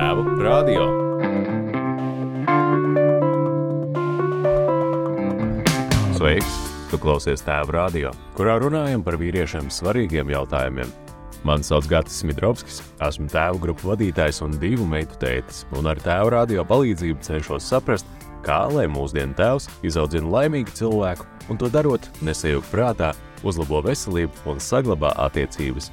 [0.00, 0.84] Tēvu radio.
[6.16, 6.54] Sveiks!
[6.88, 10.88] Tu klausies Tēvu radio, kurā runājam par vīriešiem svarīgiem jautājumiem.
[11.44, 16.32] Mani sauc Gatis Smidrovskis, esmu tēvu grupu vadītājs un divu meitu tētis, un ar tēvu
[16.32, 18.08] radio palīdzību cenšos saprast,
[18.46, 23.12] kā lai mūsdienu tēvs izaudzina laimīgu cilvēku, un to darot, nesajūg prātā,
[23.44, 25.92] uzlabo veselību un saglabā attiecības.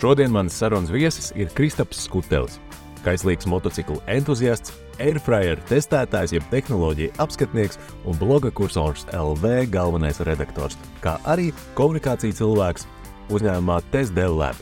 [0.00, 2.56] Šodien manas sarunas viesis ir Kristaps Skutelis,
[3.04, 11.16] kaislīgs motociklu entuziasts, airfryer testētājs, jeb tehnoloģija apskatnieks un bloga kursors LV galvenais redaktors, kā
[11.28, 12.86] arī komunikācija cilvēks
[13.30, 14.58] uzņēmumā TestDevLab.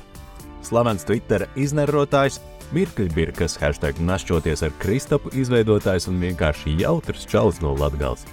[0.62, 2.40] Slavens Twitter iznerotājs,
[2.76, 8.26] Mirkļbirkas hashtag našķoties ar Kristapu izveidotājs un vienkārši jautrs čalis no Latgals.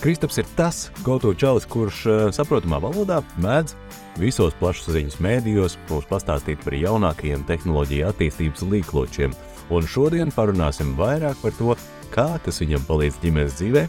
[0.00, 3.74] Kristaps ir tas go-to čalis, kurš saprotamā valodā mēdz
[4.22, 9.34] visos plašsaziņas mēdījos mums pastāstīt par jaunākajiem tehnoloģiju attīstības līkločiem,
[9.70, 11.76] un šodien parunāsim vairāk par to,
[12.14, 13.84] kā tas viņam palīdz ģimenes dzīvē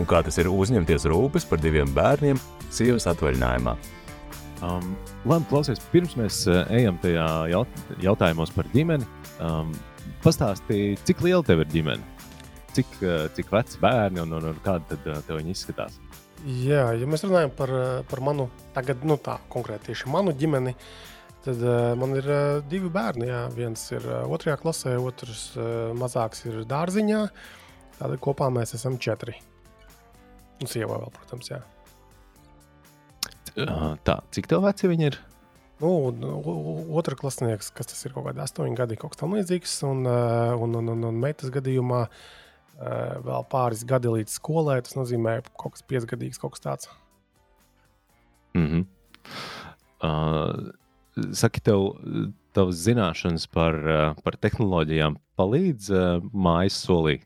[0.00, 2.40] un kā tas ir uzņemties rūpes par diviem bērniem
[2.72, 3.76] sievas atvaļinājumā.
[4.64, 4.94] Um,
[5.28, 9.04] labi, klausies, pirms mēs uh, ejam tajā jaut jautājumos par ģimeni,
[9.44, 9.74] um,
[10.24, 12.14] pastāstīji, cik liela tev ir ģimene?
[12.76, 16.00] Cik, uh, cik veci bērni un, un, un kāda tad uh, tev izskatās?
[16.46, 17.72] Jā, ja mēs runājam par,
[18.08, 20.76] par manu, tagad, nu tā konkrēti tieši manu ģimeni,
[21.46, 23.28] tad uh, man ir uh, divi bērni.
[23.30, 23.44] Jā.
[23.54, 27.22] Viens ir uh, otrajā klasē, otrs uh, mazāks ir dārziņā.
[27.96, 29.36] Tātad kopā mēs esam četri.
[30.60, 31.62] Un sieva vēl, protams, jā.
[34.04, 35.18] Tā, cik tev veci viņi ir?
[35.80, 35.90] Nu,
[36.96, 39.78] otra klasnieks, kas tas ir kaut kādi astoņi gadi, kaut kas tam līdzīgs.
[39.88, 42.02] Un, un, un, un, un meitas gadījumā
[43.24, 44.78] vēl pāris gadi līdz skolai.
[44.84, 46.90] Tas nozīmē kaut kas piecgadīgs, kaut kas tāds.
[48.56, 48.84] Mm -hmm.
[50.04, 50.72] uh,
[51.36, 51.88] saki, tev
[52.56, 53.76] tavas zināšanas par,
[54.24, 57.18] par tehnoloģijām palīdz uh, mājas solī.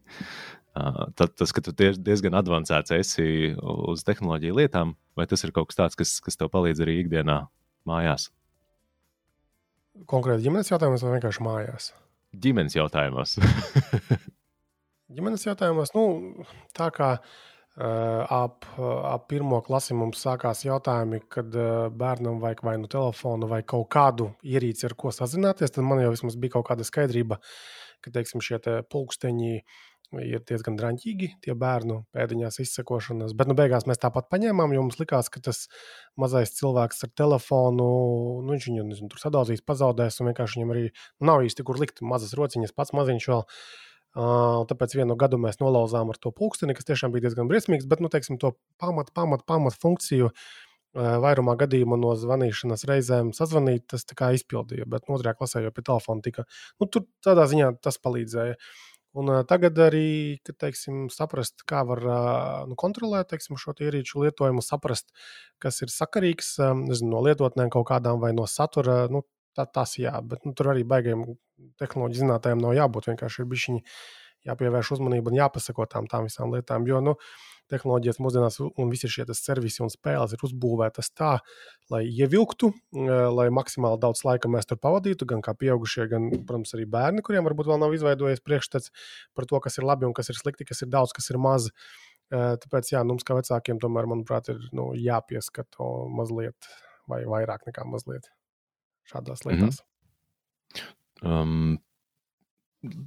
[0.74, 3.27] Uh, tad, tas, ka tu diezgan avansēts esi
[3.58, 7.42] uz tehnoloģiju lietām, vai tas ir kaut kas tāds, kas, kas tev palīdz arī ikdienā
[7.90, 8.30] mājās?
[10.11, 11.90] Konkrēti ģimenes jautājumos vai vienkārši mājās?
[12.40, 13.36] Ģimenes jautājumos.
[15.17, 16.05] ģimenes jautājumos, nu,
[16.79, 17.39] tā kā uh,
[17.77, 21.55] ap, ap pirmo klasi mums sākās jautājumi, kad
[21.97, 26.11] bērnam vajag vai nu telefonu, vai kaut kādu ierīci, ar ko sazināties, tad man jau
[26.14, 27.41] vismaz bija kaut kāda skaidrība,
[28.01, 29.55] ka, teiksim, šie te pulksteņi
[30.19, 33.35] ir diezgan drāmīgi, tie bērnu pēdiņās izsekošanas.
[33.39, 35.69] Bet, nu, beigās mēs tāpat paņēmām, jo mums likās, ka tas
[36.19, 37.86] mazais cilvēks ar telefonu,
[38.42, 41.79] nu, viņš viņu nezinu, tur sadaudzīs, pazaudēs, un vienkārši viņam arī nu, nav īsti kur
[41.79, 43.47] likt mazas rociņas, pats maziņš vēl.
[44.11, 48.01] Uh, tāpēc vienu gadu mēs nolauzām ar to pulksteni, kas tiešām bija diezgan briesmīgs, bet,
[48.03, 54.03] nu, teiksim, to pamat, pamat, pamat funkciju uh, vairumā gadījumā no zvanīšanas reizēm sazvanīt, tas
[54.11, 54.89] izpildīja.
[54.91, 56.47] Bet no otrajā klasē jau pie telefona tika.
[56.83, 58.59] Nu, tur tādā ziņā tas palīdzēja.
[59.21, 62.03] Un, uh, tagad arī, teiksim, saprast, kā var
[62.67, 65.15] nu, kontrolēt teiksim, šo ierīču lietojumu, saprast,
[65.63, 69.05] kas ir sakarīgs nezinu, no lietotnēm kaut kādām vai no satura.
[69.07, 69.23] Nu,
[69.56, 71.27] tā, tas jā, bet nu, tur arī baigiem
[71.80, 73.11] tehnoloģiju zinātājiem nav jābūt.
[73.12, 73.84] Vienkārši ir bišķiņi
[74.48, 76.86] jāpievērš uzmanība un jāpasako tām, tām visām lietām.
[76.88, 77.16] Jo, nu,
[77.70, 81.36] tehnoloģijas mūsdienās un visi šie servisi un spēles ir uzbūvētas tā,
[81.92, 82.72] lai ievilktu,
[83.36, 87.46] lai maksimāli daudz laika mēs tur pavadītu, gan kā pieaugušie, gan, protams, arī bērni, kuriem
[87.46, 88.94] varbūt vēl nav izveidojies priekšstats
[89.36, 91.70] par to, kas ir labi un kas ir slikti, kas ir daudz, kas ir maz.
[92.30, 96.74] Tāpēc, jā, mums kā vecākiem, tomēr, manuprāt, ir nu, jāpieskata mazliet
[97.11, 98.30] vai vairāk nekā mazliet
[99.11, 99.83] šādās lietās.
[99.83, 101.43] Mm -hmm.
[101.43, 101.79] um,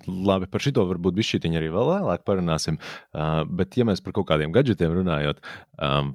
[0.05, 2.77] Labi, par šo varbūt bija šī arī vēl vēlāk parunāsim.
[3.09, 5.41] Uh, bet, ja mēs par kaut kādiem gadgetiem runājot,
[5.81, 6.13] um,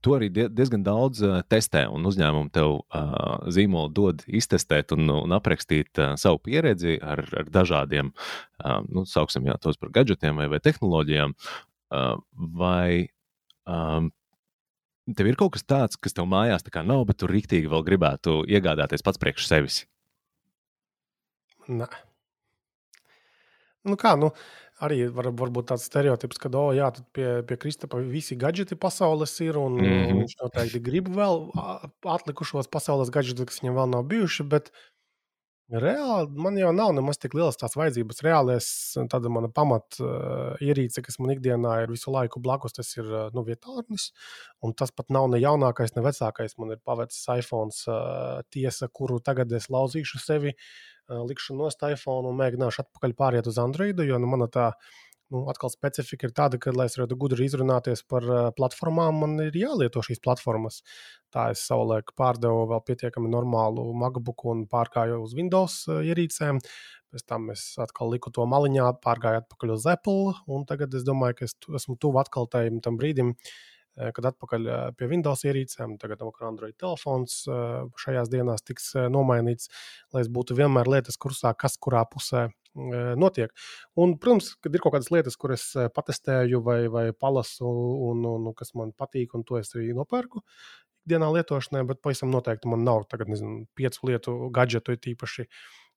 [0.00, 5.36] to arī diezgan daudz uh, testē, un uzņēmumi tev uh, zīmolu dod iztestēt un, un
[5.36, 8.12] aprakstīt uh, savu pieredzi ar, ar dažādiem,
[8.64, 11.36] uh, nu, sauksim jā, tos par gadgetiem vai, vai tehnoloģijām.
[11.94, 12.16] Uh,
[12.56, 13.08] vai
[13.68, 14.08] um,
[15.12, 19.04] tev ir kaut kas tāds, kas tev mājās nav, bet tu rīktīgi vēl gribētu iegādāties
[19.04, 19.84] pats priekš sevis?
[21.68, 21.88] Nē.
[23.84, 24.30] Nu kā, nu,
[24.84, 29.34] arī var, var būt tāds stereotips, ka, oh, jā, pie, pie Kristapa visi gadgeti pasaules
[29.44, 30.20] ir, un mm -hmm.
[30.22, 31.50] viņš noteikti grib vēl
[32.16, 34.48] atlikušos pasaules gadgetus, kas viņam vēl nav bijuši.
[34.48, 34.72] Bet
[35.72, 38.22] reāli man jau nav nemaz tik lielas tās vajadzības.
[38.26, 38.68] Reāli es,
[39.12, 43.28] tāda mana pamat uh, ierīce, kas man ikdienā ir visu laiku blakus, tas ir uh,
[43.34, 44.10] nu, vietālnis.
[44.64, 46.58] Un tas pat nav ne jaunākais, ne vecākais.
[46.60, 50.54] Man ir pavecs iPhone uh, tiesa, kuru tagad es lauzīšu sevi.
[51.04, 54.70] Likšu nost iPhone un mēģināšu atpakaļ pāriet uz Android, jo nu, mana tā
[55.34, 59.36] nu, atkal specifika ir tāda, ka, lai es varētu gudri izrunāties par uh, platformām, man
[59.48, 60.80] ir jālieto šīs platformas.
[61.34, 66.62] Tā es savulaik pārdevu vēl pietiekami normālu MacBook un pārgāju uz Windows uh, ierīcēm.
[67.14, 70.34] Pēc tam es atkal liku to maliņā, pārgāju atpakaļ uz Apple,
[70.70, 73.34] tagad es domāju, ka es esmu tuvu atkal tajam brīdim,
[73.94, 74.68] kad atpakaļ
[74.98, 77.44] pie Windows ierīcēm, tagad jau Android telefons
[78.00, 79.70] šajās dienās tiks nomainīts,
[80.14, 83.52] lai es būtu vienmēr lietas kursā, kas kurā pusē notiek.
[83.94, 87.68] Un, protams, kad ir kaut kādas lietas, kuras patestēju vai, vai palasu,
[88.10, 90.42] un, un, un kas man patīk, un to es arī nopērku
[91.04, 95.44] ikdienā lietošanai, bet pavisam noteikti man nav tagad, nezinu, piecu lietu gadgetu īpaši.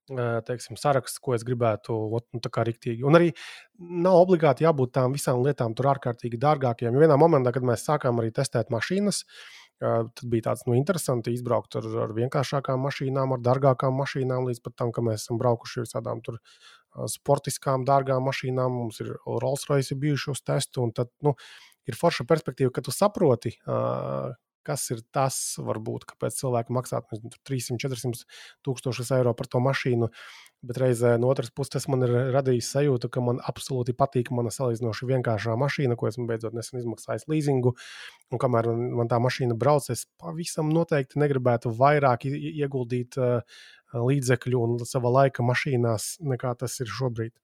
[0.08, 3.04] Teiksim, saraksts, ko es gribētu, nu, tā kā rīktīgi.
[3.04, 3.34] Un arī
[3.78, 6.96] nav obligāti jābūt tām visām lietām tur ārkārtīgi dārgākajām.
[6.96, 11.30] Jo vienā momentā, kad mēs sākām arī testēt mašīnas, uh, Tad bija tāds nu, interesants
[11.30, 15.84] izbraukt ar, ar vienkāršākām mašīnām, ar dārgākām mašīnām, līdz pat tam, ka mēs esam braukuši
[15.84, 16.40] ar tādām tur
[17.14, 18.74] sportiskām, dārgām mašīnām.
[18.74, 21.36] Mums ir Rolls Royce bijuši uz testu, un tad nu,
[21.86, 23.54] ir forša perspektīva, ka tu saproti,
[24.68, 28.28] kas ir tas, varbūt, kāpēc cilvēki maksā 300, 400
[28.68, 30.12] tūkstošus eiro par to mašīnu.
[30.68, 34.50] Bet reizē no otras puses tas man ir radījis sajūtu, ka man absolūti patīk mana
[34.54, 37.76] salīdzinoši vienkāršā mašīna, ko esmu beidzot nesen izmaksājis leasingu.
[38.34, 43.62] Un kamēr man tā mašīna brauc, es pavisam noteikti negribētu vairāk ieguldīt uh,
[43.94, 47.36] līdzekļu un sava laika mašīnās, nekā tas ir šobrīd.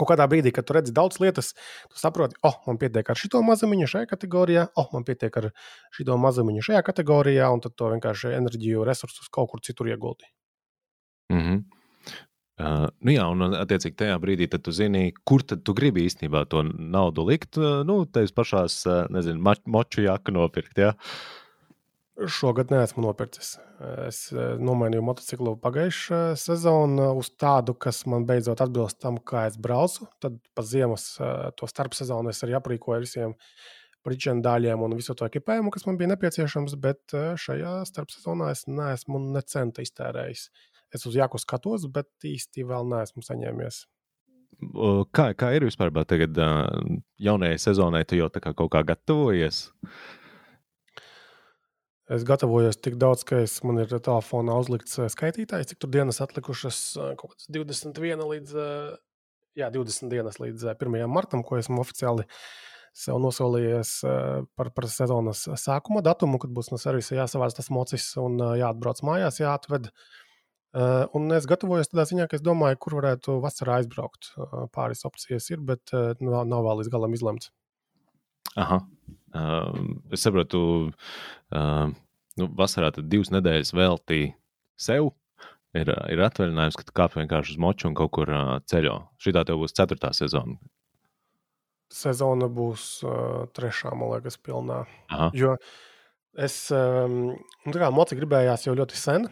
[0.00, 1.52] Kaut kādā brīdī, kad tu redzi daudz lietas,
[1.90, 5.50] tu saproti, oh, man pietiek ar šo mazumiņu šajā kategorijā, oh, man pietiek ar
[5.96, 10.32] šo mazumiņu šajā kategorijā, un tad to vienkārši enerģiju, resursus kaut kur citur ieguldi.
[11.32, 11.60] Mm -hmm.
[12.60, 16.62] Uh, nu jā, un attiecīgi tajā brīdī tu zini, kur tad tu gribi īstenībā to
[16.62, 17.56] naudu likt.
[17.56, 20.78] Uh, nu, tevis pašās, uh, nezinu, moču jaku nopirkt.
[20.78, 20.88] Ja?
[20.88, 21.39] Uh,
[22.28, 23.54] Šogad neesmu nopircis.
[24.04, 29.56] Es eh, nomainīju motociklu pagājušā sezonā uz tādu, kas man beidzot atbilst tam, kā es
[29.60, 30.08] braucu.
[30.20, 33.36] Tad pa ziemas eh, to starpsezonu es arī aprīkoju ar visiem
[34.04, 38.66] pričiem dāļiem un visu to ekipējumu, kas man bija nepieciešams, bet eh, šajā starpsezonā es
[38.68, 40.50] neesmu ne centa iztērējis.
[40.92, 43.84] Es uz jāku skatos, bet īsti vēl neesmu saņēmies.
[45.16, 46.36] Kā, kā ir vispār tagad,
[47.22, 49.70] jaunajai sezonai, tu jau kā kaut kā gatavojies?
[52.10, 56.18] Es gatavojos tik daudz, ka es, man ir telefonā uzlikts eh, skaitītājs, cik tur dienas
[56.24, 56.78] atlikušas.
[56.98, 58.96] Eh, kaut kāds 21 līdz, eh,
[59.60, 61.06] jā, 20 dienas līdz 1.
[61.06, 62.26] martam, ko esmu oficiāli
[62.90, 63.92] sev nosolījies
[64.58, 69.38] par, par sezonas sākuma datumu, kad būs no servisa jāsavāc tas mocis un jāatbrauc mājās,
[69.38, 69.86] jāatved.
[71.14, 74.32] Un es gatavojos tādā ziņā, ka es domāju, kur varētu vasarā aizbraukt.
[74.74, 77.52] Pāris opcijas ir, bet nav, nav vēl līdz galam izlemts.
[78.58, 78.80] Aha.
[79.30, 80.60] Uh, es saprotu,
[81.54, 81.92] uh,
[82.40, 84.34] nu, vasarā tad divas nedēļas veltīja
[84.80, 85.12] sev.
[85.70, 88.96] Ir, ir atvaļinājums, ka tu kāp vienkārši uz moču un kaut kur uh, ceļo.
[89.22, 90.58] Šī tā tev būs ceturtā sezona.
[91.94, 94.82] Sezona būs uh, trešā, man liekas, pilnā.
[95.10, 95.30] Aha.
[95.38, 95.54] Jo
[96.38, 97.32] es um,
[97.74, 99.24] kā moci gribējās jau ļoti sen,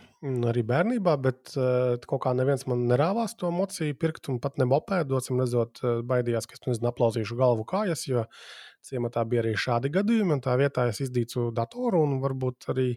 [0.51, 4.67] arī bērnībā, bet uh, kaut kā neviens man nerāvās to mociju pirkt un pat ne
[4.67, 8.49] mopēdu, docim redzot, uh, baidījās, ka es nezinu, aplauzīšu galvu kājas, jo uh,
[8.85, 12.89] Ciematā bija arī šādi gadījumi, un tā vietā es izdīcu datoru, un varbūt arī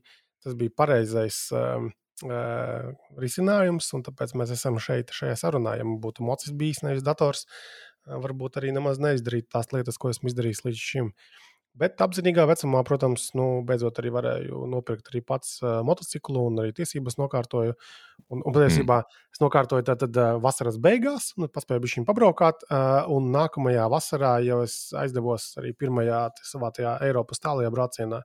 [0.42, 1.88] tas bija pareizais uh,
[2.28, 2.92] uh,
[3.22, 5.78] risinājums, un tāpēc mēs esam šeit, šajā sarunā.
[5.80, 7.46] Ja man būtu mocis bijis, nevis dators,
[8.08, 11.12] uh, varbūt arī nemaz neizdarīt tās lietas, ko esmu izdarījis līdz šim.
[11.12, 16.60] Uh, Bet apzinīgā vecumā, protams, nu, beidzot arī varēju nopirkt arī pats uh, motociklu un
[16.60, 17.78] arī tiesības nokārtoju.
[18.28, 19.22] Un, un patiesībā mm.
[19.32, 22.68] es nokārtoju tātad uh, vasaras beigās, un paspēju viņu pabraukāt.
[22.68, 28.20] Uh, un nākamajā vasarā jau es aizdevos arī pirmajā savā tajā Eiropas tālajā braucienā.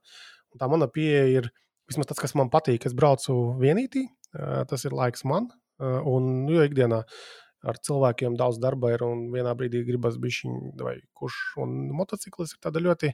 [0.51, 1.51] Un tā mana pieeja ir
[1.87, 2.91] vismaz tas, kas man patīk.
[2.91, 5.53] Es braucu vienītī, uh, tas ir laiks man.
[5.79, 7.05] Uh, un nu, jo ikdienā
[7.67, 11.39] ar cilvēkiem daudz darba ir, un vienā brīdī gribas bišķiņu vai kurš.
[11.63, 13.13] Un motociklis ir tāda ļoti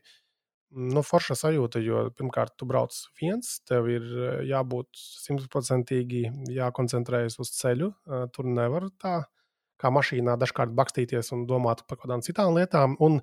[0.73, 4.05] nu, forša sajūta, jo pirmkārt, tu brauc viens, tev ir
[4.49, 6.25] jābūt simtprocentīgi
[6.57, 7.93] jākoncentrējas uz ceļu.
[8.35, 9.23] Tur nevar tā
[9.83, 12.97] kā mašīnā dažkārt bakstīties un domāt par kaut kādām citām lietām.
[13.03, 13.21] Un,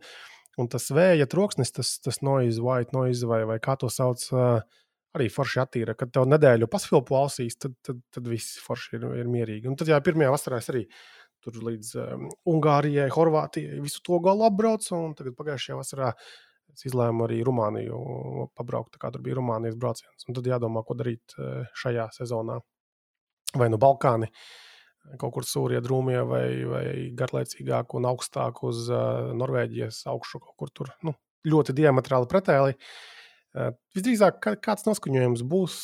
[0.60, 4.26] un tas vēja troksnis, tas, tas noise, white noise vai, vai kā to sauc,
[5.18, 5.96] arī forši attīra.
[5.98, 9.72] Kad tev nedēļu pasvilpo ausīs, tad, tad, tad viss forši ir, ir mierīgi.
[9.72, 10.84] Un tad, jā, pirmajā vasarā es arī
[11.40, 16.34] tur līdz um, Ungārijai, Horvātijai visu to galu apbraucu, un tagad pagājušajā vasarā uh,
[16.74, 20.28] Es izlēmu arī Rumāniju pabraukt, kā tur bija Rumānijas brauciens.
[20.28, 22.60] Un tad jādomā, ko darīt e, šajā sezonā.
[23.58, 24.30] Vai nu Balkāni,
[25.18, 26.84] kaut kur Sūrijā, Drūmijā, vai, vai
[27.18, 31.16] garlaicīgāk un augstāk uz uh, Norvēģijas augšu, kaut kur tur nu,
[31.50, 32.76] ļoti diametrāli pretēji.
[33.58, 35.80] Uh, visdrīzāk kāds noskaņojums būs.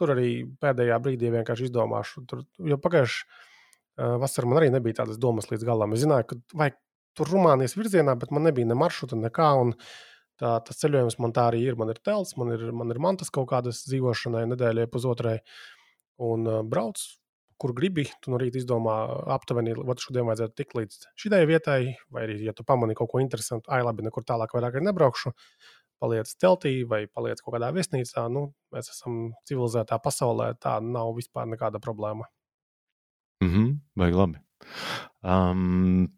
[0.00, 0.30] Tur arī
[0.64, 2.24] pēdējā brīdī vienkārši izdomāšu.
[2.30, 2.40] Tur,
[2.70, 5.94] jo pagājušajā uh, vasarā man arī nebija tādas domas līdz galam.
[5.94, 6.80] Es zināju, ka vajag
[7.18, 9.52] tur Rumānijas virzienā, bet man nebija ne maršruta, nekā.
[10.40, 11.76] Tā, tas ceļojums man tā arī ir.
[11.78, 15.36] Man ir telts, man ir, man ir mantas kaut kādas dzīvošanai, nedēļai, pusotrai.
[16.24, 16.98] Un uh, brauc,
[17.60, 18.06] kur gribi.
[18.22, 18.96] Tu no rīta izdomā
[19.36, 21.78] aptuveni, vai šodien vajadzētu tikt līdz šai vietai,
[22.12, 25.34] vai arī, ja tu pamani kaut ko interesantu, ai, labi, nekur tālāk vairāk nebraukšu.
[26.02, 28.26] Paliec teltī vai paliec kaut kādā viesnīcā.
[28.32, 32.26] Nu, mēs esam civilizētā pasaulē, tā nav vispār nekāda problēma.
[33.44, 34.42] Mhm, mm vai labi.
[35.22, 36.10] Um,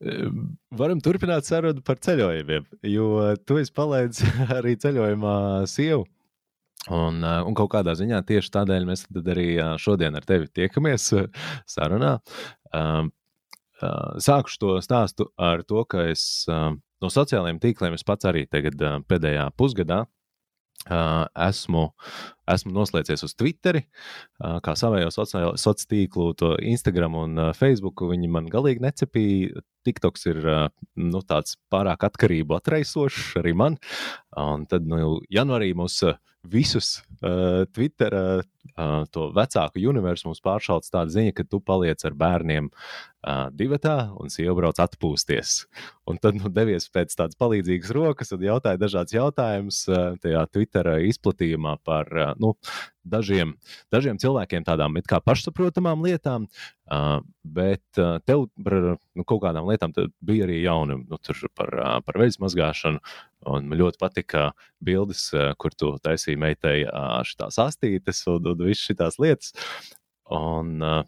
[0.00, 3.10] Varam turpināt sarunu par ceļojumiem, jo
[3.44, 4.22] tu esi palaidis
[4.58, 5.36] arī ceļojumā
[5.68, 6.06] sievu.
[6.88, 9.48] Un, un kaut kādā ziņā tieši tādēļ mēs arī
[9.82, 11.10] šodien ar tevi tiekamies
[11.68, 12.14] sarunā.
[14.24, 19.50] Sākušu to stāstu ar to, ka es no sociālajiem tīkliem es pats arī tagad pēdējā
[19.60, 20.06] pusgadā
[20.88, 21.90] esmu,
[22.54, 23.84] esmu noslēdzies uz Twitteri,
[24.38, 25.54] kā savējo sociālo
[25.90, 28.04] tīklu, to Instagram un Facebook.
[28.10, 29.66] Viņi man galīgi necepīja.
[29.80, 30.42] TikToks ir
[31.00, 33.78] nu, tāds pārāk atkarību atraisošs arī man.
[34.36, 36.02] Un tad, nu, janvārī mums
[36.42, 38.14] visus uh, Twitter,
[38.76, 44.10] uh, to vecāku universu mums pāršauc tāda ziņa, ka tu paliec ar bērniem uh, divatā
[44.16, 45.66] un sieva brauc atpūsties.
[46.08, 50.92] Un tad nu, devies pēc tādas palīdzīgas rokas un jautāja dažādas jautājumus uh, tajā Twitter
[51.10, 52.54] izplatījumā par uh, nu,
[53.06, 53.54] dažiem,
[53.92, 56.46] dažiem cilvēkiem tādām it kā pašsaprotamām lietām,
[56.90, 59.94] uh, bet uh, tev par nu, kaut kādām lietām
[60.24, 61.20] bija arī jauni nu,
[61.56, 63.02] par, uh, par veļas mazgāšanu.
[63.50, 64.50] Un man ļoti patika
[64.84, 69.56] bildes, uh, kur tu taisīji meitai uh, šīs astītes un, un visas šīs lietas.
[70.30, 71.00] Un, uh,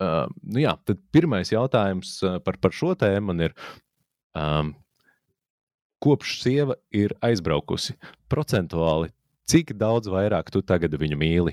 [0.00, 3.52] Uh, nu jā, tad pirmais jautājums par, par šo tēmu man ir,
[4.32, 4.70] um,
[6.00, 7.98] kopš sieva ir aizbraukusi,
[8.32, 9.10] procentuāli
[9.50, 11.52] Cik daudz vairāk tu tagad viņu mīli?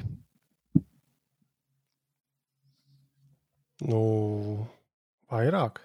[3.90, 4.02] Nu,
[5.34, 5.80] vairāk.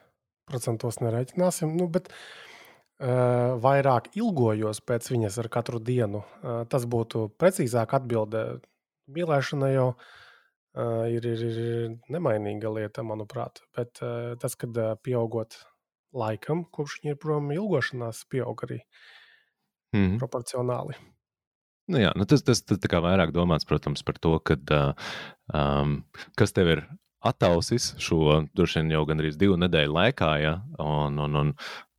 [0.50, 1.70] Procentos nereiķināsim.
[1.78, 6.20] Nu, bet uh, vairāk ilgojos pēc viņas ar katru dienu.
[6.42, 8.42] Uh, tas būtu precīzāk atbildē.
[9.16, 13.64] Mīlēšana jau uh, ir, ir, ir nemainīga lieta, manuprāt.
[13.72, 15.56] Bet uh, tas, kad uh, pieaugot
[16.12, 20.20] laikam, kopš viņa ir prom, ilgošanās pieaug arī mm -hmm.
[20.20, 21.00] proporcionāli.
[21.90, 24.70] Nu, jā, nu tas, tas, tas tā kā vairāk domāts, protams, par to, kad,
[25.50, 25.96] um,
[26.38, 26.82] kas tev ir
[27.26, 31.52] attausis šo droši vien jau gandrīz divu nedēļu laikā, ja, un, un, un,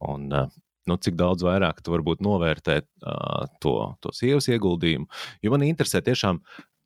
[0.07, 5.07] un nu, cik daudz vairāk tu varbūt novērtē uh, to, to sievas ieguldījumu.
[5.43, 6.39] Jo man interesē tiešām,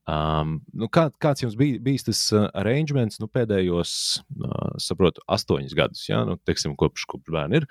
[0.10, 3.94] um, nu, kā, kāds jums bija bijis tas arrangements nu, pēdējos,
[4.42, 7.70] uh, saprotu, astoņus gadus, ja, nu, teiksim, kopš, kopš bērni ir.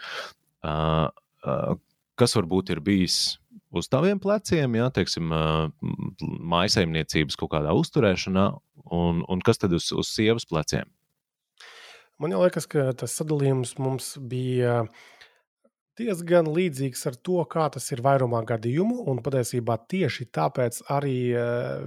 [0.67, 1.07] Uh,
[1.47, 1.77] uh,
[2.19, 3.37] kas varbūt ir bijis
[3.79, 5.33] uz taviem pleciem, ja teiksim,
[6.53, 8.47] maisaimniecības kaut kādā uzturēšanā,
[8.97, 10.89] un, un kas tad uz, uz sievas pleciem?
[12.23, 14.87] Man liekas, ka tas sadalījums mums bija
[15.97, 19.03] diezgan līdzīgs ar to, kā tas ir vairumā gadījumu.
[19.11, 21.19] Un patiesībā tieši tāpēc arī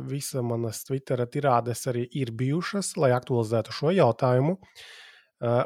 [0.10, 4.58] visa manas Twitter tirādes arī ir bijušas, lai aktualizētu šo jautājumu.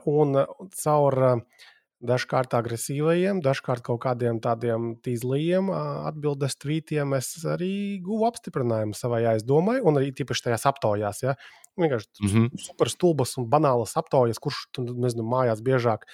[0.07, 0.37] Un
[0.79, 1.63] caur uh,
[2.03, 9.79] dažkārt agresīvajiem, dažkārt kaut kādiem tādiem tīzliem atbildes tvītiem es arī guvu apstiprinājumu savai aizdomai,
[9.81, 11.23] un arī tīpaši tajās aptaujās.
[11.23, 11.35] Ja?
[11.79, 12.63] Vienkārši mm -hmm.
[12.67, 16.05] super stulbas un banālas aptaujas, kurš nezinu, mājās biežāk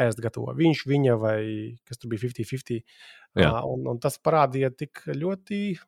[0.00, 0.54] ēst gatavo.
[0.56, 1.40] Viņš, viņa vai
[1.86, 2.82] kas tur bija 50-50.
[3.34, 5.78] Uh, un, un tas parādīja tik ļoti,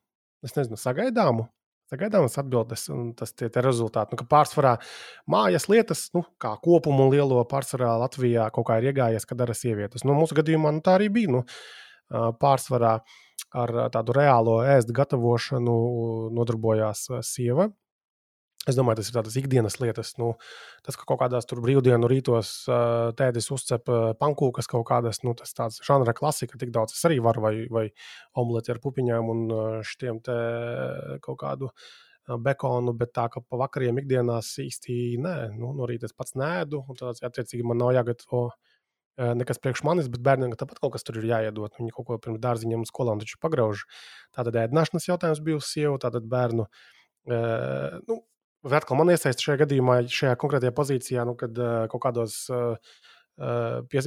[0.43, 1.49] es nezinu, sagaidāmu
[1.87, 4.17] Sagaidāmas atbildes un tas tie, tie rezultāti.
[4.17, 4.75] Nu, pārsvarā
[5.31, 10.03] mājas lietas, nu, kā kopumu lielo pārsvarā Latvijā kaut kā ir iegājies, kad dara sievietes.
[10.03, 11.37] Nu, mūsu gadījumā nu, tā arī bija.
[11.37, 11.45] Nu,
[12.43, 12.97] pārsvarā
[13.57, 15.77] ar tādu reālo ēst gatavošanu
[16.35, 17.71] nodarbojās sieva.
[18.67, 20.09] Es domāju, tas ir tādas ikdienas lietas.
[20.19, 20.33] Nu,
[20.83, 22.55] tas, ka kaut kādās brīvdienu rītos
[23.19, 23.87] tēdes uzcep
[24.19, 27.87] pankūkas kaut kādas, nu, tas tāds žanra klasika, tik daudz es arī varu, vai, vai
[28.43, 29.47] omleti ar pupiņām un
[29.87, 30.37] šiem te
[31.23, 31.71] kaut kādu
[32.43, 36.83] bekonu, bet tā, ka pa vakariem ikdienās īsti nē, nu, no rīta es pats nēdu,
[36.91, 38.49] un tāds, attiecīgi, man nav jāgatavo
[39.17, 41.73] nekas priekš manis, bet bērniem tāpat kaut kas tur ir jāiedod.
[41.79, 43.87] Viņi kaut ko pirms dārziņiem un skolām taču pagrauž.
[44.37, 46.67] Tātad ēdināšanas jautājums bija uz sievu, tātad bērnu.
[47.31, 48.19] Nu,
[48.67, 52.97] vai atkal man iesaist šajā gadījumā, šajā konkrētajā pozīcijā, nu, kad uh, kaut kādos uh,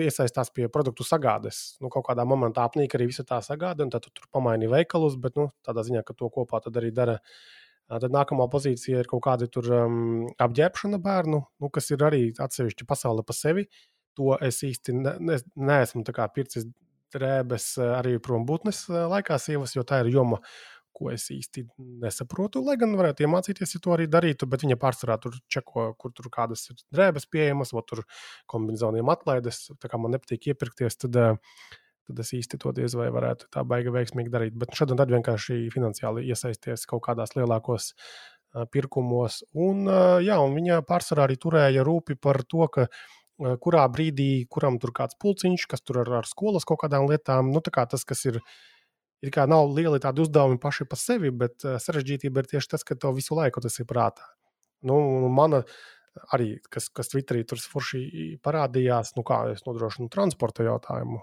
[0.08, 1.78] iesaistās pie produktu sagādes.
[1.84, 5.18] Nu, kaut kādā momentā apnīk arī visa tā sagāde, un tad tu tur pamaini veikalus,
[5.22, 7.20] bet nu, tādā ziņā, ka to kopā arī dara.
[7.89, 13.24] Tad nākamā pozīcija ir kaut kāda um, apģērbšana bērnu, nu, kas ir arī atsevišķa pasaule
[13.25, 13.66] pa sevi.
[14.20, 16.04] To es īsti ne, ne, neesmu
[16.36, 16.68] pircis
[17.13, 20.38] drēbes arī prom būtnes laikā, sievas, jo tā ir joma,
[20.96, 21.65] ko es īsti
[22.03, 22.62] nesaprotu.
[22.65, 26.31] Lai gan varētu iemācīties, ja to arī darītu, bet viņa pārsvarā tur čeko, kur tur
[26.34, 28.03] kādas ir drēbes pieejamas, vai tur
[28.51, 29.67] kombinācijām atlaides.
[29.79, 31.19] Tā kā man nepatīk iepirkties, tad,
[32.10, 34.58] tad es īsti to diez vai varētu tā baigi veiksmīgi darīt.
[34.60, 37.93] Bet šad un tad vienkārši finansiāli iesaisties kaut kādās lielākos
[38.74, 39.43] pirkumos.
[39.53, 39.86] Un,
[40.25, 42.88] jā, un viņa pārsvarā arī turēja rūpi par to, ka
[43.63, 47.62] kurā brīdī, kuram tur kāds pulciņš, kas tur ar, ar skolas kaut kādām lietām, nu,
[47.63, 48.41] tā kā tas, kas ir
[49.26, 52.86] ir kā nav lieli tādi uzdevumi paši par sevi, bet uh, sarežģītība ir tieši tas,
[52.88, 54.28] ka to visu laiku tas ir prātā.
[54.88, 55.00] Nu,
[55.34, 55.64] mana
[56.34, 61.22] arī, kas, kas Twitterī tur forši parādījās, nu kā es nodrošinu transporta jautājumu.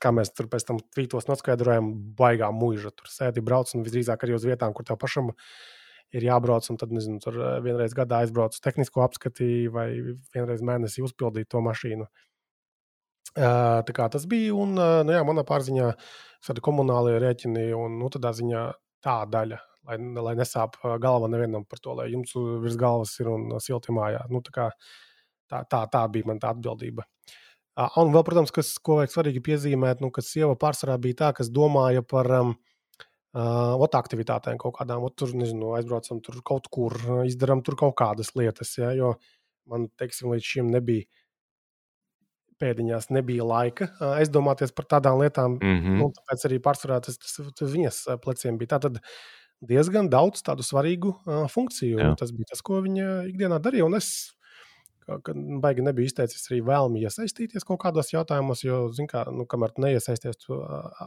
[0.00, 2.94] Kā mēs tur pēc tam tvītos noskaidrojam, baigā mūža.
[2.96, 5.28] Tur sēdi, brauc un visdrīzāk arī uz vietām, kur tev pašam
[6.16, 6.64] ir jābrauc.
[6.72, 9.88] Un tad, nezinu, tur vienreiz gadā aizbrauc uz tehnisko apskati vai
[10.32, 12.08] vienreiz mēnesī uzpildīt to mašīnu.
[12.08, 12.31] Uh,
[13.36, 15.92] Tā kā tas bija, un nu, jā, manā pārziņā
[16.44, 18.64] tādi komunālie rēķini, un nu, tādā ziņā
[19.04, 19.58] tā daļa,
[19.88, 19.96] lai,
[20.26, 24.26] lai nesāp galva nevienam par to, lai jums virs galvas ir un silti mājā.
[24.30, 24.66] Nu, tā, kā,
[25.48, 27.06] tā, tā, tā bija mana atbildība.
[28.02, 31.48] Un vēl, protams, kas, ko vajag svarīgi piezīmēt, nu, ka sieva pārsvarā bija tā, kas
[31.48, 32.52] domāja par um,
[33.32, 35.06] uh, aktivitātēm kaut kādām.
[35.08, 39.14] Ot, tur, nezinu, aizbraucam tur kaut kur, izdarām tur kaut kādas lietas, ja, jo
[39.72, 41.08] man, teiksim, līdz šim nebija
[42.60, 45.58] pēdiņās nebija laika aizdomāties par tādām lietām.
[45.60, 46.02] Mm -hmm.
[46.02, 48.76] nu, tāpēc arī pārsvarā tas, tas, tas viņas pleciem bija.
[48.76, 49.00] Tātad
[49.60, 51.98] diezgan daudz tādu svarīgu uh, funkciju.
[51.98, 52.14] Jā.
[52.18, 53.86] Tas bija tas, ko viņa ikdienā darīja.
[53.86, 54.34] Un es
[55.62, 60.38] baigi nebija izteicis arī vēlmi iesaistīties kaut kādos jautājumos, jo, kā, nu, kamēr tu neiesaisties,
[60.44, 60.58] tu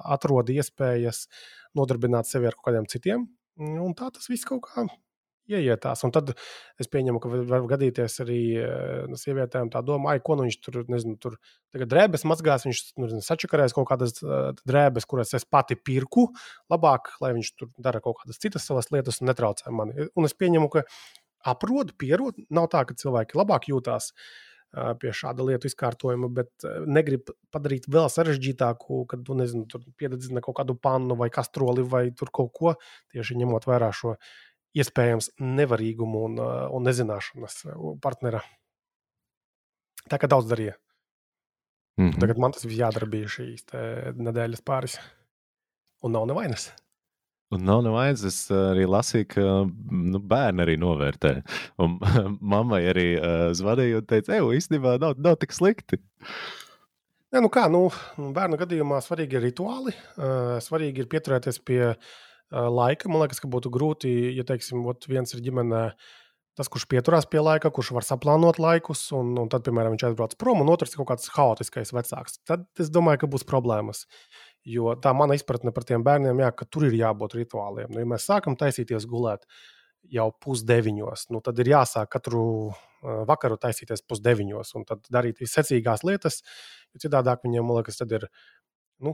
[0.04, 1.28] atrodi iespējas
[1.76, 3.28] nodarbināt sevi ar kaut kādiem citiem.
[3.58, 4.84] Un tā tas viss kaut kā
[5.52, 6.04] ieietās.
[6.06, 6.32] Un tad
[6.82, 8.40] es pieņemu, ka var gadīties arī
[9.10, 11.38] no sievietēm tā doma, ko nu viņš tur, nezinu, tur
[11.76, 14.18] drēbes mazgās, viņš nu, nezinu, sačakarēs kaut kādas
[14.66, 16.30] drēbes, kuras es pati pirku.
[16.72, 20.10] Labāk, lai viņš tur dara kaut kādas citas savas lietas un netraucē mani.
[20.16, 20.86] Un es pieņemu, ka
[21.46, 24.12] aprod, pierod, nav tā, ka cilvēki labāk jūtās.
[25.00, 29.64] Pie šāda lietu izkārtojuma, bet negrib padarīt vēl sarežģītāku, kad tu nezinu,
[29.96, 32.74] piededzina kaut kādu pannu vai kastroli vai kaut ko,
[33.14, 34.18] tieši ņemot vērā šo
[34.76, 36.40] iespējams nevarīgumu un,
[36.76, 37.62] un nezināšanas
[38.04, 38.44] partnera.
[40.12, 40.76] Tā kā daudz darīja.
[41.98, 42.20] Mm -hmm.
[42.20, 43.70] Tagad man tas viss jādara bija šīs
[44.20, 45.00] nedēļas pāris.
[46.04, 46.74] Un nav nevainas.
[47.54, 48.24] Un nav nevainas.
[48.24, 49.42] Es arī lasīju, ka
[49.92, 51.34] nu, bērni arī novērtē.
[51.78, 51.98] Un
[52.54, 56.02] mammai arī uh, zvanīja un teica, ej, īstenībā nav, nav tik slikti.
[57.34, 59.96] Ja, nu kā, nu, bērnu gadījumā svarīgi ir rituāli.
[60.16, 62.14] Uh, svarīgi ir pieturēties pie uh,
[62.52, 63.10] laika.
[63.10, 65.88] Man liekas, ka būtu grūti, ja teiksim, viens ir ģimenē.
[66.56, 70.38] Tas, kurš pieturās pie laika, kurš var saplānot laikus, un, un tad, piemēram, viņš aizbrauc
[70.40, 74.06] prom, un otrs ir kaut kāds haotiskais vecāks, tad es domāju, ka būs problēmas.
[74.64, 77.92] Jo tā mana izpratne par tiem bērniem, jā, ka tur ir jābūt rituāliem.
[77.92, 79.44] Nu, ja mēs sākam taisīties gulēt
[80.16, 82.46] jau pusdeviņos, nu, tad ir jāsāk katru
[83.04, 86.40] vakaru taisīties pusdeviņos, un tad darīt visecīgās lietas,
[86.94, 88.30] jo citādi viņiem, man liekas, tad ir
[89.04, 89.14] nu,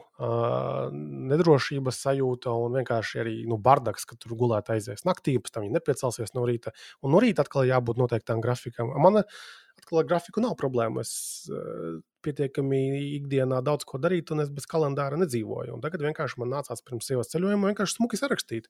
[1.32, 5.78] nedrošības sajūta un vienkārši arī nu, bardaks, ka tur gulēt aizies naktī, pēc tam viņi
[5.78, 6.76] nepiecelsies no rīta.
[7.02, 8.94] Un no rīta atkal jābūt noteiktām grafikam.
[9.02, 11.02] Man atkal ar grafiku nav problēmu.
[11.02, 11.50] Es
[12.26, 12.80] pietiekami
[13.18, 15.76] ikdienā daudz ko darīt, un es bez kalendāra nedzīvoju.
[15.76, 18.70] Un tagad vienkārši man nācās pirms sievas ceļojuma vienkārši smuki sarakstīt.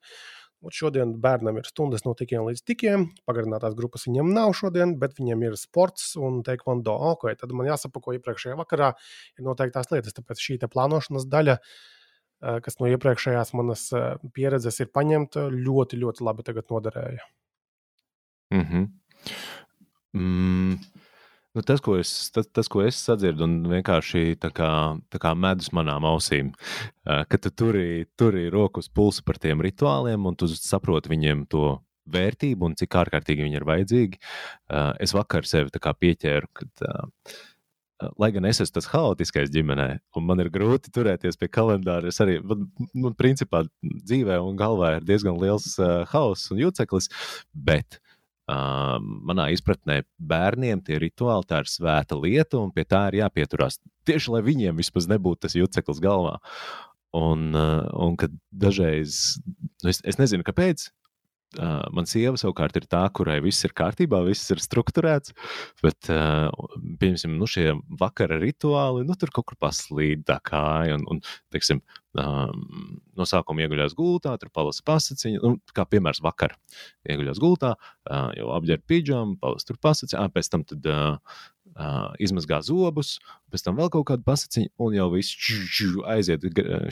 [0.62, 3.08] Un šodien bērnam ir stundas no tikiem līdz tikiem.
[3.30, 6.94] Pagarinātās grupas viņam nav šodien, bet viņam ir sports un teikvando.
[7.16, 8.92] Okay, tad man jāsapako iepriekšējā vakarā
[9.40, 10.16] ir noteiktās lietas.
[10.18, 16.30] Tāpēc šī plānošanas daļa, eh, kas no iepriekšējās manas eh, pieredzes ir paņemta, ļoti, ļoti
[16.30, 17.30] labi noderēja.
[18.52, 18.88] Mm -hmm.
[20.14, 20.80] mm.
[21.52, 24.70] Nu, tas, ko es, tas, tas, ko es sadzirdu, un vienkārši tā kā,
[25.12, 26.54] tā kā medus manām ausīm,
[27.04, 31.74] ka tu turi, turi roku uz pulsa par tiem rituāliem, un tu saproti viņiem to
[32.12, 34.22] vērtību un cik ārkārtīgi viņi ir vajadzīgi.
[35.04, 36.86] Es vakar sevi pieķēru, kad,
[38.18, 42.22] lai gan es esmu tas haotiskais ģimenē, un man ir grūti turēties pie kalendāra, es
[42.24, 42.40] arī,
[42.96, 47.12] nu, principā, dzīvē un galvā ir diezgan liels uh, hauss un jūceklis,
[47.54, 48.00] bet
[48.52, 53.80] manā izpratnē, bērniem tie rituāli tā ir svēta lieta, un pie tā ir jāpieturās.
[54.08, 56.38] Tieši lai viņiem vismaz nebūtu tas juceklis galvā.
[57.18, 59.42] Un, un kad dažreiz,
[59.84, 60.88] nu es, es nezinu, kāpēc,
[61.60, 65.34] Uh, Mana sieva savukārt ir tā, kurai viss ir kārtībā, viss ir strukturēts.
[65.84, 66.48] Bet, uh,
[67.02, 70.96] pieņemsim, nu, šie vakara rituāli, nu, tur kaut kur paslīd tā kāja.
[70.96, 71.20] Un, un,
[71.52, 71.82] teiksim,
[72.16, 72.64] um,
[73.20, 76.56] no sākuma ieguļās gultā, tur palasa pasakiņu, nu, kā piemērs vakar.
[77.04, 80.88] Ieguļās gultā, uh, jau apģērba pidžamu, palasa tur pasakiņu, pēc tam tad.
[80.88, 81.42] Uh,
[81.76, 83.16] uh, izmazgā zobus,
[83.54, 86.46] pēc tam vēl kaut kādu pasakiņu, un jau viss ču, aiziet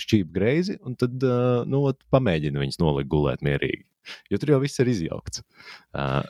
[0.03, 3.85] šķīp greizi, un tad uh, nu, pamēģina viņus nolikt gulēt mierīgi.
[4.31, 5.43] Jo tur jau viss ir izjaukts.
[5.93, 6.23] Uh,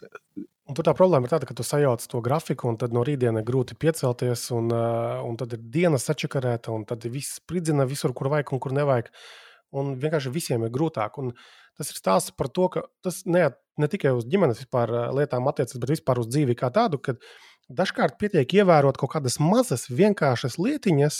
[0.69, 3.41] Un tur tā problēma ir tāda, ka tu sajauc to grafiku, un tad no rītdienas
[3.41, 8.29] ir grūti piecelties, un, un tad ir dienas sačakarēta, un tad viss spridzina visur, kur
[8.29, 9.09] vajag un kur nevajag.
[9.81, 11.17] Un vienkārši visiem ir grūtāk.
[11.21, 11.33] Un
[11.77, 13.47] tas ir stāsts par to, ka tas ne,
[13.81, 14.61] ne tikai uz ģimenes
[15.17, 17.17] lietām attiecas, bet vispār uz dzīvi kā tādu, kad
[17.69, 21.17] Dažkārt pietiek ievērot kaut kādas mazas, vienkāršas lietiņas,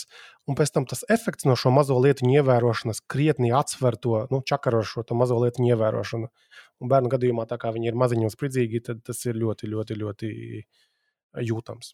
[0.49, 5.03] un pēc tam tas efekts no šo mazo lietiņu ievērošanas krietni atsver to nu, čakarošo
[5.05, 6.29] to mazo lietiņu ievērošanu.
[6.81, 9.99] Un bērnu gadījumā, tā kā viņi ir maziņi un spridzīgi, tad tas ir ļoti, ļoti,
[10.01, 10.31] ļoti
[11.51, 11.93] jūtams.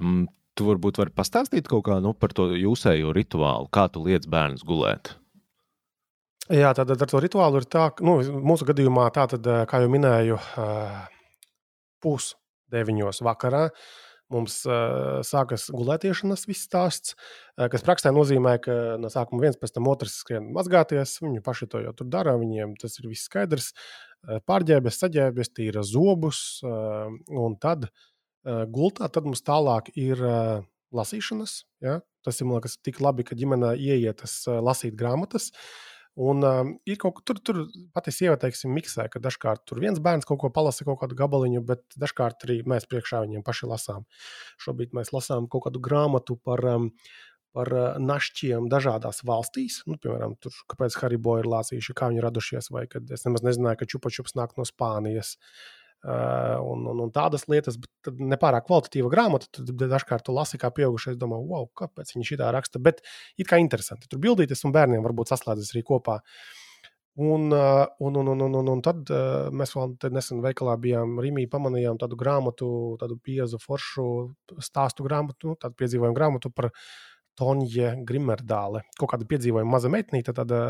[0.00, 0.24] Mm,
[0.56, 4.64] tu varbūt vari pastāstīt kaut kā nu, par to jūsējo rituālu, kā tu liec bērnus
[4.64, 5.12] gulēt.
[6.48, 9.92] Jā, tad ar to rituālu ir tā, ka nu, mūsu gadījumā tā, tad, kā jau
[9.92, 10.40] minēju,
[12.00, 12.32] pūs
[12.74, 13.68] 9 vakarā.
[14.28, 17.14] Mums uh, sākas gulētiešanas stāsts,
[17.56, 21.16] uh, kas praksē nozīmē, ka no sākuma viens pēc tam otrs skrien mazgāties.
[21.24, 23.70] Viņi paši to jau tur dara, viņiem tas ir viss skaidrs.
[24.28, 30.60] Uh, pārģērbies, saģērbies, tīra zobus, uh, un tad uh, gultā tad mums tālāk ir uh,
[30.92, 31.62] lasīšanas.
[31.80, 32.02] Ja?
[32.20, 35.54] Tas ir man liekas tik labi, ka ģimenē ieietas uh, lasīt grāmatas.
[35.54, 37.60] Uh, Un um, ir kaut kas tur, tur
[37.94, 41.62] pati sieva, teiksim, miksē, ka dažkārt tur viens bērns kaut ko palasa, kaut kādu gabaliņu,
[41.68, 44.06] bet dažkārt arī mēs priekšā viņiem paši lasām.
[44.64, 46.90] Šobrīd mēs lasām kaut kādu grāmatu par, um,
[47.54, 49.84] par uh, našķiem dažādās valstīs.
[49.86, 53.78] Nu, piemēram, tur, kāpēc Haribo ir lāsījuši, kā viņi radušies, vai kad es nemaz nezināju,
[53.78, 55.36] ka čupačups nāk no Spānijas.
[55.38, 59.50] Uh, un, un, un tādas lietas, bet nepārāk kvalitatīva grāmata.
[59.58, 62.82] Tad dažkārt tu lasi kā pieaugušais, domā, wow, kāpēc viņi šitā raksta.
[62.82, 63.02] Bet
[63.36, 64.08] it kā interesanti.
[64.10, 66.20] Tur bildīties un bērniem varbūt saslēdzas arī kopā.
[67.18, 69.10] Un, un, un, un, un, un tad
[69.50, 72.68] mēs vēl nesen veikalā bijām Rīgā, pamanījām tādu grāmatu,
[73.00, 74.04] tādu piezu foršu
[74.62, 76.70] stāstu grāmatu, tādu piedzīvojumu grāmatu par
[77.38, 78.84] Tonje Grimerdāle.
[78.98, 80.60] Kaut kāda piedzīvojuma maza meitnīte, tāda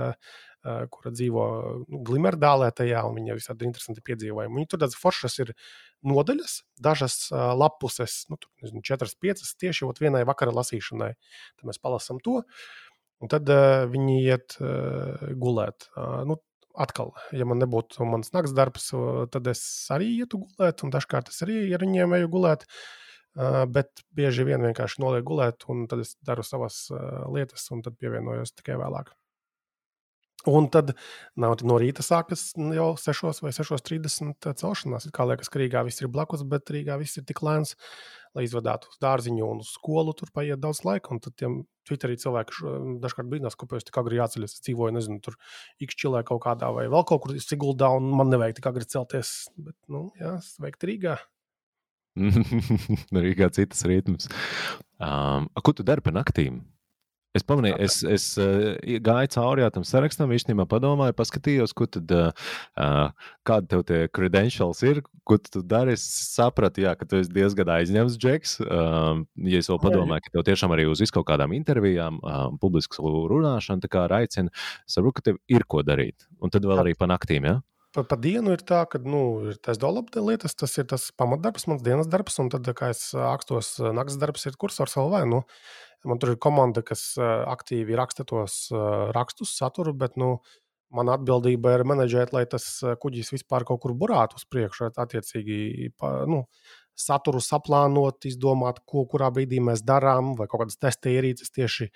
[0.64, 1.44] kura dzīvo
[1.84, 4.56] nu, Glimerdālē, tajā, un viņa visādi interesanti piedzīvojumi.
[4.58, 5.54] Viņa tur tādas foršas ir
[6.06, 11.12] nodaļas, dažas lapuses, nu, tur, nezinu, četras, piecas tieši vienai vakara lasīšanai.
[11.58, 12.42] Tad mēs palasām to,
[13.22, 15.88] un tad uh, viņi iet uh, gulēt.
[15.94, 16.38] Uh, nu,
[16.78, 18.92] atkal, ja man nebūtu mans nakts darbs,
[19.34, 19.62] tad es
[19.94, 22.66] arī ietu gulēt, un dažkārt es arī ar viņiem eju gulēt.
[23.38, 27.84] Uh, bet bieži vien vienkārši nolieku gulēt, un tad es daru savas uh, lietas, un
[27.86, 29.12] tad pievienojos tikai vēlāk.
[30.48, 30.94] Un tad
[31.38, 35.08] nav, no rīta sākas jau 6 vai 6.30 celšanās.
[35.14, 37.74] Kā liekas, ka Rīgā viss ir blakus, bet Rīgā viss ir tik lēns,
[38.36, 40.14] lai izvadātu uz dārziņu un uz skolu.
[40.16, 41.12] Tur paiet daudz laika.
[41.14, 44.56] Un tad tiem Twitterī cilvēki dažkārt brīnās, kāpēc tik agri jāceļas.
[44.56, 45.36] Es dzīvoju, nezinu, tur
[45.84, 49.34] ikšķilē kaut kādā vai vēl kaut kur Siguldā, un man nevajag tik agri celties.
[49.56, 51.18] Bet, nu, jā, sveikt Rīgā.
[53.26, 54.28] Rīgā citas ritms.
[54.98, 56.62] Um, ko tu dari pa naktīm?
[57.36, 63.26] Es pamanīju, es, es uh, gāju cauri tam sarakstam, īstenībā padomāju, paskatījos, ko tad, uh,
[63.46, 65.92] kāda tev tie credentials ir, ko tu dari.
[65.98, 68.58] Es sapratu, jā, ka tu esi diezgan aizņemts, Džeks.
[68.64, 73.04] Uh, ja es vēl padomāju, ka tev tiešām arī uz kaut kādām intervijām, uh, publisku
[73.30, 74.52] runāšanu, tā kā aicina,
[74.88, 76.30] saprotu, ka tev ir ko darīt.
[76.40, 77.58] Un tad vēl arī pa naktīm, jā?
[77.58, 77.64] Ja?
[77.96, 81.64] Pa, pa dienu ir tā, ka nu, ir tas dolabta lietas, tas ir tas pamatdarbs,
[81.70, 85.22] mans dienas darbs, un tad, kā es akstos, naktas darbs ir kursors LV.
[85.30, 85.40] Nu,
[86.06, 88.68] Man tur ir komanda, kas aktīvi raksta tos
[89.16, 90.36] rakstus, saturu, bet nu,
[90.94, 92.68] mana atbildība ir menedžēt, lai tas
[93.02, 94.92] kuģis vispār kaut kur burātu uz priekšu.
[94.94, 95.90] Attiecīgi,
[96.30, 96.44] nu,
[96.98, 101.90] saturu saplānot, izdomāt, ko kurā brīdī mēs darām, vai kaut kādas testa ierīces tieši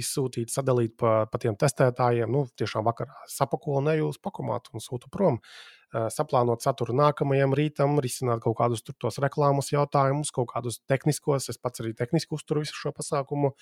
[0.00, 2.30] izsūtīt, sadalīt pa, pa tiem testētājiem.
[2.30, 5.40] Nu, tiešām vakarā sapako un eju uz pakomātu un sūtu prom.
[5.40, 11.48] Uh, saplānot saturu nākamajam rītam, risināt kaut kādus tos reklāmas jautājumus, kaut kādus tehniskos.
[11.50, 13.52] Es pats arī tehniski uzturu visu šo pasākumu.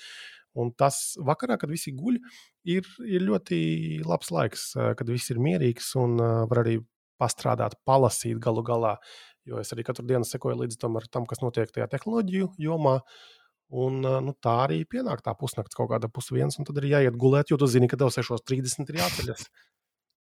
[0.59, 2.19] Un tas vakarā, kad visi guļ,
[2.69, 6.79] ir, ir ļoti labs laiks, kad viss ir mierīgs un var arī
[7.19, 8.97] pastrādāt, palasīt galu galā.
[9.49, 12.99] Jo es arī katru dienu sekoju līdzi tam, tam kas notiek tajā tehnoloģiju jomā.
[13.69, 17.51] Un, nu, tā arī pienāk tā pusnakts, kaut kāda pusdienas, un tad ir jāiet gulēt,
[17.53, 19.49] jo tu zini, ka tev 6.30 ir jāceļas.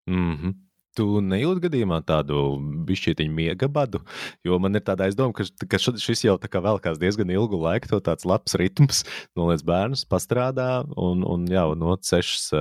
[0.07, 0.53] Mm -hmm.
[0.97, 3.99] Tu nejūti gadījumā tādu bišķītiņu miega badu,
[4.45, 7.87] jo man ir tāda aizdoma, ka, ka šis jau tā kā velkās diezgan ilgu laiku,
[7.87, 9.03] to tāds labs ritms,
[9.37, 12.53] noliec bērnus, pastrādā un, un jau no 6,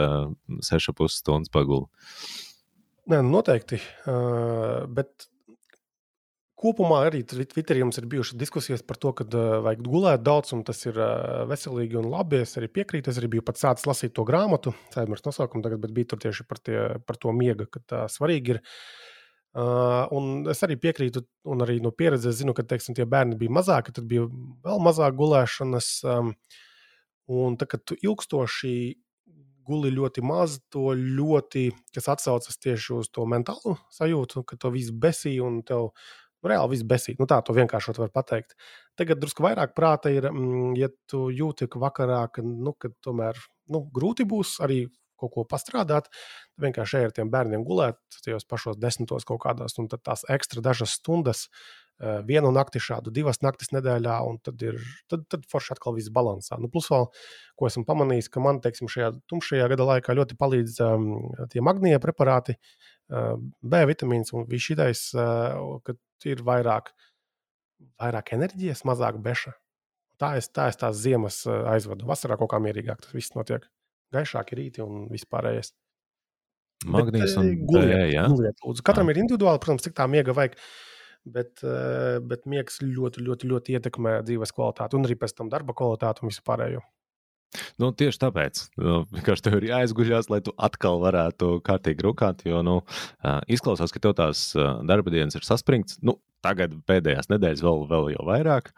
[0.68, 1.86] 6,5 stundas paguli.
[3.06, 3.78] Nē, nu, noteikti.
[4.04, 5.28] Uh, bet
[6.56, 10.62] Kopumā arī Twitterī mums ir bijušas diskusijas par to, ka uh, vajag gulēt daudz, un
[10.64, 12.40] tas ir uh, veselīgi un labi.
[12.46, 13.12] Es arī piekrītu.
[13.12, 16.48] Es arī biju pats sācis lasīt to grāmatu, aizmirst nosaukumu tagad, bet bija tur tieši
[16.48, 18.62] par, tie, par to miega, ka tā svarīgi ir.
[19.56, 23.52] Uh, un es arī piekrītu, un arī no pieredzes zinu, ka teiksim, tie bērni bija
[23.56, 24.24] mazāki, tad bija
[24.64, 25.90] vēl mazāk gulēšanas.
[26.08, 26.34] Um,
[27.36, 28.76] un tad, kad tu ilgstoši
[29.66, 34.94] guli ļoti maz, to ļoti, kas atsaucas tieši uz to mentālu sajūtu, ka to viss
[34.94, 35.90] besīja un tev
[36.50, 37.20] reāli viss besīja.
[37.20, 38.56] Nu, tā to vienkāršot var pateikt.
[38.98, 43.38] Tagad drusku vairāk prāta ir, mm, ja tu jūti, ka vakarā, ka, nu, ka tomēr
[43.72, 46.10] nu, grūti būs arī kaut ko pastrādāt,
[46.60, 50.98] vienkārši ej ar tiem bērniem gulēt, tajos pašos desmitos kaut kādās, un tās ekstra dažas
[50.98, 51.46] stundas,
[52.00, 54.76] eh, vienu nakti šādu, divas naktis nedēļā, un tad ir
[55.08, 56.60] tad, tad forši atkal viss balansā.
[56.60, 57.08] Nu, plus vēl,
[57.56, 61.08] ko esmu pamanījis, ka man, teiksim, šajā tumšajā gada laikā ļoti palīdz um,
[61.48, 65.94] tie magnija preparāti, uh, B vitamīns un viss šitais, uh, ka
[66.26, 66.90] ir vairāk,
[68.02, 69.54] vairāk enerģijas, mazāk beša.
[70.20, 72.06] Tā es, tā es tās ziemas aizvedu.
[72.08, 73.66] Vasarā kaut kā mierīgāk tas viss notiek
[74.16, 75.74] gaišāki rīti un vispārējais.
[76.92, 78.26] Magnīs un guliet, jā.
[78.30, 78.84] Guliet, lūdzu.
[78.86, 80.56] Katram ir individuāli, protams, cik tā miega vajag.
[81.26, 81.58] Bet,
[82.30, 86.30] bet miegs ļoti, ļoti, ļoti ietekmē dzīves kvalitāti un arī pēc tam darba kvalitāti un
[86.30, 86.84] vispārējo.
[87.80, 92.44] Nu, tieši tāpēc, nu, ka tev ir jāizguļās, lai tu atkal varētu kārtīgi rukāt.
[92.48, 92.80] Jo nu,
[93.52, 94.50] izklausās, ka tev tās
[94.88, 96.00] darba dienas ir saspringts.
[96.04, 98.70] Nu, tagad pēdējās nedēļas vēl, vēl jau vairāk,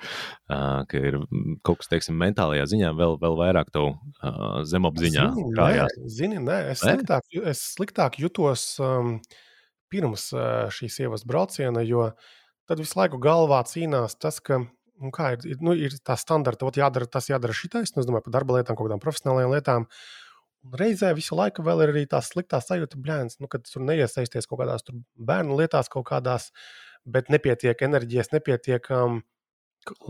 [0.49, 1.19] ka ir
[1.67, 3.91] kaut kas, teiksim, mentālajā ziņā vēl, vēl vairāk tev
[4.69, 5.27] zemapziņā
[5.57, 5.99] krājās.
[6.19, 6.97] Zini, nē, es, nē?
[6.97, 9.17] Sliktāk, es sliktāk jutos um,
[9.93, 10.31] pirms
[10.77, 12.11] šīs sievas brauciena, jo
[12.69, 14.63] tad visu laiku galvā cīnās tas, ka
[15.01, 18.29] nu, kā, ir, nu, ir tā standarta, ot, jādara tas, jādara šitais, nu, es domāju
[18.29, 19.87] par darba lietām, kaut kādām profesionālajām lietām.
[20.67, 24.51] Un reizē visu laiku vēl ir arī tā sliktā sajūta, blēns, nu, kad tur neiesaisties
[24.51, 24.85] kaut kādās
[25.15, 29.21] bērnu lietās, kaut kādās uh, bet nepietiek enerģijas, nepietiek um,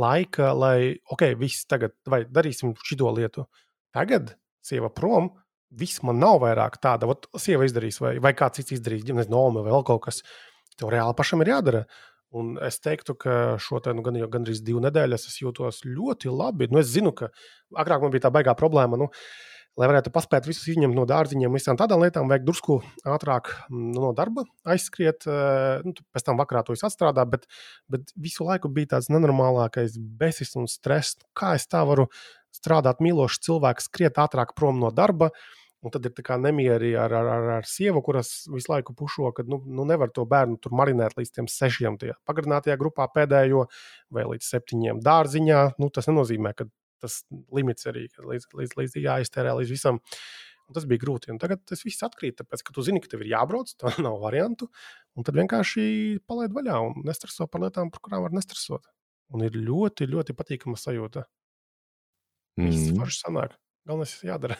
[0.01, 3.47] laika, lai, ok, viss tagad, vai darīsim šo lietu.
[3.95, 5.31] Tagad, sieva prom,
[5.79, 9.65] viss man nav vairāk tāda, ot, sieva izdarīs, vai, vai kāds cits izdarīs, nezinu, Noma
[9.65, 10.23] vai vēl kaut kas.
[10.79, 11.83] Tev reāli pašam ir jādara.
[12.37, 16.29] Un es teiktu, ka šo te nu, gan, gan arī divu nedēļu es jūtos ļoti
[16.29, 16.69] labi.
[16.73, 17.31] Nu, es zinu, ka
[17.77, 19.01] agrāk man bija tā baigā problēma.
[19.01, 23.53] Nu, uh, lai varētu paspēt visus izņemt no dārziņiem, visām tādām lietām, vajag drusku ātrāk
[23.69, 25.27] mm, no darba aizskriet.
[25.29, 27.47] Eh, nu, pēc tam vakarā to atstrādā, bet,
[27.91, 31.19] bet visu laiku bija tāds nenormālākais besis un stress.
[31.39, 32.09] Kā es tā varu
[32.55, 35.31] strādāt mīlošs cilvēks, skriet ātrāk prom no darba?
[35.87, 39.31] Un tad ir tā kā nemieri ar, ar, ar, ar sievu, kuras visu laiku pušo,
[39.35, 43.69] ka nu, nu nevar to bērnu tur marinēt līdz tiem sešiem, tajā pagarinātajā grupā pēdējo
[44.15, 45.61] vai līdz septiņiem dārziņā.
[45.79, 46.67] Nu, tas nenozīmē, ka
[46.99, 47.21] tas
[47.55, 50.01] limits arī līdz, līdz, līdz jāiztērē līdz visam.
[50.69, 51.31] Un tas bija grūti.
[51.33, 54.19] Un tagad tas viss atkrīt, tāpēc, ka tu zini, ka tev ir jābrauc, tā nav
[54.25, 54.69] variantu.
[55.15, 55.85] Un tad vienkārši
[56.29, 58.91] palaid vaļā un nestreso par lietām, par kurām var nestresot.
[59.31, 61.23] Un ir ļoti, ļoti patīkama sajūta.
[62.59, 62.99] Viss mm.
[62.99, 63.55] forši sanāk.
[63.87, 64.59] Galvenais ir jādara.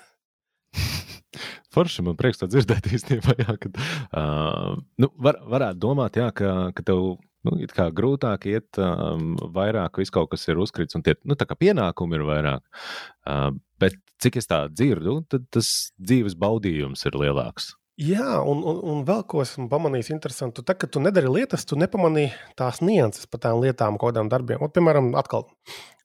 [1.75, 6.53] Forši man prieks to dzirdēt īstenībā, jā, kad uh, nu, var, varētu domāt, jā, ka,
[6.77, 7.57] ka tev nu,
[7.97, 12.85] grūtāk iet, um, vairāk viss kaut kas ir uzkrits, un tie nu, pienākumi ir vairāk.
[13.29, 13.51] Uh,
[13.81, 17.75] bet cik es tā dzirdu, tad tas dzīves baudījums ir lielāks.
[17.99, 20.63] Jā, un, un, un vēl ko esmu pamanījis, interesanti.
[20.63, 24.63] Tad, kad tu nedari lietas, tu nepamanīji tās nianses par tām lietām, kādām darbiem.
[24.63, 25.49] Un, piemēram, atkal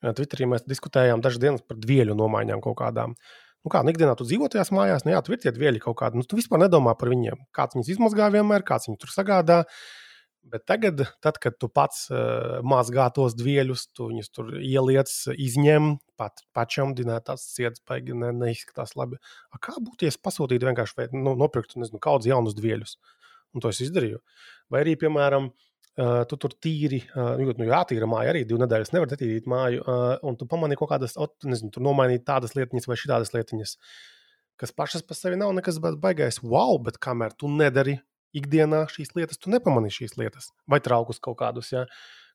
[0.02, 3.13] Twitterī mēs diskutējām dažas dienas par dvieļu nomaiņām kaut kādām.
[3.63, 5.95] Nu, kā nu, ikdienā tu dzīvo tajās mājās, nu, jā, tu ir tie dvieļi kaut
[6.02, 6.19] kādi.
[6.19, 7.45] Nu, tu vispār nedomā par viņiem.
[7.56, 9.63] Kāds viņus izmazgā vienmēr, kāds viņus tur sagādā.
[10.54, 15.93] Bet tagad, tad, kad tu pats uh, mazgā tos dvieļus, tu viņus tur ieliec, izņem,
[16.19, 19.21] pat pašamdināt, tas cietas baigi ne, neizskatās labi.
[19.56, 22.97] A kā būtu, ja pasūtītu vienkārši vai, nu, nopirktu, nezinu, kādus jaunus dvieļus?
[23.56, 24.19] Un to es izdarīju.
[24.73, 25.73] Vai arī, piemēram, uh,
[26.29, 30.39] tu tur tīri, uh, nu, jātīra māja arī divu nedēļu, nevar tīrīt māju, uh, un
[30.39, 33.75] tu pamanīji kaut kādas, ot, nezinu, tur nomainīt tādas lietiņas vai šitādas lietiņas,
[34.62, 37.99] kas pašas par sevi nav nekas baigais, wow, bet kamēr tu nedari
[38.34, 40.49] ikdienā šīs lietas, tu nepamanīji šīs lietas.
[40.69, 41.86] Vai traukus kaut kādus, ja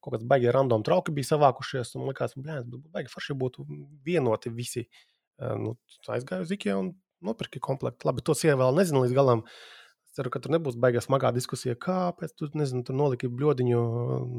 [0.05, 2.63] kaut kāds baigie random trauki bija savākušies, un likās, ka
[2.95, 3.67] baigi forši būtu
[4.07, 4.87] vienoti visi.
[5.39, 5.75] Nu,
[6.11, 6.93] aizgāju uz Ikea un
[7.25, 8.07] nopirki komplektu.
[8.09, 9.43] Labi, to sieva vēl nezinu līdz galam.
[9.43, 9.78] Es
[10.19, 13.81] ceru, ka tur nebūs baigā smagā diskusija, kāpēc tu nezinu, tur noliki bludiņu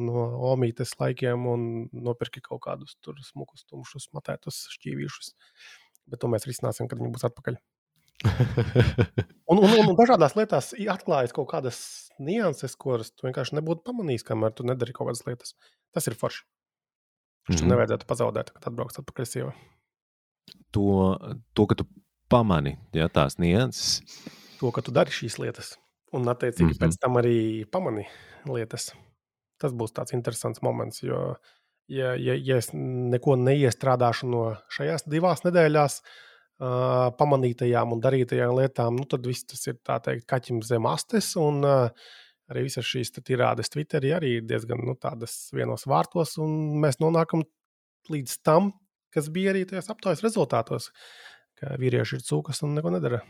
[0.10, 1.66] no omītes laikiem un
[1.96, 5.34] nopirki kaut kādus tur smukus, tumšus, matētus šķīvīšus.
[6.10, 7.60] Bet to mēs risināsim, kad viņi būs atpakaļ
[8.24, 11.80] un, un, un, un dažādās lietās atklājas kaut kādas
[12.20, 15.56] nianses, kuras tu vienkārši nebūtu pamanījis, kamēr tu nedari kaut kādas lietas.
[15.96, 16.44] Tas ir forši.
[17.50, 17.72] Mm -hmm.
[17.72, 19.54] Nevajadzētu pazaudēt, kad atbrauks atpakaļ sieva.
[20.72, 21.18] To,
[21.54, 21.88] to, ka tu
[22.30, 24.12] pamani ja, tās nianses.
[24.60, 25.78] To, ka tu dari šīs lietas.
[26.16, 26.82] Un, attiecīgi, mm -hmm.
[26.84, 28.06] pēc tam arī pamani
[28.50, 28.92] lietas.
[29.60, 31.36] Tas būs tāds interesants moments, jo,
[31.88, 38.96] ja, ja, ja es neko neiestrādāšu no šajās divās nedēļās, uh, pamanītajām un darītajām lietām,
[38.96, 41.36] nu, tad viss tas ir teikt, kaķim zem astes.
[41.36, 41.90] Un, uh,
[42.50, 44.96] arī visas šīs tirādes Twitterī arī ir diezgan nu,
[45.54, 47.44] vienos vārtos, un mēs nonākam
[48.10, 48.72] līdz tam,
[49.14, 50.90] kas bija arī tajos aptaujas rezultātos,
[51.60, 53.22] ka vīrieši ir cūkas un neko nedara.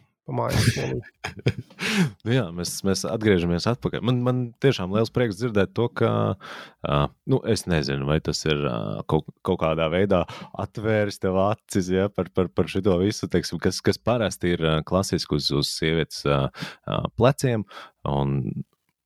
[2.26, 4.04] nu jā, mēs, mēs atgriežamies atpakaļ.
[4.06, 8.62] Man, man tiešām liels prieks dzirdēt to, ka, uh, nu, es nezinu, vai tas ir
[8.64, 10.24] uh, kaut, kaut kādā veidā
[10.60, 14.80] atvēris tev acis ja, par, par, par šo visu, teiksim, kas, kas parasti ir uh,
[14.86, 16.50] klasiski uz, uz sievietes uh,
[16.86, 17.66] uh, pleciem.
[18.10, 18.38] Un,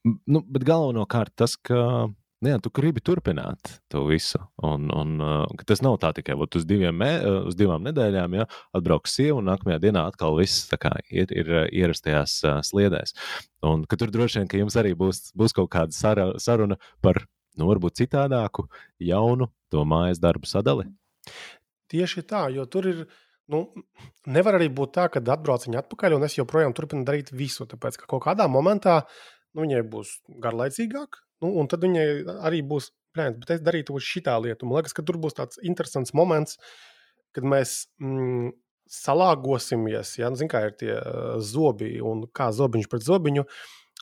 [0.05, 2.09] nu, bet galvenokārt tas, ka
[2.49, 4.39] jā, tu gribi turpināt to visu.
[4.65, 9.15] Un, un uh, tas nav tā tikai uz, diviem, uh, uz divām nedēļām, ja atbrauks
[9.17, 13.15] sieva un nākamajā dienā atkal viss kā, ir, ir uh, ierastajās sliedēs.
[13.63, 17.23] Un tur droši vien, ka jums arī būs, būs kaut kāda sara, saruna par,
[17.60, 18.67] nu, varbūt citādāku,
[18.99, 20.89] jaunu to mājas darbu sadali.
[21.93, 23.06] Tieši tā, jo tur ir.
[23.51, 23.65] Nu,
[24.32, 27.65] nevar arī būt tā, ka atbrauc viņa atpakaļ, un es joprojām turpinu darīt visu.
[27.67, 29.01] Tāpēc, ka kaut kādā momentā
[29.53, 32.08] nu, viņai būs garlaicīgāk, Nu, un tad viņai
[32.47, 34.67] arī būs plēns, bet es darītu šitā lietu.
[34.67, 36.58] Man liekas, ka tur būs tāds interesants moments,
[37.36, 38.53] kad mēs mm,
[38.89, 40.17] salāgosimies.
[40.19, 40.32] Ja?
[40.32, 43.45] Nu, Zinām, kā ir tie uh, zobi un kā zobiņš pret zobiņu.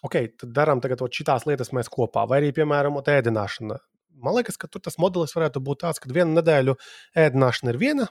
[0.08, 3.78] Ok, tad darām tagad šīs lietas mēs kopā, vai arī, piemēram, ēdināšana.
[4.22, 6.76] Man liekas, ka tur tas modelis varētu būt tāds, ka vienu nedēļu
[7.18, 8.08] ēdināšana ir viena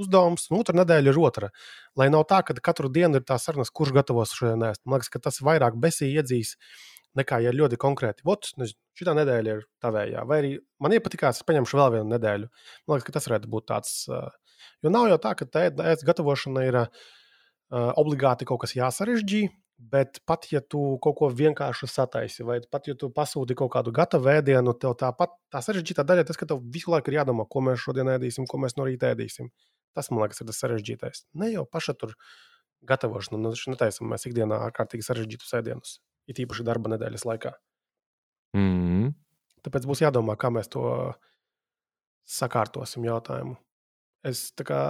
[0.00, 1.50] uzdevums, un otra nedēļa ir otra.
[1.98, 4.84] Lai nav tā, ka katru dienu ir tā saruna, kurš gatavos šodien ēst.
[4.86, 6.54] Man liekas, ka tas vairāk besī iedzīs
[7.18, 8.26] nekā ja ļoti konkrēti.
[8.60, 10.50] Nezinu, šī nedēļa ir tavējā, vai arī
[10.82, 12.50] man iepatikās, es paņemšu vēl vienu nedēļu.
[12.86, 13.96] Man liekas, ka tas varētu būt tāds.
[14.84, 16.78] Jo nav jau tā, ka ēst gatavošana ir
[17.70, 19.48] obligāti kaut kas jāsarežģī.
[19.80, 23.94] Bet pat ja tu kaut ko vienkārši sataisi, vai pat ja tu pasūti kaut kādu
[23.96, 27.62] gatavu ēdienu, tev tāpat tā sarežģītā daļa, tas, ka tev visu laiku ir jādomā, ko
[27.64, 29.48] mēs šodien ēdīsim, ko mēs no rīta ēdīsim.
[29.96, 31.24] Tas, man liekas, ir tas sarežģītais.
[31.40, 32.12] Ne jau paša tur
[32.92, 35.96] gatavošana, nu, netaisam mēs ikdienā ārkārtīgi sarežģītus ēdienus
[36.30, 37.52] it īpaši darba nedēļas laikā.
[38.56, 39.10] Mm -hmm.
[39.66, 40.84] Tāpēc būs jādomā, kā mēs to
[42.24, 43.58] sakārtosim jautājumu.
[44.24, 44.80] Es tā kā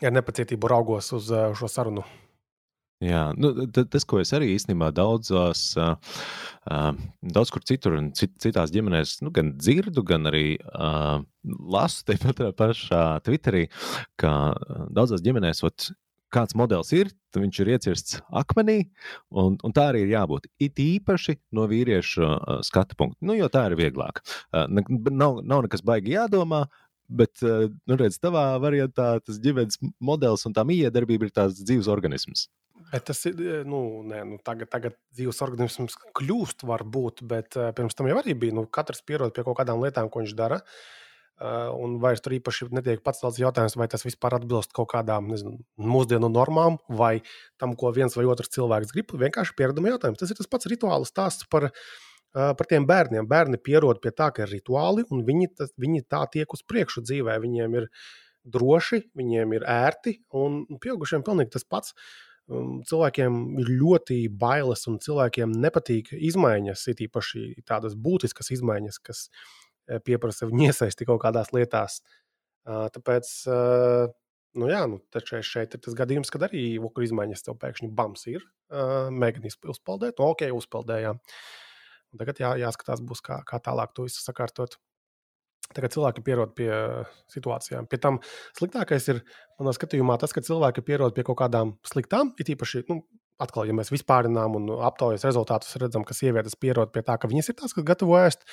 [0.00, 2.04] ar nepacietību raugos uz šo sarunu.
[3.00, 5.94] Jā, nu, tas, ko es arī īstenībā daudzos, uh,
[6.68, 6.90] uh,
[7.24, 11.22] daudz kur citur, un cit, citās ģimenēs, nu, gan dzirdu, gan arī uh,
[11.72, 13.70] lasu tepat pašā Twitterī,
[14.20, 14.52] ka
[14.92, 15.88] daudzās ģimenēs ot,
[16.34, 18.78] kāds modelis ir, tad viņš ir iecirsts akmenī,
[19.30, 20.48] un, un tā arī ir jābūt.
[20.62, 24.22] It īpaši no vīriešu uh, skatu punkta, nu, jo tā ir vieglāk.
[24.50, 24.66] Uh,
[25.10, 26.66] nav, nav nekas baigi jādomā.
[27.10, 32.44] Bet, nu, redz, tavā variantā tas ģimenes modelis un tā miedarbība ir tāds dzīves organisms.
[32.92, 38.06] Bet tas ir, nu, nē, nu tagad, tagad dzīves organisms kļūst, varbūt, bet pirms tam
[38.06, 38.54] jau arī bija.
[38.54, 40.60] Nu, katrs pierod pie kaut kādām lietām, ko viņš dara.
[40.62, 41.00] Uh,
[41.40, 46.28] un vairs tur īpaši netiek tāds jautājums, vai tas vispār atbilst kaut kādām nezinu, mūsdienu
[46.32, 47.22] normām, vai
[47.60, 49.14] tam, ko viens vai otrs cilvēks grib.
[49.22, 50.20] Vienkārši piereduma jautājums.
[50.20, 51.70] Tas ir tas pats rituāls stāsts par,
[52.36, 53.28] par tiem bērniem.
[53.30, 57.04] Bērni pierod pie tā, ka ir rituāli, un viņi, tas, viņi tā tiek uz priekšu
[57.08, 57.38] dzīvē.
[57.40, 57.88] Viņiem ir
[58.44, 61.96] droši, viņiem ir ērti, un pieaugušiem pilnīgi tas pats.
[62.50, 69.59] Cilvēkiem ir ļoti bailes, un cilvēkiem nepatīk izmaiņas, it īpaši tādas būtiskas izmaiņas, kas ir
[70.06, 72.00] pieprasa viņu iesaisti kaut kādās lietās.
[72.66, 73.30] Tāpēc,
[74.60, 78.26] nu jā, nu, šeit, šeit ir tas gadījums, kad arī vokur izmaiņas tev pēkšņi bams
[78.30, 78.44] ir.
[78.70, 81.18] Mēģini uzpeldēt, no nu, ok, uzpeldējām.
[82.10, 84.76] Un tagad jā, jāskatās, būs, kā, kā tālāk to visu sakārtot.
[85.70, 86.70] Tagad cilvēki pierod pie
[87.30, 87.86] situācijām.
[87.90, 88.18] Pie tam
[88.58, 89.20] sliktākais ir,
[89.60, 93.04] manā skatījumā, tas, ka cilvēki pierod pie kaut kādām sliktām, it īpaši nu,
[93.42, 97.50] atkal, ja mēs vispārinām un aptaujas rezultātus redzam, ka sievietes pierod pie tā, ka viņas
[97.52, 98.46] ir tās, kas gatavo ēst.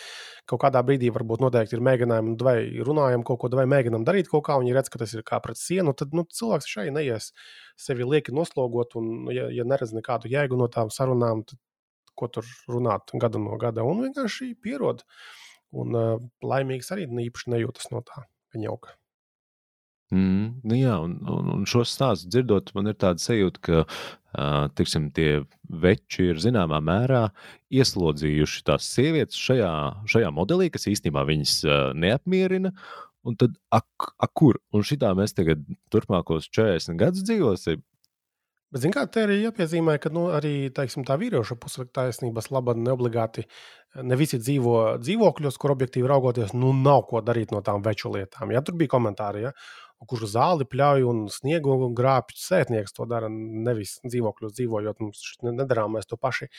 [0.49, 4.45] Kaut kādā brīdī varbūt noteikti ir mēģinājumi, vai runājam kaut ko, vai mēģinām darīt kaut
[4.47, 7.31] kā, un viņi redz, ka tas ir kā pret sienu, tad nu, cilvēks šai neies
[7.79, 11.59] sevi lieki noslogot, un, nu, ja, ja neredz nekādu jēgu no tām sarunām, tad
[12.17, 15.03] ko tur runāt gada no gada, un vienkārši pierod.
[15.77, 16.15] Un uh,
[16.47, 18.95] laimīgs arī īpaši nejūtas no tā, ka ņauka.
[20.07, 24.69] Mm, nu jā, un, un, un šo stāstu dzirdot, man ir tāda sajūta, ka uh,
[24.77, 27.25] tiksim, tie veči ir zināmā mērā
[27.75, 29.71] ieslodzījuši tās sievietes šajā,
[30.07, 32.71] šajā modelī, kas īstenībā viņas uh, neapmierina.
[33.27, 34.61] Un tad, ak, ak, kur?
[34.71, 37.83] Un šitā mēs tagad turpmākos 40 gadus dzīvosim.
[38.71, 42.75] Bet, zināmā mērā, te arī jāpiezīmē, ka nu, arī teiksim, tā vīrieša puse taisnība laba
[42.75, 43.43] neobligāti
[44.03, 48.51] ne visi dzīvo dzīvokļos, kur objektīvi raugoties, nu nav ko darīt no tām veču lietām.
[48.55, 49.53] Ja tur bija komentāri, ja?
[50.05, 52.35] Kurš zāli pļauj un sniegu grābj.
[52.37, 56.49] Sētnieks to dara, nevis dzīvokļos dzīvojot, mums nedarām mēs to paši.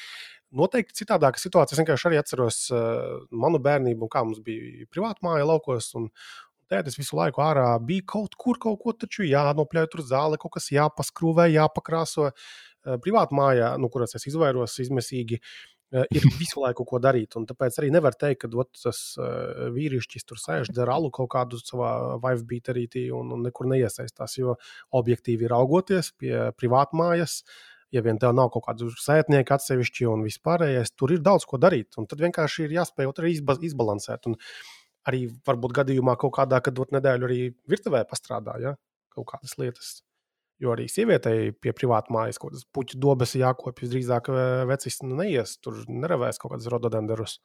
[0.59, 1.77] Noteikti citādāka situācija.
[1.77, 5.93] Es vienkārši arī atceros uh, manu bērnību, kā mums bija privāta māja laukos.
[5.99, 6.13] Un,
[6.69, 10.67] Tētis visu laiku ārā bija kaut kur, kaut ko taču jānopļauj, tur zāle, kaut kas
[10.69, 12.27] jāpaskrūvē, jāpakrāso.
[12.29, 15.41] Uh, privātā mājā, no nu, kuras es izvairos izmisīgi,
[15.93, 17.37] ir visu laiku ko darīt.
[17.49, 21.61] Tāpēc arī nevar teikt, ka ot, tas uh, vīrišķis tur sēž, dara alu kaut kādu
[21.63, 24.39] savā vibe beaterītī un, un nekur neiesaistās.
[24.41, 24.59] Jo
[24.99, 27.43] objektīvi raugoties pie privātmājas,
[27.95, 31.95] ja vien tev nav kaut kādu sētnieku atsevišķi un vispārējais, tur ir daudz ko darīt.
[31.97, 33.39] Tad vienkārši ir jāspēj arī
[33.71, 34.29] izbalansēt.
[34.29, 34.37] Un
[35.09, 38.77] arī varbūt gadījumā kaut kādā, kad nedēļu arī virtuvē pastrādā ja?
[39.15, 39.97] kaut kādas lietas.
[40.59, 43.93] Jo arī sievietei pie privāta mājas kaut kādas puķu dobas jākopjas.
[43.93, 44.31] Drīzāk
[44.67, 47.39] vecis nu, neies, tur neravēs kaut kādas rododenderus.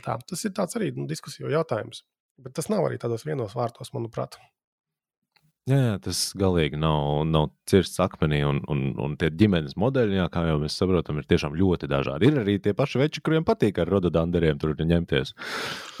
[0.00, 2.04] Tas ir arī nu, diskusiju jautājums.
[2.42, 4.38] Bet tas nav arī tādos vienos vārtos, manuprāt.
[5.70, 10.24] Jā, jā, tas galīgi nav, nav cirsts akmenī, un, un, un tie ģimenes modeļi, jā,
[10.34, 12.32] kā jau mēs saprotam, ir tiešām ļoti dažādi.
[12.32, 15.30] Ir arī tie paši veči, kuriem patīk ar rododanderiem tur ņemties.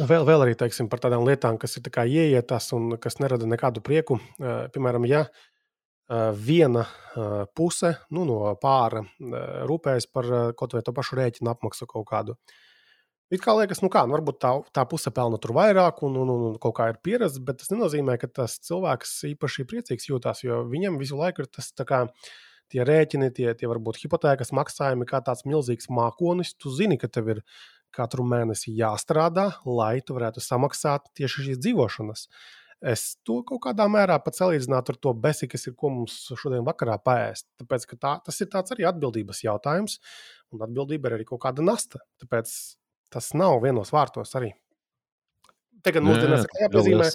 [0.02, 3.84] Un vēl, vēl arī teiksim, par tādām lietām, kas ir ieietas un kas nerada nekādu
[3.86, 4.18] prieku.
[4.42, 5.28] Piemēram, ja
[6.08, 6.86] viena
[7.54, 9.04] puse nu, no pāra
[9.68, 10.28] rūpējas par
[10.58, 12.36] kaut vai to pašu rēķinu apmaksu kaut kādu.
[13.32, 16.32] It kā liekas, nu kā, nu varbūt tā, tā puse pelna tur vairāk un, un,
[16.34, 20.60] un kaut kā ir pieredze, bet tas nenozīmē, ka tas cilvēks īpaši priecīgs jūtas, jo
[20.68, 22.02] viņam visu laiku ir tas tā kā
[22.72, 26.52] tie rēķini, tie, tie varbūt hipotēkas maksājumi, kā tāds milzīgs mākonis.
[26.60, 27.40] Tu zini, ka tev ir
[27.92, 32.28] katru mēnesi jāstrādā, lai tu varētu samaksāt tieši šīs dzīvošanas.
[32.28, 36.16] Uh, Es to kaut kādā mērā pat salīdzinātu ar to besi, kas ir, ko mums
[36.38, 37.46] šodien vakarā pēst.
[37.62, 40.00] Tāpēc, tā, tas ir arī atbildības jautājums,
[40.50, 42.02] un atbildība ir arī kaut kāda nasta.
[42.22, 42.54] Tāpēc
[43.12, 44.50] tas nav vienos vārtos arī.
[45.86, 47.06] Tagad mums ir jāpiezīmē,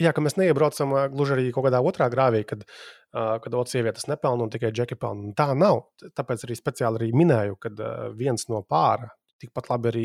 [0.00, 4.08] jā, ka mēs neiebraucam gluži arī kaut kādā otrā grāvī, kad, uh, kad otrs sievietes
[4.10, 5.32] nepelna un tikai džeki pelna.
[5.38, 5.86] Tā nav.
[6.16, 9.10] Tāpēc arī speciāli arī minēju, ka uh, viens no pāra
[9.40, 10.04] tikpat labi arī,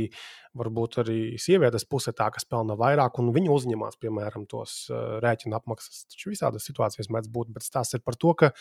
[0.59, 5.57] varbūt arī sievietes puse tā, kas pelna vairāk, un viņi uzņemās, piemēram, tos uh, rēķinu
[5.57, 6.05] apmaksas.
[6.13, 8.53] Taču visādas situācijas mēdz būt, bet tas ir par to, ka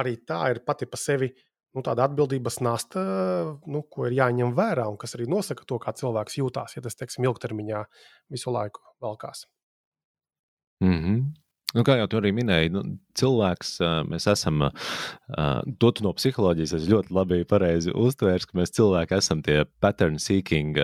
[0.00, 1.32] arī tā ir pati pa sevi.
[1.76, 3.00] Nu, tāda atbildības nasta,
[3.68, 6.96] nu, ko ir jāņem vērā, un kas arī nosaka to, kā cilvēks jūtās, ja tas,
[6.96, 7.82] teiksim, ilgtermiņā
[8.32, 9.44] visu laiku valkās.
[10.80, 11.45] Mm -hmm.
[11.76, 12.82] Nu, kā jau tu arī minēji, nu,
[13.18, 13.74] cilvēks,
[14.08, 14.68] mēs esam,
[15.82, 20.78] to no psiholoģijas es ļoti labi pareizi uztvērs, ka mēs cilvēki esam tie pattern seeking,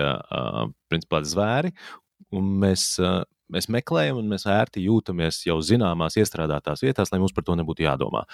[0.93, 1.73] principā zvēri,
[2.37, 2.85] un mēs,
[3.53, 7.87] mēs meklējam un mēs ērti jūtamies jau zināmās iestrādātās vietās, lai mums par to nebūtu
[7.87, 8.25] jādomā.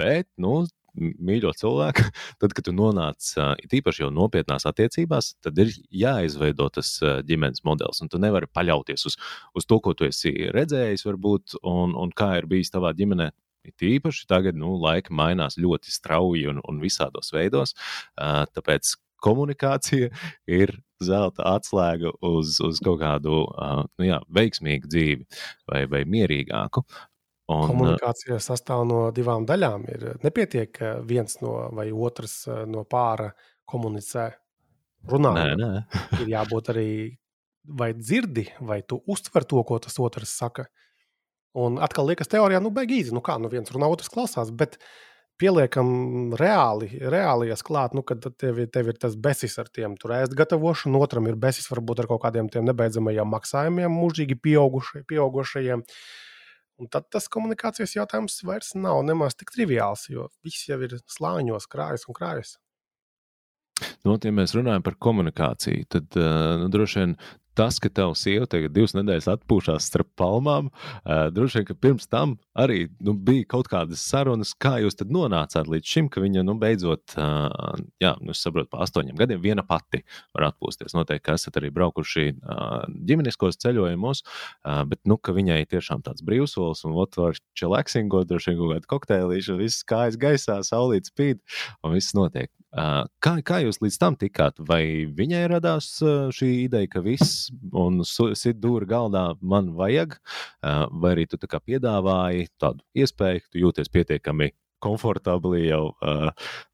[0.00, 0.62] Bet, nu,
[0.96, 2.04] mīļo cilvēku,
[2.42, 3.32] tad, kad tu nonāc
[3.78, 5.72] īpaši jau nopietnās attiecībās, tad ir
[6.04, 6.96] jāizveido tas
[7.28, 8.02] ģimenes modelis.
[8.10, 9.18] Tu nevari paļauties uz,
[9.56, 13.32] uz to, ko tu esi redzējis, varbūt, un, un kā ir bijis tavā ģimenē.
[13.80, 17.74] Tīpaši tagad, nu, laika mainās ļoti strauji un, un visādos veidos.
[18.14, 18.92] Tāpēc
[19.22, 20.10] komunikācija
[20.60, 23.42] ir zelta atslēga uz, uz kaut kādu
[23.98, 25.26] nu jā, veiksmīgu dzīvi
[25.68, 26.86] vai, vai mierīgāku.
[27.46, 29.84] Un, Komunikācija sastāv no divām daļām.
[29.92, 33.30] Ir nepietiek, ka viens no vai otrs no pāra
[33.70, 34.32] komunicē,
[35.10, 35.32] runā.
[35.36, 35.70] Nē, nē.
[36.24, 36.90] ir jābūt arī
[37.78, 40.66] vai dzirdi, vai tu uztver to, ko tas otrs saka.
[41.56, 44.76] Un atkal liekas, teorijā, nu, beigās, nu kā, nu viens runā, otrs klausās, bet
[45.40, 50.36] pieliekam reāli, reālijas klāt, nu, kad tev, tev ir tas besis ar tiem tur ēst
[50.36, 55.08] gatavošanu, otram ir besis varbūt ar kaut kādiem tiem nebeidzamajiem maksājumiem, mūžīgi pieaugušajiem.
[55.08, 55.84] pieaugušajiem
[56.76, 61.68] Un tad tas komunikācijas jautājums vairs nav nemaz tik triviāls, jo viss jau ir slāņos,
[61.72, 62.56] krājas un krājas.
[64.04, 67.16] Nu, ja mēs runājam par komunikāciju, tad uh, nu, droši vien
[67.56, 72.08] tas, ka tavs sieva tagad divas nedēļas atpūšās starp palmām, uh, droši vien, ka pirms
[72.12, 76.56] tam arī nu, bija kaut kādas sarunas, kā jūs nonācāt līdz šim, ka viņa nu,
[76.60, 80.02] beidzot, uh, jā, nu, es saprotu, pa astoņiem gadiem viena pati
[80.36, 80.96] var atpūsties.
[80.96, 86.84] Noteikti, esat arī braukuši uh, ģimeniskos ceļojumos, uh, bet, nu, ka viņai tiešām tāds brīvsolis
[86.88, 91.42] un ot var čeleksingot, droši vien kaut kādu kokteilīšu, viss kājas gaisā, saulīt spīd
[91.84, 92.50] un viss notiek.
[92.76, 94.58] Kā, kā jūs līdz tam tikāt?
[94.68, 95.88] Vai viņai radās
[96.36, 97.45] šī ideja, ka viss
[97.76, 100.16] un sit dūri galdā man vajag,
[100.62, 104.50] vai arī tu tā piedāvāji tādu iespēju, ka tu jūties pietiekami
[104.82, 105.84] komfortabli jau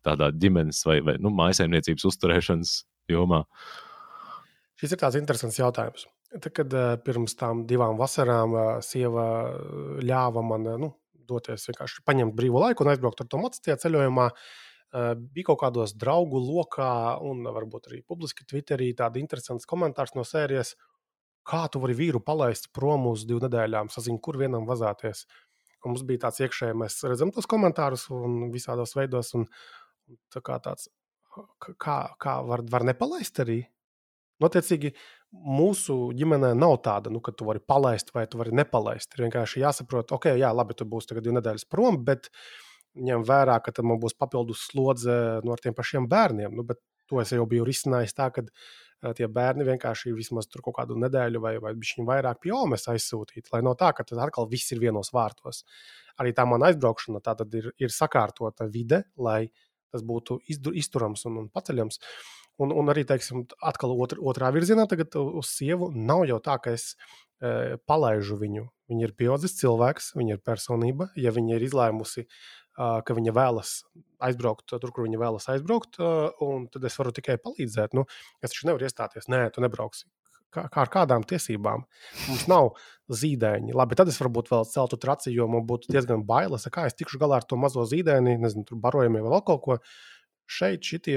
[0.06, 2.74] tādā ģimenes vai, vai nu, mājasemniecības uzturēšanas
[3.12, 3.44] jomā?
[4.80, 6.08] Šis ir tāds interesants jautājums.
[6.32, 9.26] Tad, kad pirms tam divām vasarām sieva
[10.00, 10.94] ļāva man nu,
[11.28, 14.61] doties vienkārši paņemt brīvu laiku un aizbraukt ar to mocītajā ceļojumā, uh,
[14.92, 20.74] bija kaut kādos draugu lokā, un varbūt arī publiski Twitterī tādi interesanti komentāri no sērijas,
[21.48, 25.24] kā tu vari vīru palaist prom uz divām nedēļām, sazināties, kur vienam vazāties.
[25.82, 29.48] Un mums bija tāds iekšēji, mēs redzam tos komentārus un visādos veidos, un,
[30.30, 30.86] tā kā tāds,
[31.58, 33.62] kā, kā var, var nepalaist arī.
[34.42, 34.92] Notiecīgi,
[35.32, 39.14] mūsu ģimenē nav tāda, nu, ka tu vari palaist vai tu vari nepalaist.
[39.16, 43.26] Ir vienkārši jāsaprot, ok, jā, labi, tu būsi tagad divu nedēļas prom, bet uh, ņem
[43.28, 46.56] vērā, ka tam būs papildus slodze no nu, tiem pašiem bērniem.
[46.56, 46.66] Nu,
[47.12, 48.44] To es jau biju risinājis tā, ka
[49.18, 53.50] tie bērni vienkārši vismaz tur kaut kādu nedēļu vai, vai viņa vairāk pie Omas aizsūtīt.
[53.52, 55.64] Lai no tā, ka tad atkal viss ir vienos vārtos.
[56.22, 59.50] Arī tā mana aizbraukšana tā tad ir, ir sakārtota vide, lai
[59.92, 60.38] tas būtu
[60.72, 62.00] izturams un, un paceļams.
[62.62, 66.74] Un, un arī, teiksim, atkal otr, otrā virzienā, tagad uz sievu nav jau tā, ka
[66.76, 68.66] es e, palaižu viņu.
[68.92, 71.08] Viņa ir pieaudzis cilvēks, viņa ir personība.
[71.16, 72.26] Ja viņa ir izlēmusi
[72.76, 73.82] ka viņa vēlas
[74.22, 75.98] aizbraukt tur, kur viņa vēlas aizbraukt,
[76.44, 77.96] un tad es varu tikai palīdzēt.
[77.98, 78.06] Nu,
[78.40, 80.06] es taču nevaru iestāties, nē, tu nebrauksi.
[80.52, 81.84] Kā, kā ar kādām tiesībām?
[82.28, 82.74] Mums nav
[83.12, 83.72] zīdaiņi.
[83.76, 87.20] Labi, tad es varbūt vēl celtu traci, jo man būtu diezgan bailes, kā es tikšu
[87.22, 89.78] galā ar to mazo zīdaini, nezinu, tur barojumiem vai vēl kaut ko.
[90.52, 91.16] Šeit šie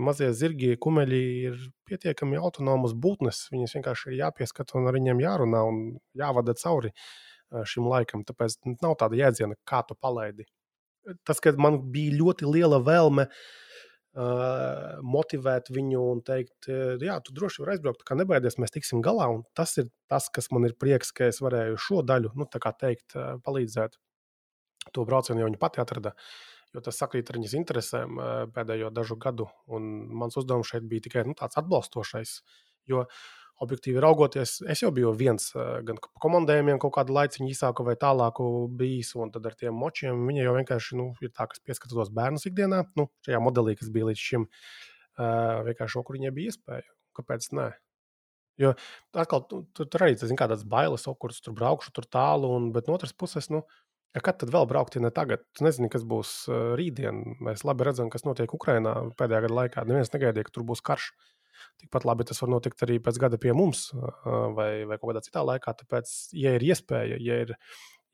[0.00, 1.20] mazie zirgi, kumeļi
[1.50, 1.58] ir
[1.90, 3.42] pietiekami autonomas būtnes.
[3.52, 5.82] Viņas vienkārši ir jāpieskata un ar viņiem jārunā un
[6.16, 6.94] jāvada cauri
[7.68, 8.24] šim laikam.
[8.24, 10.48] Tāpēc nav tāda jēdziena, kā tu palaidi
[11.26, 16.68] tas, ka man bija ļoti liela vēlme uh, motivēt viņu un teikt,
[17.00, 19.28] jā, tu droši vari aizbraukt, kā nebaidies, mēs tiksim galā.
[19.30, 22.62] Un tas ir tas, kas man ir prieks, ka es varēju šo daļu, nu, tā
[22.62, 23.14] kā teikt,
[23.46, 23.98] palīdzēt.
[24.96, 26.14] To braucienu jau viņa pati atrada.
[26.74, 28.18] Jo tas sakrīt ar viņas interesēm
[28.54, 29.48] pēdējo dažu gadu.
[29.74, 29.86] Un
[30.20, 32.38] mans uzdevums šeit bija tikai nu, tāds atbalstošais.
[32.90, 33.24] Jo uh,
[33.60, 35.50] objektīvi raugoties, es jau biju viens
[35.86, 38.44] gan komandējumiem, kaut kādu laiciņu īsāku vai tālāku
[38.80, 42.48] bijis, un tad ar tiem močiem viņa jau vienkārši nu, ir tā, kas pieskatos bērnus
[42.48, 44.48] ikdienā, nu, šajā modelī, kas bija līdz šim,
[45.68, 46.88] vienkārši kur viņai bija iespēja.
[47.18, 47.68] Kāpēc ne?
[48.60, 48.74] Jo
[49.16, 52.70] atkal tu, tu, tur arī ir kādas bailes, o, kuras tur braukšu tur tālu, un,
[52.76, 53.64] bet no otras puses, nu,
[54.16, 55.44] ja kad tad vēl braukt, ja ne tagad?
[55.56, 56.32] Tu nezini, kas būs
[56.80, 57.40] rītdien.
[57.44, 59.84] Mēs labi redzam, kas notiek Ukrajinā pēdējā gada laikā.
[59.88, 61.10] Neviens negaidīja, ka tur būs karš.
[61.10, 61.39] Uh,
[61.80, 63.88] Tikpat labi tas var notikt arī pēc gada pie mums
[64.56, 65.74] vai, vai kādā citā laikā.
[65.82, 67.54] Tāpēc, ja ir iespēja, ja ir,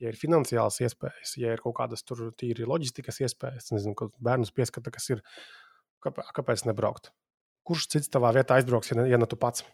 [0.03, 4.55] ja ir finansiāls iespējas, ja ir kaut kādas tur tīri loģistikas iespējas, nezinu, kad bērnus
[4.57, 5.25] pieskata, kas ir,
[6.07, 7.13] kāpēc nebraukt?
[7.67, 9.67] Kurš cits tavā vietā aizbrauks, ja ne, ja ne tu pats?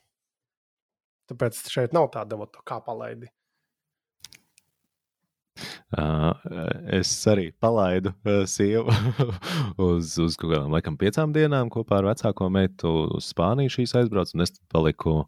[1.31, 3.29] Tāpēc šeit nav tāda, kā palaidi.
[5.92, 6.32] Uh,
[6.96, 8.88] es arī palaidu uh, sievu
[9.90, 13.74] uz, uz kaut kādām laikam, piecām dienām kopā ar vecāko meitu uz Spāniju.
[13.76, 15.18] Šīs aizbraucu, un es paliku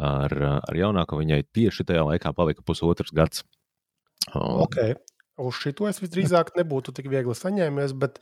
[0.00, 1.20] ar, ar jaunāko.
[1.20, 3.44] Viņai tieši tajā laikā palika pusotrs gads.
[4.32, 4.96] Um, okay.
[5.38, 8.18] Uz šito es visdrīzāk nebūtu tik viegli saņēmies, bet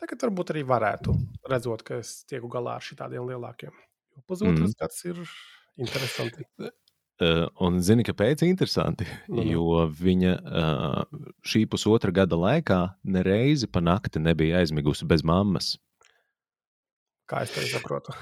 [0.00, 1.16] tagad varbūt arī varētu,
[1.50, 3.74] redzot, ka es tieku galā ar šādiem lielākiem.
[4.16, 4.78] Jo pusotrs mm.
[4.80, 5.20] gads ir
[5.82, 6.46] interesanti.
[7.22, 9.06] Uh, un zini, kāpēc interesanti?
[9.32, 9.46] Mm.
[9.48, 12.78] Jo viņa uh, šī pusotra gada laikā
[13.14, 15.76] nereizi pa nakti nebija aizmigusi bez mammas.
[17.30, 18.12] Kā es to saprotu?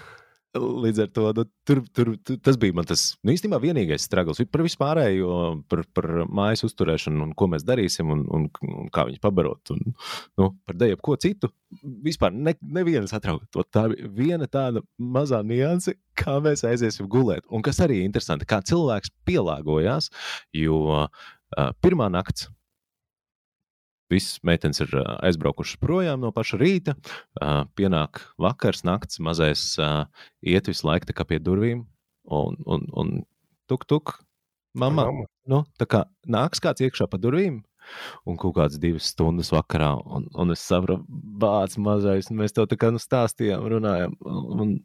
[0.59, 4.41] Līdz ar to nu, tur, tur, tur, tas bija man tas nu, īstenībā vienīgais stragls.
[4.51, 5.37] Par vispārējo,
[5.71, 9.71] par, par mājas uzturēšanu, un ko mēs darīsim, un, un, un kā viņus pabarot.
[9.77, 9.95] Un,
[10.41, 11.53] nu, par dēļ ko citu.
[12.03, 13.55] Vispār ne, nevienas atraugt.
[13.71, 17.47] Tā bija viena tāda mazā nianse, kā mēs aiziesim gulēt.
[17.47, 20.11] Un kas arī ir interesanti, kā cilvēks pielāgojās.
[20.57, 21.29] Jo uh,
[21.79, 22.51] pirmā nakts
[24.11, 26.97] Visas meitenes ir aizbraukušas projām no paša rīta.
[27.79, 29.65] Pienāk vakars, nakts, mazais
[30.43, 31.85] iet visu laiku pie durvīm
[32.31, 33.17] un, un, un
[33.71, 34.19] tuk, tuk.
[34.75, 35.09] Mamma,
[35.51, 37.59] nu, tā kā nāks kāds iekšā pa durvīm,
[38.29, 41.03] un kaut kādas divas stundas vakarā, un, un es saprotu,
[41.43, 44.15] bācis mazais, un mēs to tā kā nu stāstījām, runājām.
[44.23, 44.77] Un,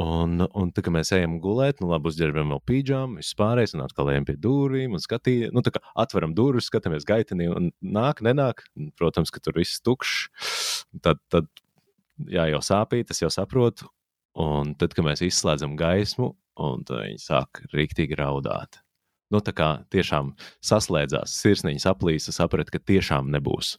[0.00, 3.84] Un, un tā kā mēs ejam gulēt, nu labi, uzģērbjam vēl pīdžām, viss pārējais, un
[3.84, 5.52] atkal ejam pie durvīm un skatījamies.
[5.52, 8.64] Nu, tā kā atveram durvis, skatāmies gaitenī, un nāk, nenāk.
[8.96, 10.30] Protams, ka tur viss tukšs.
[11.04, 11.50] Tad, tad
[12.32, 13.90] jā, jau sāpīgi, tas jau saprotu.
[14.40, 18.80] Un tad, kad mēs izslēdzam gaismu, viņi sāk rīktīgi raudāt.
[19.30, 20.32] Nu, tā kā tiešām
[20.66, 23.76] saslēdzās, sirsniņas aplīsa, saprata, ka tiešām nebūs.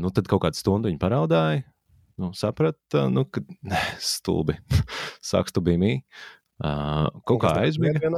[0.00, 1.64] Nu, tad kaut kādu stundu viņi paraudāja,
[2.20, 3.42] nu, saprata, nu, ka
[4.02, 4.56] stulbi.
[5.30, 5.92] Sāks tu bija mī.
[6.56, 8.10] Uh, kaut kā aizmiega.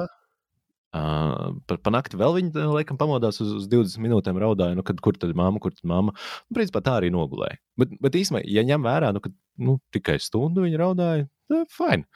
[0.89, 5.03] Uh, par pa nakti vēl viņa, laikam, pamodās uz, uz 20 minūtēm, raudāja, nu, kad,
[5.05, 6.15] kur tad mamma, kur tad mamma.
[6.49, 7.59] Nu, principā tā arī nogulēja.
[7.81, 12.09] Bet, bet īstenībā, ja ņem vērā, nu, ka nu, tikai stundu viņa raudāja, tad fine.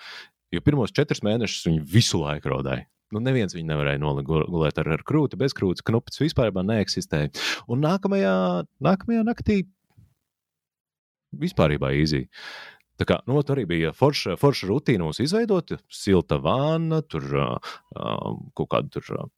[0.53, 2.87] Jo pirmos četrus mēnešus viņa visu laiku raudāja.
[3.13, 7.29] Nu, neviens viņu nevarēja nogulēt ar, ar krūti, bez krūtis, knupis vispār neeksistēja.
[7.69, 8.35] Un nākamajā,
[8.85, 9.59] nākamajā naktī
[11.33, 12.27] vispār īzī.
[13.01, 17.73] Tā kā, nu, tur arī bija forša, forša rutīna mums izveidota, silta vāna, tur uh,
[18.59, 19.31] kaut kāda tur uh,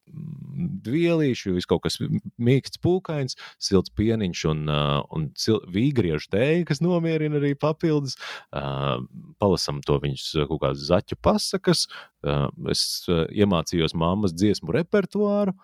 [0.85, 5.29] dvielīša, viss kaut kas mīksts, pūkains, silts pieniņš un, uh, un
[5.73, 8.19] vīgriežu dēļ, kas nomierina arī papildus.
[8.51, 8.99] Uh,
[9.41, 11.87] palasam to viņus kaut kādas zaķu pasakas.
[12.21, 15.55] Uh, es uh, iemācījos mammas dziesmu repertuāru.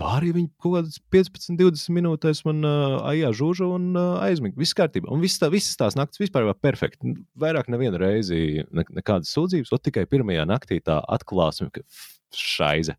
[0.00, 4.56] Tā arī viņi kaut kādas 15, 20 minūtēs man uh, aijā žūža un uh, aizmigt.
[4.60, 5.10] Viss kārtībā.
[5.12, 7.12] Un viss tā, visas tās naktis vispār bija perfekti.
[7.40, 11.84] Vairāk nevienu reizi ne, nekādas sūdzības, un tikai pirmajā naktī tā atklāsme, ka
[12.32, 12.96] šaize.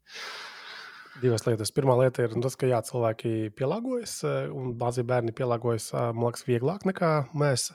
[1.24, 1.74] Divas lietas.
[1.74, 4.20] Pirmā lieta ir tas, ka jā, cilvēki pielāgojas,
[4.54, 7.72] un mazi bērni pielāgojas, man liekas, vieglāk nekā mēs,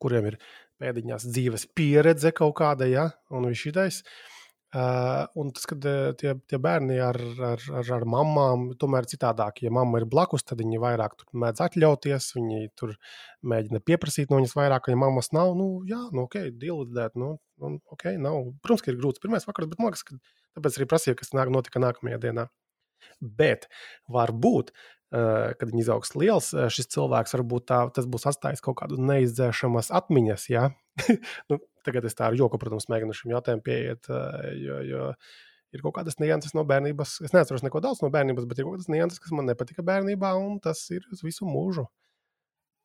[0.00, 0.40] kuriem ir
[0.80, 4.00] pēdiņās dzīves pieredze kaut kāda, ja, un viss šitais.
[4.00, 4.31] Uh,
[4.72, 5.84] Uh, un tas, kad
[6.16, 10.62] tie, tie bērni ar, ar, ar, ar mamām, tomēr citādāk, ja mamma ir blakus, tad
[10.62, 12.94] viņi vairāk mēdz atļauties, viņi tur
[13.44, 17.74] mēģina pieprasīt no viņas vairāk, ja mammas nav, nu, jā, nu, ok, dilidēt, nu, nu,
[17.92, 18.38] ok, nav.
[18.64, 20.16] Protams, ka ir grūts pirmais vakars, bet man liekas, ka
[20.56, 22.48] tāpēc arī prasīja, kas nāk, notika nākamajā dienā.
[23.20, 23.68] Bet
[24.14, 28.96] varbūt, uh, kad viņi izaugs liels, šis cilvēks varbūt tā, tas būs atstājis kaut kādu
[29.04, 30.70] neizdzēšamas atmiņas, ja?
[31.50, 34.10] nu, tagad es tā ar joku, protams, mēģinu šim jautājumam pieiet,
[34.60, 35.08] jo, jo
[35.72, 37.18] ir kaut kādas nianses no bērnības.
[37.26, 40.34] Es neatceros neko daudz no bērnības, bet ir kaut kādas nianses, kas man nepatika bērnībā,
[40.38, 41.86] un tas ir uz visu mūžu.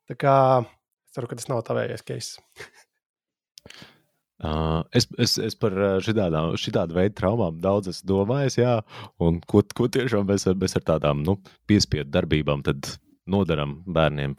[0.08, 2.40] Tā kā es ceru, ka tas nav tavējais case.
[4.38, 5.74] Uh, es, es, es par
[6.06, 8.76] šādu veidu traumām daudz esmu domājis, jā,
[9.26, 12.62] un ko, ko tiešām mēs, mēs ar tādām nu, piespiedu darbībām
[13.26, 14.38] nodaram bērniem.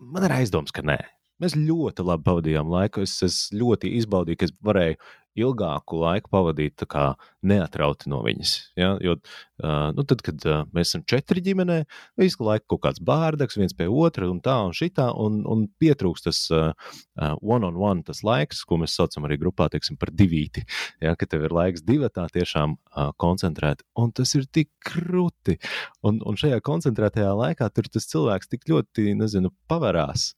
[0.00, 0.96] Man ir aizdoms, ka nē.
[1.42, 3.04] Mēs ļoti labi pavadījām laiku.
[3.04, 5.00] Es, es ļoti izbaudīju, ka es varēju
[5.38, 7.04] ilgāku laiku pavadīt kā,
[7.46, 8.52] neatrauti no viņas.
[8.78, 8.92] Ja?
[9.02, 11.80] Jo, uh, nu, tad, kad uh, mēs esam četri ģimenē,
[12.20, 16.28] visu laiku kaut kāds bārdaks, viens pie otra, un tā un šitā, un, un pietrūkst
[16.30, 16.70] tas uh,
[17.18, 20.64] one-on-one, -on -one, tas laiks, ko mēs saucam arī grupā, teiksim, par divīti.
[21.02, 21.16] Ja?
[21.18, 25.58] Kad tev ir laiks divatā tiešām uh, koncentrēt, un tas ir tik krūti.
[26.02, 30.34] Un, un šajā koncentrētajā laikā tur tas cilvēks tik ļoti, nezinu, pavarās.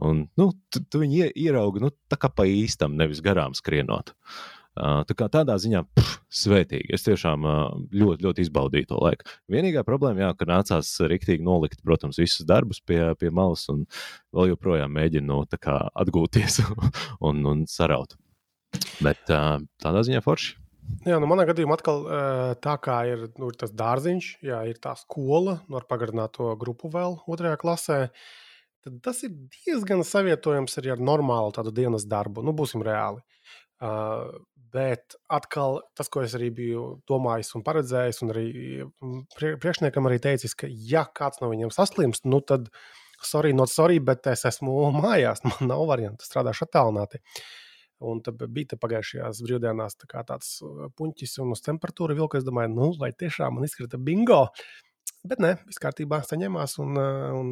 [0.00, 4.14] Un, nu, tu, tu viņu ieraugi nu, tā kā pa īstam, nevis garām skrienot.
[4.72, 6.94] Uh, tā kā tādā ziņā pff, svētīgi.
[6.96, 7.58] Es tiešām uh,
[7.92, 9.26] ļoti, ļoti izbaudīju to laiku.
[9.52, 13.84] Vienīgā problēma, jā, ka nācās rīktīgi nolikt, protams, visus darbus pie, pie malas un
[14.32, 16.62] vēl joprojām mēģinu nu, atgūties
[17.28, 18.16] un, un saraut.
[19.04, 20.56] Bet uh, tādā ziņā forši.
[21.04, 22.00] Jā, nu manā gadījumā atkal
[22.64, 27.20] tā kā ir nu, tas dārziņš, jā, ir tā skola, nu, ar pagarināto grupu vēl
[27.30, 27.98] otrajā klasē.
[28.08, 28.41] Uh,
[28.84, 32.44] tad tas ir diezgan savietojams arī ar normālu tādu dienas darbu.
[32.46, 33.22] Nu, būsim reāli.
[33.82, 34.30] Uh,
[34.72, 38.46] bet atkal tas, ko es arī biju domājis un paredzējis, un arī
[39.36, 42.70] priekšniekam arī teicis, ka, ja kāds no viņiem saslimst, nu tad,
[43.22, 47.20] sorry, not sorry, bet es esmu mājās, man nav variantu, strādāšu attālināti.
[48.02, 50.56] Un tad bija tā pagājušajās brīvdienās tā tāds
[50.98, 52.40] puņķis un uz temperatūru vilka.
[52.40, 54.40] Es domāju, nu, vai tiešām man izkrita bingo.
[54.48, 54.88] Uh,
[55.22, 57.50] Bet nē, viss kārtībā saņēmās, un, eh, un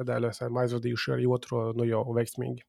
[0.00, 2.64] nedēļā esam aizvadījuši arī otro nu, jau veiksmīgi.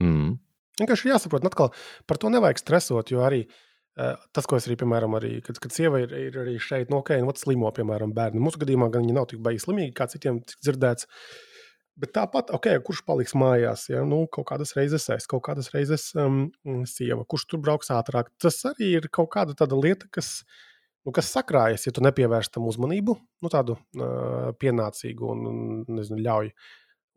[0.00, 0.38] Mm.
[0.80, 1.74] Vienkārši jāsaprot, atkal
[2.08, 5.74] par to nevajag stresot, jo arī uh, tas, ko es arī, piemēram, arī, kad, kad
[5.76, 8.40] sieva ir, ir arī šeit, no nu, ok, nu, slimo, piemēram, bērni.
[8.40, 11.10] Mūsu gadījumā gan viņi nav tik baigi slimīgi, kā citiem dzirdēts.
[12.00, 13.90] Bet tāpat, ok, kurš paliks mājās?
[13.92, 14.06] Ja?
[14.08, 16.46] Nu, kaut kādas reizes es, kaut kādas reizes um,
[16.88, 18.32] sieva, kurš tur brauks ātrāk.
[18.40, 20.69] Tas arī ir kaut kāda lieta, kas uh,
[21.06, 26.20] nu, kas sakrājas, ja tu nepievērsi tam uzmanību, nu, tādu uh, pienācīgu un, un nezinu,
[26.26, 26.52] ļauj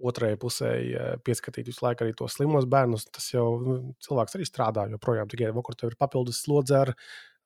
[0.03, 0.69] otrajai pusē
[1.23, 3.05] pieskatīt visu laiku arī tos slimos bērnus.
[3.13, 5.29] Tas jau nu, cilvēks arī strādā joprojām.
[5.31, 6.91] Tikai vakarā tev ir papildus slodze ar,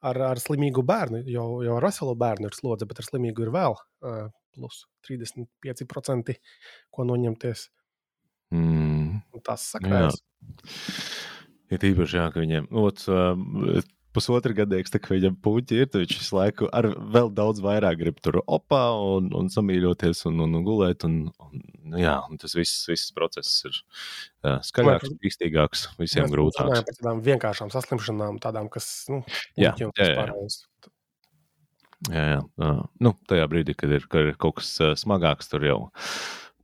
[0.08, 1.22] ar, ar slimīgu bērnu.
[1.30, 4.24] Jau, jau ar veselu bērnu ir slodze, bet ar slimīgu ir vēl uh,
[4.58, 6.38] plus 35%,
[6.94, 7.68] ko noņemties.
[8.56, 9.20] Mm.
[9.36, 10.22] Un tas sakrājas.
[11.68, 13.04] Ir ja īpaši, jā, ka viņiem ot,
[14.16, 18.22] pusotra gadīgs, tā kā viņam puķi ir, viņš visu laiku ar vēl daudz vairāk grib
[18.24, 21.06] tur opā un, un samīļoties un, un, un gulēt.
[21.08, 26.84] Un, un, nu jā, un tas viss, viss process ir uh, skaļāks, īstīgāks, visiem grūtāks.
[26.88, 29.22] Par tādām vienkāršām saslimšanām, tādām, kas, nu,
[29.60, 30.28] jā, jā, jā.
[32.08, 32.42] Jā, jā.
[32.62, 35.80] Uh, nu, tajā brīdī, kad ir, kad ir kaut kas uh, smagāks, tur jau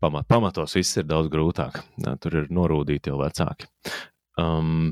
[0.04, 1.80] pamat, pamatos viss ir daudz grūtāk.
[2.04, 3.70] Uh, tur ir norūdīti jau vecāki.
[4.40, 4.92] Um,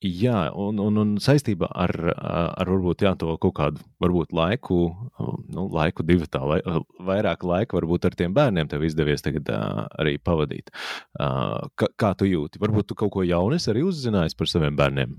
[0.00, 4.78] Jā, un, un, un saistībā ar, ar varbūt jā, to kaut kādu varbūt laiku,
[5.52, 6.56] nu, laiku divu tā, vai,
[7.04, 10.72] vairāk laika varbūt ar tiem bērniem tev izdevies tagad arī pavadīt.
[11.12, 12.62] Kā, kā tu jūti?
[12.64, 15.12] Varbūt tu kaut ko jaunu arī uzzinājis par saviem bērniem?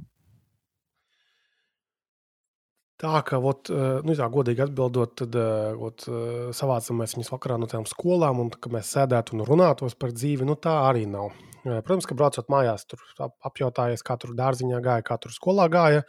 [3.05, 5.37] Tā kā, ot, nu, tā godīgi atbildot, tad
[5.77, 6.09] ot,
[6.57, 10.49] savācam mēs viņus vakarā no tām skolām, un kad mēs sēdētu un runātos par dzīvi,
[10.49, 11.37] nu tā arī nav.
[11.63, 13.01] Protams, ka braucot mājās, tur
[13.45, 16.05] apjautājies, kā tur dārziņā gāja, kā tur skolā gāja.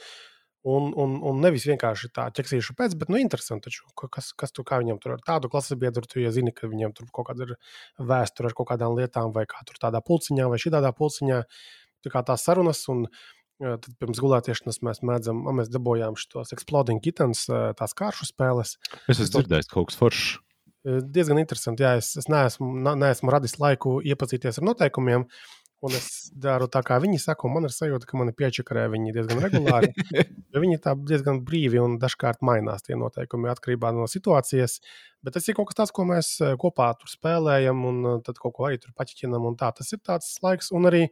[0.63, 4.63] Un, un, un nevis vienkārši tā ķeksīšu pēc, bet, nu, interesanti, taču, kas, kas tur,
[4.69, 7.49] kā viņam tur ar tādu klases biedru, tu ja zini, ka viņam tur kaut kāda
[7.49, 7.57] ir
[7.99, 11.41] vēsture ar kaut kādām lietām, vai kā tur tādā pulciņā, vai šī tādā pulciņā.
[12.07, 13.09] Tā kā tās sarunas, un,
[13.63, 18.73] Tad pirms gulētiešanas mēs mēdzam, mēs dabūjām šos exploding kittens, tās kāršu spēles.
[19.07, 20.33] Es esmu dzirdējis kaut kas foršs.
[20.83, 21.85] Diezgan interesanti.
[21.87, 25.29] Jā, es, es neesmu, neesmu radis laiku iepazīties ar noteikumiem,
[25.87, 26.09] un es
[26.39, 27.51] daru tā, kā viņi saka.
[27.51, 29.93] Man ir sajūta, ka mani piečakarē viņi diezgan regulāri.
[30.65, 34.81] viņi tā diezgan brīvi un dažkārt mainās tie noteikumi atkarībā no situācijas.
[35.23, 38.67] Bet tas ir kaut kas tāds, ko mēs kopā tur spēlējam, un tad kaut ko
[38.67, 39.47] arī tur paķinām.
[39.63, 41.07] Tas ir tāds laiks, un arī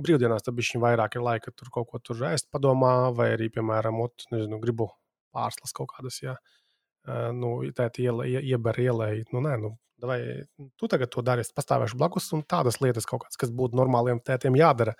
[0.00, 4.26] brīvdienās tam bija vairāk laika, tur kaut ko tur ēst, padomā, vai arī, piemēram, ot,
[4.34, 4.90] nezinu, gribu
[5.34, 6.22] pārslas kaut kādas.
[6.24, 6.36] Ja.
[7.08, 9.12] Uh, nu, tā ir iela, ie, ieber ielai.
[9.32, 9.74] Nu, nē, nu,
[10.04, 10.20] vai
[10.76, 14.58] tu tagad to dari, es pastāvēšu blakus, un tādas lietas, kādas, kas būtu normāliem tētiem
[14.60, 14.96] jādara.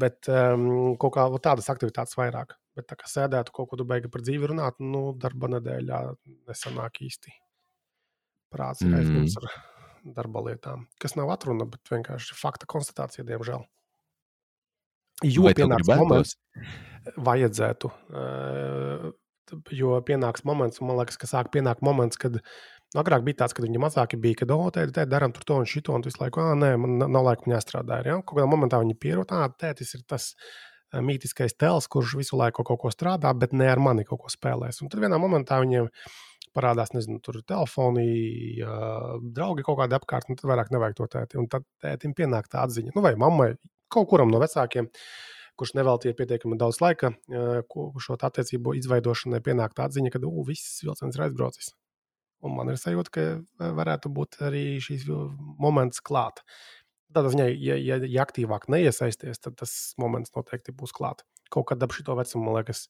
[0.00, 2.56] Bet um, kaut kā tādas aktivitātes vairāk.
[2.76, 6.00] Bet tā kā sēdētu kaut ko beigi par dzīvi runāt, nu, darba nedēļā
[6.48, 7.32] nesanāk īsti.
[8.52, 9.26] Prāts mm.
[9.40, 9.48] ar
[10.16, 13.64] darba lietām, kas nav atruna, bet vienkārši fakta konstatācija, diemžēl.
[15.24, 16.36] Jo pienāks moments,
[17.16, 17.90] vajadzētu.
[19.70, 23.66] Jo pienāks moments, man liekas, ka sāk pienākt moments, kad nu, agrāk bija tāds, kad
[23.66, 26.42] viņi mazāki bija, kad, oh, tēti, tēti, darām tur to un šito, un visu laiku,
[26.42, 28.08] ah, nē, man nav laika viņā strādāt.
[28.08, 28.20] Ja?
[28.22, 30.32] Kaut kādā momentā viņi pierod, ah, tētis ir tas
[30.94, 34.80] mītiskais tēls, kurš visu laiku kaut ko strādā, bet ne ar mani kaut ko spēlēs.
[34.82, 35.90] Un tad vienā momentā viņiem
[36.56, 38.06] parādās, nezinu, tur telefoni,
[38.64, 41.40] uh, draugi kaut kādi apkārt, un tad vairāk nevajag to tēti.
[41.42, 43.50] Un tad tētim pienāk tā atziņa, nu, vai mammai,
[43.92, 44.88] kaut kuram no vecākiem,
[45.58, 47.12] kurš neveltīja pietiekami daudz laika
[48.02, 51.72] šo attiecību izveidošanai, pienāk tā atziņa, ka viss vilciens ir aizbraucis.
[52.44, 55.06] Un man ir sajūta, ka varētu būt arī šīs
[55.62, 56.42] moments klāt.
[57.16, 61.24] Tādā ziņā, ja, ja, ja aktīvāk neiesaisties, tad tas moments noteikti būs klāt.
[61.50, 62.86] Kaut kad ap šo vecumu, man liekas,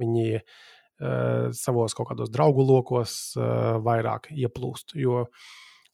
[0.00, 4.94] viņi uh, savos kaut kādos draugu lokos uh, vairāk ieplūst.
[4.96, 5.48] Jo uh,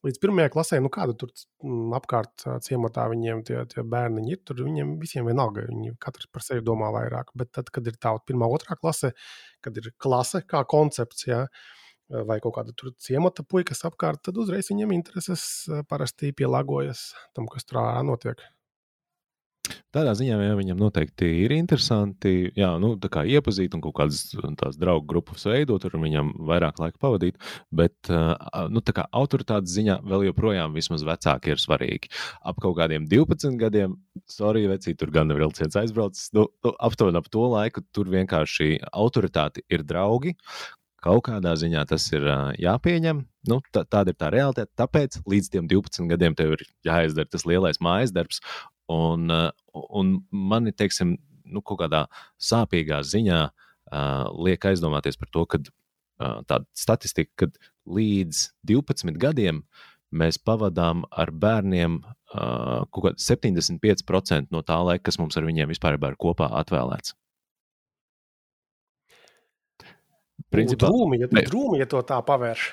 [0.05, 4.63] līdz pirmajai klasē, nu kāda tur mm, apkārt ciematā viņiem tie, tie bērni ir, tur
[4.65, 7.33] viņiem visiem vienalga, viņi katrs par sevi domā vairāk.
[7.39, 9.15] Bet tad, kad ir tā pirmā, otrā klase,
[9.65, 11.45] kad ir klase kā koncepts, ja,
[12.29, 15.45] vai kaut kāda tur ciemata puikas apkārt, tad uzreiz viņiem intereses
[15.89, 18.45] parasti pielāgojas tam, kas tur notiek.
[19.95, 25.07] Tādā ziņā jā, viņam noteikti ir interesanti jā, nu, iepazīt un kaut kādas tādas draugu
[25.09, 27.39] grupas veidot, un viņam vairāk laika pavadīt.
[27.73, 32.13] Bet nu, autoritātes ziņā vēl joprojām vismaz vecāki ir svarīgi.
[32.45, 33.97] Ap kaut kādiem 12 gadiem,
[34.29, 39.65] sorry, vecī, tur gan vilciens aizbraucis, nu, nu, aptuveni ap to laiku tur vienkārši autoritāti
[39.73, 40.37] ir draugi.
[41.05, 43.19] Kaut kādā ziņā tas ir uh, jāpieņem.
[43.51, 44.73] Nu, tā, tāda ir tā realitāte.
[44.81, 48.41] Tāpēc līdz 12 gadiem tev ir jāizdara tas lielais mājas darbs,
[48.93, 52.05] Un, eh, un man ir, teiksim, nu, kaut kādā
[52.41, 59.63] sāpīgā ziņā uh, liek aizdomāties par to, ka uh, tāda statistika, ka līdz 12 gadiem
[60.15, 65.71] mēs pavadām ar bērniem uh, kaut kādā 75% no tā laika, kas mums ar viņiem
[65.73, 67.17] vispār ir kopā atvēlēts.
[70.55, 72.69] Principā, drūmi, ja, drūmi, ja to tā pavērš.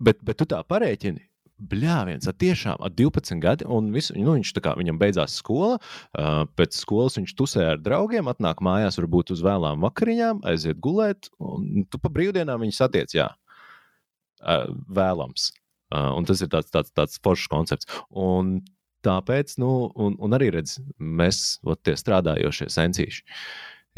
[0.00, 1.27] Bet, bet tu tā parēķini,
[1.58, 5.80] Bļāviens, tiešām ar 12 gadiem, un visu, nu, viņš kā viņam beidzās skola.
[6.14, 11.32] Uh, pēc skolas viņš tusē ar draugiem, atnāk mājās, varbūt uz vēlām vakariņām, aiziet gulēt.
[11.42, 15.50] Un tu pa brīvdienām viņu satiec, jā, uh, vēlams.
[15.88, 17.90] Uh, un tas ir tāds, tāds, tāds foršs koncepts.
[18.14, 18.60] Un
[19.06, 23.24] tāpēc, nu, un, un arī redz, mēs, ot, tie strādājošie sensīši,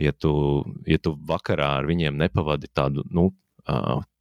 [0.01, 0.33] ja tu,
[0.89, 3.31] ja tu vakarā ar viņiem nepavadi tādu, nu,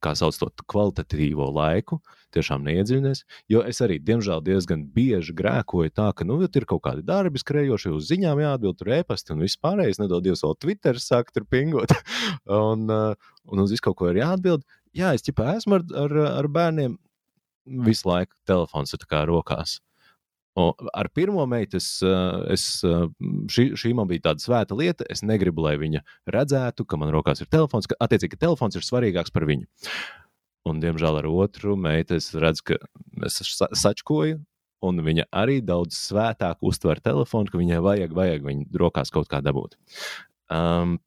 [0.04, 2.00] kā sauc to kvalitatīvo laiku,
[2.34, 3.24] tiešām neiedziļinies.
[3.52, 7.92] Jo es arī, diemžēl, diezgan bieži grēkoju tā, ka, nu, ir kaut kādi darbi skrējoši,
[7.96, 11.94] uz ziņām jāatbild, tur ēpasti un viss pārējais, nedod Dievs, vēl Twitter sāk tur pingot,
[12.62, 14.66] un, un uz visu kaut ko ir jāatbild.
[14.96, 16.98] Jā, es ķipā esmu ar, ar, ar bērniem,
[17.86, 19.78] visu laiku telefons ir kā rokās.
[20.58, 21.88] Un ar pirmo meitu es,
[22.50, 22.64] es,
[23.54, 25.06] šī, šī man bija tāda svēta lieta.
[25.12, 26.02] Es negribu, lai viņa
[26.34, 29.68] redzētu, ka man rokās ir telefons, ka attiecīgi ka telefons ir svarīgāks par viņu.
[30.68, 32.80] Un, diemžēl ar otru meitu es redzu, ka
[33.26, 33.38] es
[33.80, 34.40] sačkoju,
[34.86, 39.40] un viņa arī daudz svētāk uztver telefonu, ka viņai vajag, vajag viņu rokās kaut kā
[39.44, 39.78] dabūt.
[40.50, 40.98] Um,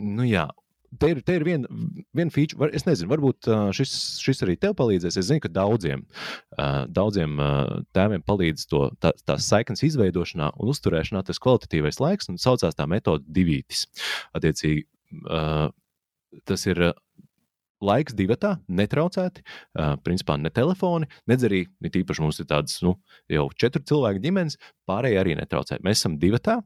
[0.00, 0.48] nu jā,
[1.00, 1.68] te ir, te ir viena
[2.16, 5.18] vien feature, var, es nezinu, varbūt šis, šis arī tev palīdzēs.
[5.20, 6.04] Es zinu, ka daudziem,
[6.92, 7.40] daudziem
[7.96, 12.88] tēviem palīdz to, tā, tās saiknes izveidošanā un uzturēšanā tas kvalitatīvais laiks, un saucās tā
[12.90, 13.86] metode divītis.
[14.36, 14.86] Attiecīgi,
[16.48, 16.84] tas ir
[17.82, 22.94] laiks divatā, netraucēti, uh, principā ne telefoni, nedz arī, it īpaši mums ir tādas, nu,
[23.32, 25.80] jau četru cilvēku ģimenes, pārējie arī netraucē.
[25.84, 26.60] Mēs esam divatā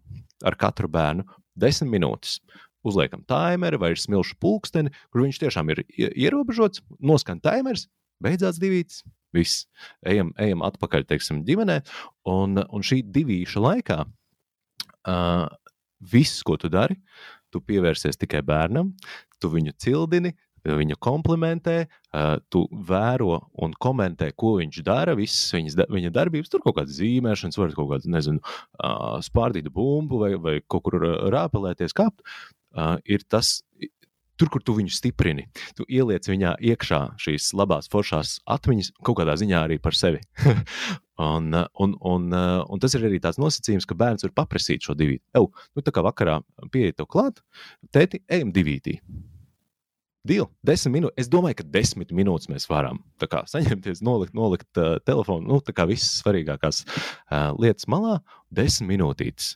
[0.47, 1.25] ar katru bērnu
[1.57, 2.37] desmit minūtes
[2.87, 7.89] uzliekam timeri vai smilšu pulksteni, kur viņš tiešām ir ierobežots, noskan timeris,
[8.23, 9.05] beidzās divītas.
[9.37, 9.67] Viss.
[10.07, 11.81] Ejam, ejam atpakaļ, teiksim, ģimenē.
[12.33, 15.49] Un, un šī divīša laikā uh,
[16.01, 16.97] viss, ko tu dari,
[17.53, 18.95] tu pievērsies tikai bērnam,
[19.43, 20.33] tu viņu cildini,
[20.67, 21.77] viņu komplimentē,
[22.51, 27.59] tu vēro un komentē, ko viņš dara, visas viņas, viņa darbības, tur kaut kādas zīmēšanas,
[27.61, 28.43] var kaut kādu, nezinu,
[29.27, 30.99] spārdīt bumbu vai, vai kaut kur
[31.33, 32.25] rāpelēties, kāpt.
[33.09, 33.61] Ir tas,
[34.37, 35.47] tur, kur tu viņu stiprini,
[35.77, 40.21] tu ieliec viņā iekšā šīs labās, foršās atmiņas, kaut kādā ziņā arī par sevi.
[41.29, 45.25] un, un, un, un tas ir arī tāds nosacījums, ka bērns var paprasīt šo divīti.
[45.39, 46.41] Ew, nu tā kā vakarā
[46.75, 47.41] pieiet to klāt,
[47.97, 49.01] tēti, ejam divītī.
[50.27, 51.23] Deal, desmit minūtes.
[51.23, 55.75] Es domāju, ka desmit minūtes mēs varam kā, saņemties, nolikt, nolikt uh, telefonu, nu, tā
[55.77, 58.19] kā visas svarīgākās uh, lietas malā,
[58.51, 59.55] desmit minūtītes.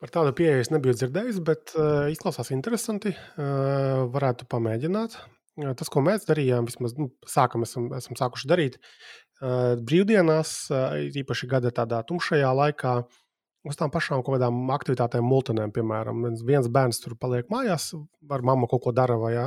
[0.00, 3.12] Par tādu pieeju es nebiju dzirdējis, bet uh, izklausās interesanti.
[3.12, 5.16] Uh, varētu pamēģināt.
[5.60, 10.96] Uh, tas, ko mēs darījām, vismaz nu, sākam, esam, esam sākuši darīt uh, brīvdienās, uh,
[11.20, 12.94] īpaši gada tādā tumšajā laikā.
[13.04, 13.20] Uh,
[13.66, 16.24] uz tām pašām kaut kādām aktivitātēm, multinēm, piemēram.
[16.46, 17.90] Viens bērns tur paliek mājās,
[18.30, 19.46] ar mammu kaut ko dara, vai jā.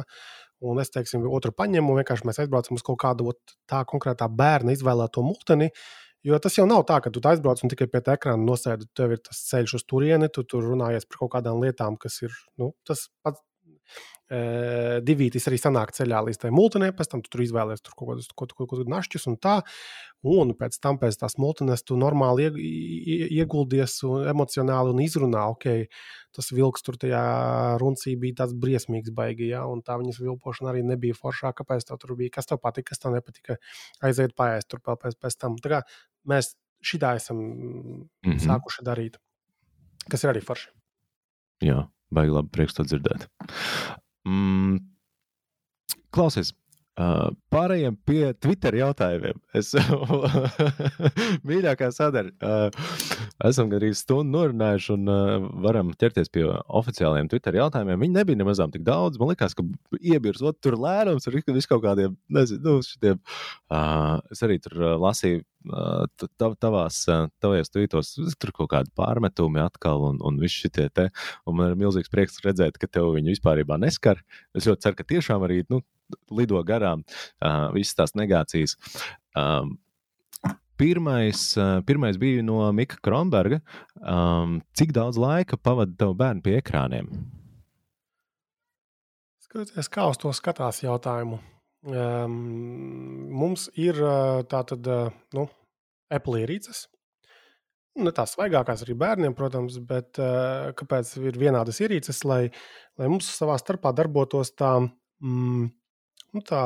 [0.64, 3.34] Un es teiksim, otru paņemu, un vienkārši mēs aizbraucam uz kaut kādu
[3.70, 5.72] tā konkrētā bērna izvēlēto multeni.
[6.24, 8.88] Jo tas jau nav tā, ka tu aizbrauc un tikai pie tā ekrāna nosēdi.
[8.96, 12.36] Tev ir tas ceļš uz turieni, tu tur runājies par kaut kādām lietām, kas ir
[12.62, 13.44] nu, tas pats
[15.04, 18.48] divītis arī sanāk ceļā līdz tai multinē, pēc tam tu tur izvēlējies kaut kādus ko,
[18.48, 19.60] ko, ko, našķus un tā.
[20.24, 22.48] Un pēc tam pēc tās multines tu normāli
[23.28, 25.92] ieguldies un emocionāli un izrunā, ok,
[26.34, 27.24] tas vilks tur tajā
[27.82, 32.00] runcī bija tāds briesmīgs baigi, ja, un tā viņas vilpošana arī nebija foršā, kāpēc tev
[32.00, 33.60] tur bija, kas tev patika, kas tev nepatika,
[34.02, 35.60] aiziet paēst tur pēc, pēc tam.
[35.60, 35.84] Tā kā
[36.30, 36.54] mēs
[36.84, 38.40] šitā esam mm -hmm.
[38.44, 39.20] sākuši darīt,
[40.10, 40.70] kas ir arī forši.
[41.64, 43.28] Jā, baigi labi prieks to dzirdēt.
[44.28, 44.80] Mm,
[46.12, 46.54] klausies,
[46.94, 49.40] Uh, pārējiem pie Twitter jautājumiem.
[49.58, 49.72] Es
[51.50, 52.34] mīļākā sadaļa.
[52.38, 52.92] Uh,
[53.50, 57.98] esam gandrīz stundu norunājuši un uh, varam ķerties pie oficiālajiem Twitter jautājumiem.
[58.06, 59.18] Viņi nebija nemaz tik daudz.
[59.18, 59.66] Man liekas, ka
[59.98, 63.18] iebirs ot, tur lēnums ar visu kaut kādiem, nezinu, nu, šitiem.
[63.74, 65.42] Uh, es arī tur lasīju
[66.62, 67.04] tavās,
[67.44, 71.10] tavajos tvītos, tur kaut kādi pārmetumi atkal, un, un viss šitie te.
[71.48, 74.22] Un man ir milzīgs prieks redzēt, ka tev viņi vispār neskar.
[74.56, 75.82] Es ļoti ceru, ka tiešām arī nu,
[76.32, 78.78] lido garām uh, visas tās negācijas.
[79.38, 79.78] Um,
[80.74, 81.54] Pirmais,
[81.86, 83.60] pirmais bija no Mika Kronberga.
[84.02, 87.12] Um, cik daudz laika pavadīja tev bērni pie ekrāniem?
[89.46, 91.38] Skaties, kā uz to skatās jautājumu.
[91.84, 92.36] Um,
[93.36, 93.98] mums ir
[94.48, 94.88] tātad,
[95.36, 95.44] nu,
[96.14, 96.86] Apple ierīces.
[98.00, 102.48] Ne tās svaigākās arī bērniem, protams, bet uh, kāpēc ir vienādas ierīces, lai,
[102.98, 104.72] lai mums savā starpā darbotos tā,
[105.22, 105.68] mm,
[106.34, 106.64] nu tā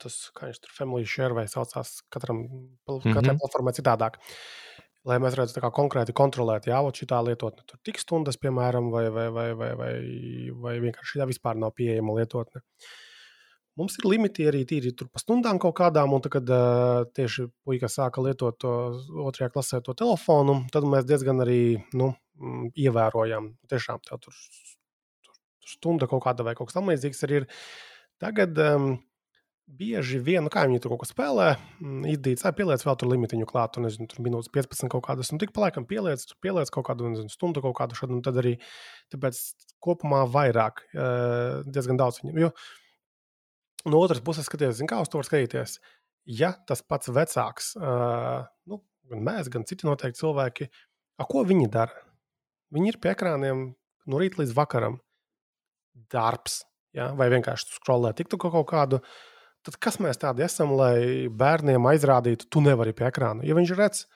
[0.00, 2.46] tas, kā viņš tur Family Share vai saucās, katram,
[2.86, 3.42] katrai mm -hmm.
[3.42, 4.22] platformai citādāk.
[5.04, 9.28] Lai mēs varētu konkrēti kontrolēt, jā, šī tā lietotne tur tik stundas, piemēram, vai, vai,
[9.28, 9.94] vai, vai, vai,
[10.52, 12.60] vai vienkārši tā vispār nav pieejama lietotne.
[12.60, 13.09] Uh,
[13.78, 17.88] Mums ir limiti arī tīri pa stundām kaut kādām, un tad, kad uh, tieši puika
[17.88, 18.72] sāka lietot to
[19.28, 21.60] otrajā klasē to telefonu, tad mēs diezgan arī
[21.94, 22.10] nu,
[22.74, 23.52] ievērojam.
[23.70, 24.34] Tiešām tā tur,
[25.22, 27.48] tur, tur stunda kaut kāda vai kaut kas tamlīdzīgs arī ir.
[28.20, 28.90] Tagad um,
[29.78, 31.48] bieži vien, nu, kā viņi tur kaut ko spēlē,
[32.10, 35.54] izdīts, pieliec vēl tur limitiņu klāt, un nezinu, tur minūtes 15 kaut kādas, un tik
[35.56, 38.56] pa laikam pieliec, pieliec kaut kādu nezinu, stundu kaut kādu šādu, un tad arī
[39.14, 39.40] tāpēc
[39.84, 42.36] kopumā vairāk, uh, diezgan daudz viņu.
[42.48, 42.52] Jo,
[43.88, 45.78] no otras puses, skaties, kā uz to var skatīties.
[46.30, 50.68] Ja tas pats vecāks, uh, nu, gan mēs, gan citi noteikti cilvēki,
[51.20, 52.04] a, ko viņi dara?
[52.74, 53.64] Viņi ir pie ekrāniem
[54.10, 55.00] no rīta līdz vakaram.
[56.12, 56.60] Darbs,
[56.96, 57.10] ja?
[57.18, 59.00] vai vienkārši skrolē tiktu kaut kādu.
[59.66, 63.44] Tad kas mēs tādi esam, lai bērniem aizrādītu, tu nevari pie ekrāna?
[63.44, 64.06] Ja viņš redz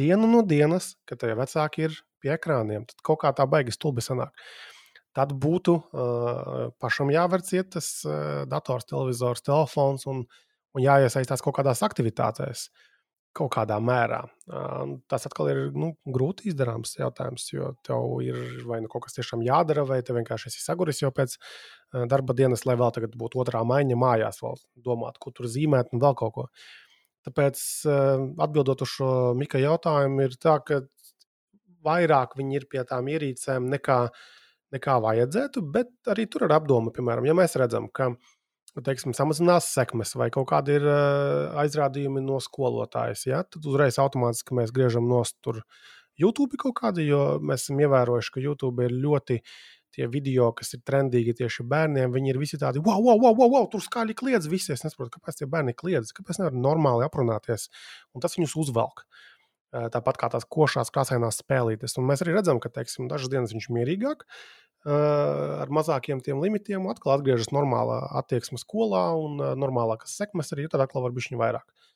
[0.00, 4.02] dienu no dienas, ka tie vecāki ir pie ekrāniem, tad kaut kā tā baigas stulbi
[4.04, 4.32] sanāk.
[4.32, 4.79] Uh,
[5.16, 10.22] tad būtu uh, pašam jāver ciet tas uh, dators, televizors, telefons un,
[10.76, 12.70] un jāiesaistās kaut kādās aktivitātēs.
[13.30, 14.24] Kaut kādā mērā.
[14.50, 19.14] Uh, tas atkal ir nu, grūti izdarāms jautājums, jo tev ir vai nu kaut kas
[19.14, 23.14] tiešām jādara, vai te vienkārši esi saguris jau pēc uh, darba dienas, lai vēl tagad
[23.18, 26.48] būtu otrā maiņa mājās, vēl domāt, ko tur zīmēt un vēl kaut ko.
[27.28, 30.82] Tāpēc, uh, atbildot uz šo Mika jautājumu, ir tā, ka
[31.86, 34.28] vairāk viņi ir pie tām ierīcēm nekā uh,
[34.74, 38.12] nekā vajadzētu, bet arī tur ir apdoma, piemēram, ja mēs redzam, ka
[38.86, 40.86] teiksim, samazinās sekmes vai kaut kādi ir
[41.58, 45.64] aizrādījumi no skolotājas, ja, tad uzreiz automātiski mēs griežam nost tur
[46.20, 49.40] YouTube kaut kādu, jo mēs esam ievērojuši, ka YouTube ir ļoti
[49.94, 53.50] tie video, kas ir trendīgi tieši bērniem, viņi ir visi tādi, wow, wow, wow, wow,
[53.56, 54.70] wow tur skaļi kliedz visi.
[54.74, 57.66] Es nesaprotu, kāpēc tie bērni kliedz, kāpēc nevar normāli aprunāties,
[58.14, 59.02] un tas viņus uzvelk.
[59.70, 61.94] Tāpat kā tās košās, krāsainās spēlītes.
[62.00, 64.24] Un mēs arī redzam, ka teiksim, dažas dienas viņš ir mierīgāk,
[64.90, 71.04] ar mazākiem tiem limitiem, atkal atgriežas normālā attieksme skolā un normālākas sekmes arī, tad atkal
[71.04, 71.86] var būt viņa vairāk.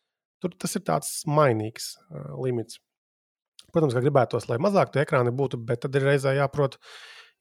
[0.44, 1.94] Tur tas ir tāds mainīgs
[2.38, 2.78] limits.
[3.74, 6.78] Protams, ka gribētos, lai mazāk tie ekrāni būtu, bet tad ir reizē jāprot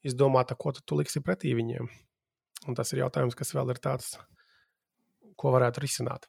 [0.02, 1.86] izdomāt, ko tu liksi pretī viņiem.
[2.66, 4.16] Un tas ir jautājums, kas vēl ir tāds,
[5.38, 6.26] ko varētu risināt.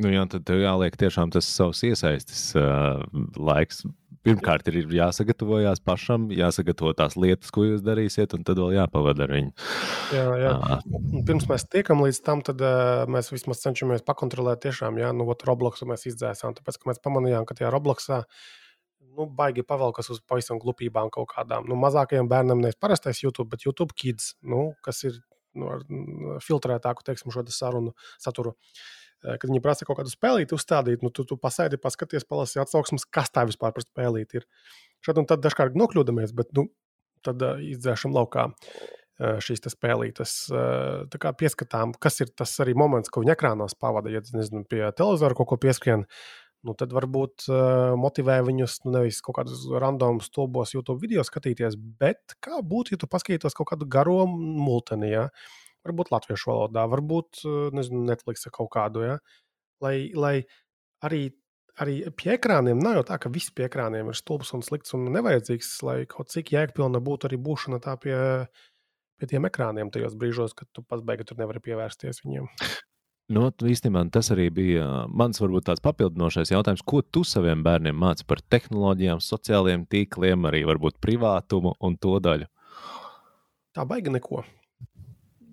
[0.00, 3.02] Nu, jā, tad tev jāliek tiešām tas savs iesaistis uh,
[3.36, 3.82] laiks.
[4.20, 9.32] Pirmkārt, ir jāsagatavojas pašam, jāsagatavo tās lietas, ko jūs darīsiet, un tad vēl jāpavada ar
[9.32, 9.54] viņu.
[10.12, 10.50] Jā, jā.
[10.60, 11.22] Uh.
[11.28, 15.88] Pirms mēs tiekam līdz tam, tad uh, mēs vismaz cenšamies pakontrolēt, tiešām, jā, nu, Robloxu
[15.88, 16.52] mēs izdzēsām.
[16.58, 18.20] Tāpēc, ka mēs pamanījām, ka tajā Robloxā
[19.16, 21.64] nu, baigi pavelkas uz pavisam glupībām kaut kādām.
[21.68, 25.16] Nu, mazākajiem bērnam nevis parastais YouTube, bet YouTube kids, nu, kas ir
[25.56, 28.52] nu, ar filtrētāku, teiksim, šo sarunu saturu.
[28.52, 33.04] Uh, kad viņi prasa kaut kādu spēlīti uzstādīt, nu, tu, tu pasēdi, paskaties, palasi atsauksmes,
[33.04, 34.48] kas tā vispār par spēlīti ir.
[35.04, 36.68] Šad un tad dažkārt nokļūdamies, bet nu,
[37.26, 38.50] tad uh, izdzēšam laukā
[39.20, 40.34] šīs spēlītes.
[41.20, 44.12] Kā pieskatām, kas ir tas arī moments, ko viņi ekrānos pavada.
[44.12, 46.06] Ja nezinu, pie televizora kaut ko pieskrien,
[46.64, 47.48] nu, tad varbūt
[48.00, 53.00] motivē viņus nu, nevis kaut kādus randomus stulbos YouTube video skatīties, bet kā būtu, ja
[53.00, 55.12] tu paskatītos kaut kādu garo multeni.
[55.12, 55.28] Ja?
[55.86, 59.04] Varbūt latviešu valodā, varbūt eh, nezinu, Netflix kaut kādu.
[59.06, 59.20] Ja?
[59.84, 60.34] Lai, lai
[61.06, 61.22] arī,
[61.80, 65.08] arī pie ekrāniem nav jau tā, ka viss pie ekrāniem ir stulbs un slikts un
[65.14, 68.18] nevajadzīgs, lai kaut cik jēgpilna būtu arī būšana tā pie,
[69.20, 72.50] pie tiem ekrāniem tajos brīžos, kad tu pats beigās tur nevari pievērsties viņiem.
[73.30, 78.26] Nu, īstenībā tas arī bija mans varbūt tāds papildinošais jautājums, ko tu saviem bērniem māci
[78.26, 82.50] par tehnoloģijām, sociālajiem tīkliem, arī varbūt privātumu un to daļu?
[83.70, 84.42] Tā baigi neko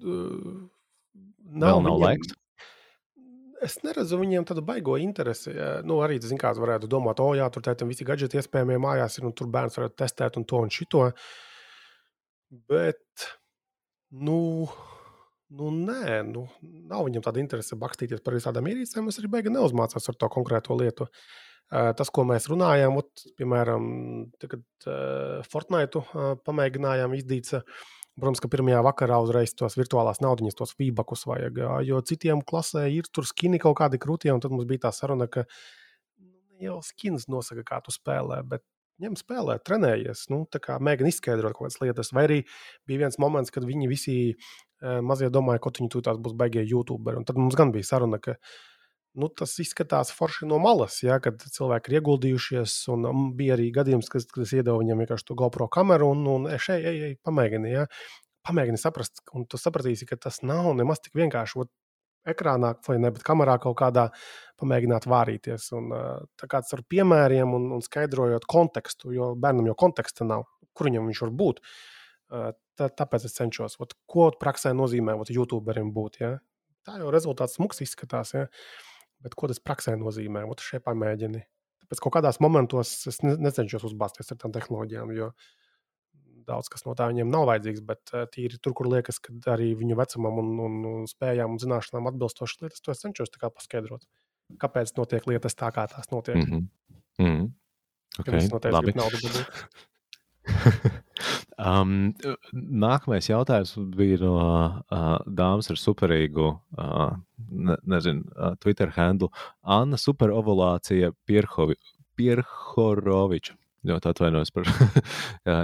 [0.04, 2.36] nav, nav viņiem, laiks.
[3.66, 5.54] Es neredzu viņiem tādu baigo interesi.
[5.88, 9.26] Nu, arī tas, kāds varētu domāt, o, jā, tur tētim visi gadgeti iespējamie mājās ir,
[9.30, 11.08] un tur bērns varētu testēt un to un šito.
[12.70, 13.26] Bet,
[14.14, 14.38] nu,
[15.58, 16.46] nu nē, nu,
[16.92, 19.10] nav viņam tāda interese bakstīties par visādām ierīcēm.
[19.10, 21.10] Es arī beigās neuzmācos ar to konkrēto lietu.
[21.68, 23.88] Tas, ko mēs runājām, ot, piemēram,
[24.40, 27.82] kad uh, Fortnite uh, pamēģinājām izdīt, uh,
[28.18, 31.60] Protams, ka pirmajā vakarā uzreiz tos virtuālās naudas, tos feedbackus vajag.
[31.86, 35.28] Jo citiem klasē ir tur skini kaut kādi krūtie, un tad mums bija tā saruna,
[35.30, 38.42] ka nu, jau skins nosaka, kā tu spēlē.
[38.50, 38.66] Bet
[39.04, 42.10] ņem spēlē, trenējies, nu, mēģini izskaidrot kaut kādas lietas.
[42.18, 42.40] Vai arī
[42.90, 47.22] bija viens moments, kad viņi visi uh, mazie domāja, ka viņi tūlīt būs beigie YouTuberi.
[47.22, 48.40] Un tad mums gan bija saruna, ka
[49.18, 52.78] nu, tas izskatās forši no malas, ja, kad cilvēki ir ieguldījušies.
[53.38, 56.62] Bija arī gadījums, kad, kad es iedevu viņam vienkārši to GoPro kameru un, un ej,
[56.78, 57.74] ej, ej, pamēģini.
[57.74, 57.88] Ja.
[58.48, 61.66] Pamēģini saprast, un tu sapratīsi, ka tas nav nemaz tik vienkārši.
[61.66, 61.74] Ot,
[62.28, 64.08] ekrānā, vai ne, bet kamerā kaut kādā
[64.62, 65.70] pamēģināt vārīties.
[65.78, 65.92] Un,
[66.40, 70.90] tā kā tas ar piemēriem un, un skaidrojot kontekstu, jo bērnam jau konteksta nav, kur
[70.90, 71.64] viņam viņš var būt.
[72.78, 76.20] Tā, tāpēc es cenšos, ot, ko praksē nozīmē ot, YouTuberim būt.
[76.22, 76.36] Ja?
[76.86, 78.36] Tā jau rezultāts smūgs izskatās.
[78.36, 78.48] Ja?
[79.28, 80.46] Bet ko tas praksē nozīmē?
[80.48, 81.44] Ot šeit pamēģini.
[81.84, 85.32] Tāpēc kaut kādos momentos es necenšos uzbāzties ar tām tehnoloģijām, jo
[86.48, 87.84] daudz kas no tā viņiem nav vajadzīgs.
[87.88, 92.08] Bet tīri tur, kur liekas, ka arī viņu vecumam un, un, un spējām un zināšanām
[92.14, 94.08] atbilstošas lietas, to es cenšos paskaidrot.
[94.64, 96.40] Kāpēc notiek lietas tā, kā tās notiek?
[96.40, 96.68] Mm -hmm.
[97.20, 97.52] Mm -hmm.
[98.20, 98.40] Okay,
[98.88, 101.04] ir naudas dabūt.
[101.58, 102.14] um,
[102.54, 107.14] nākamais jautājums bija no uh, dāmas ar superīgu, uh,
[107.50, 109.32] ne, nezinu, uh, Twitter handlu
[109.64, 111.14] Anna Superovulācija
[112.18, 113.58] Pierhoroviča.
[113.88, 114.68] Ļoti atvainojos par,
[115.48, 115.58] jā,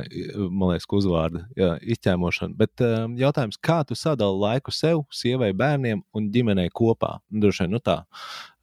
[0.47, 2.55] man liekas, uzvārdu jā, izķēmošanu.
[2.59, 7.17] Bet um, jautājums, kā tu sadali laiku sev, sievai, bērniem un ģimenei kopā?
[7.33, 7.97] Droši vien, nu tā,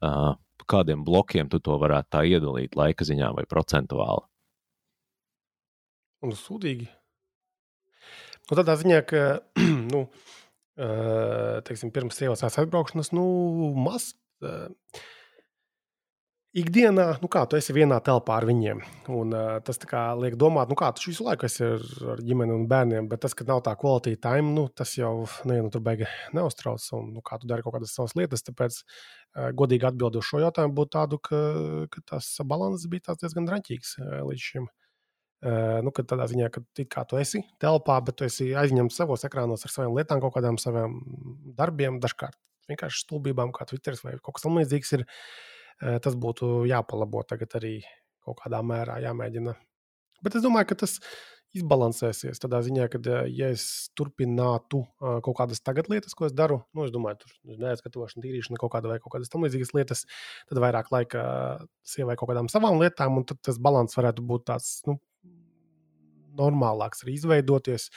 [0.01, 0.33] uh,
[0.71, 4.25] kādiem blokiem tu to varētu tā iedalīt laika ziņā vai procentuāli?
[6.21, 6.87] Un sūdīgi.
[8.51, 9.23] Nu, tādā ziņā, ka
[9.93, 10.03] nu,
[11.63, 13.23] teiksim, pirms sievas atbraukšanas, nu,
[13.79, 14.11] maz.
[16.51, 18.81] Ikdienā, nu kā tu esi vienā telpā ar viņiem,
[19.15, 19.79] un uh, tas
[20.19, 23.31] liek domāt, nu kā tu visu laiku esi ar, ar ģimeni un bērniem, bet tas,
[23.31, 25.13] ka nav tā quality time, nu, tas jau
[25.47, 28.43] nevienu nu, tur beigās neuztrauc, un nu, kā tu dari kaut kādas savas lietas.
[28.43, 31.41] Tāpēc, uh, godīgi atbildot šo jautājumu, būtu tādu, ka,
[31.95, 34.67] ka tas balanss bija diezgan draņķīgs uh, līdz šim.
[35.41, 39.65] Nu, kad tādā ziņā, ka kā tu esi telpā, bet tu esi aizņemts savos ekrānos
[39.65, 40.99] ar savām lietām, kaut kādām saviem
[41.57, 42.37] darbiem, dažkārt
[42.69, 45.07] vienkārši stulbībām, kā Twitter vai kaut kas tamlīdzīgs ir.
[46.05, 47.79] Tas būtu jāpalabo tagad arī
[48.21, 49.55] kaut kādā mērā jāmēģina.
[50.21, 50.99] Bet es domāju, ka tas
[51.57, 52.39] izbalansēsies.
[52.39, 53.65] Tādā ziņā, ka, ja es
[53.97, 58.71] turpinātu kaut kādas tagad lietas, ko es daru, nu, es domāju, tur neatskatošana, tīrīšana, kaut
[58.75, 60.05] kāda vai kaut kādas tam līdzīgas lietas,
[60.47, 61.23] tad vairāk laika
[61.87, 64.95] sievai kaut kādām savām lietām, un tas balans varētu būt tāds nu,
[66.37, 67.89] normālāks, arī izveidoties.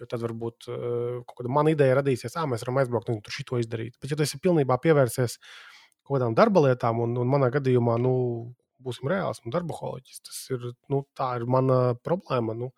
[0.00, 3.58] Jo tad varbūt kaut kāda mana ideja radīsies, ah, mēs varam aizbraukt un tur šito
[3.60, 3.98] izdarīt.
[4.00, 8.14] Bet, ja tu esi pilnībā pievērsies kaut kādām darba lietām, un, un manā gadījumā, nu,
[8.80, 12.56] būsim reāli, esmu darba holiķis, tas ir, nu, tā ir mana problēma.
[12.56, 12.70] Nu,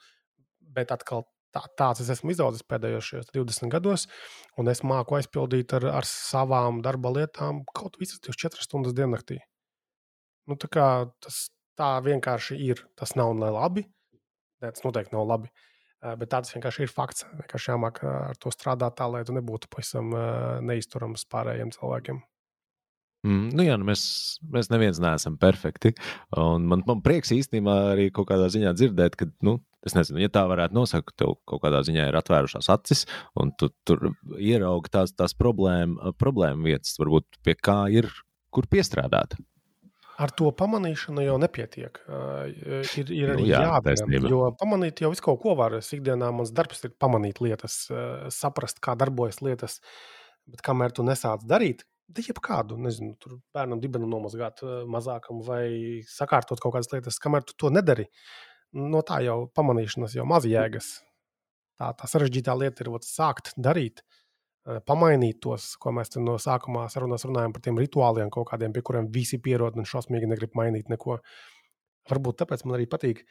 [0.75, 1.23] bet atkal
[1.55, 4.09] tā, tāds es esmu izaudzis pēdējos 20 gados,
[4.59, 9.39] un es māku aizpildīt ar, ar savām darba lietām kaut visas 24 stundas diennaktī.
[10.51, 10.89] Nu, tā,
[11.23, 11.45] tas
[11.79, 12.83] tā vienkārši ir.
[12.99, 13.87] Tas nav ne labi.
[14.63, 15.53] Tas noteikti nav labi.
[16.03, 17.27] Bet tāds vienkārši ir fakts.
[17.39, 20.11] Vienkārši jāmāk ar to strādāt tā, lai tu nebūtu pavisam
[20.67, 22.23] neizturams pārējiem cilvēkiem.
[23.23, 24.03] Mm, nu jā, nu mēs,
[24.51, 25.93] mēs neviens neesam perfekti.
[26.35, 30.43] Man, man prieks īstenībā arī kaut kādā ziņā dzirdēt, ka, nu, es nezinu, ja tā
[30.51, 33.05] varētu nosaukt, tev kaut kādā ziņā ir atvērušās acis,
[33.39, 34.11] un tu tur
[34.41, 38.11] ieraugi tās, tās problēma, problēma vietas, varbūt pie kā ir,
[38.51, 39.39] kur piestrādāt.
[40.23, 42.01] Ar to pamanīšanu jau nepietiek.
[42.07, 45.79] Ir, ir nu arī nu, jā, jāatzīst, jo pamanīt jau visu kaut ko var.
[45.81, 47.85] Es ikdienā mans darbs ir pamanīt lietas,
[48.35, 49.81] saprast, kā darbojas lietas.
[50.47, 56.03] Bet kamēr tu nesāc darīt, Da jebkādu, nezinu, tur bērnam dibenu nomazgāt eh, mazākam vai
[56.09, 58.09] sakārtot kaut kādas lietas, kamēr tu to nedari.
[58.77, 60.95] No tā jau pamanīšanas jau maz jēgas.
[61.81, 64.03] Tā, tā sarežģītā lieta ir ot, sākt darīt,
[64.89, 69.09] pamainīt tos, ko mēs no sākumā sarunās runājam par tiem rituāliem, kaut kādiem, pie kuriem
[69.15, 71.19] visi pierod un šausmīgi negrib mainīt neko.
[72.11, 73.25] Varbūt tāpēc man arī patīk,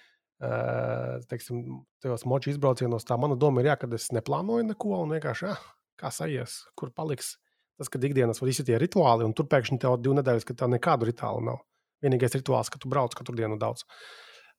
[1.32, 1.63] teiksim,
[2.03, 3.07] tajos moču izbraucienos.
[3.07, 5.63] Tā mana doma ir, jā, kad es neplānoju neko un vienkārši, ah,
[5.99, 7.36] kā sajies, kur paliks
[7.82, 11.07] Tas, ka ikdienas visi tie rituāli, un tur pēkšņi tev divu nedēļas, ka tā nekādu
[11.09, 11.63] rituālu nav.
[12.05, 13.88] Vienīgais rituāls, ka tu brauc katru dienu daudz.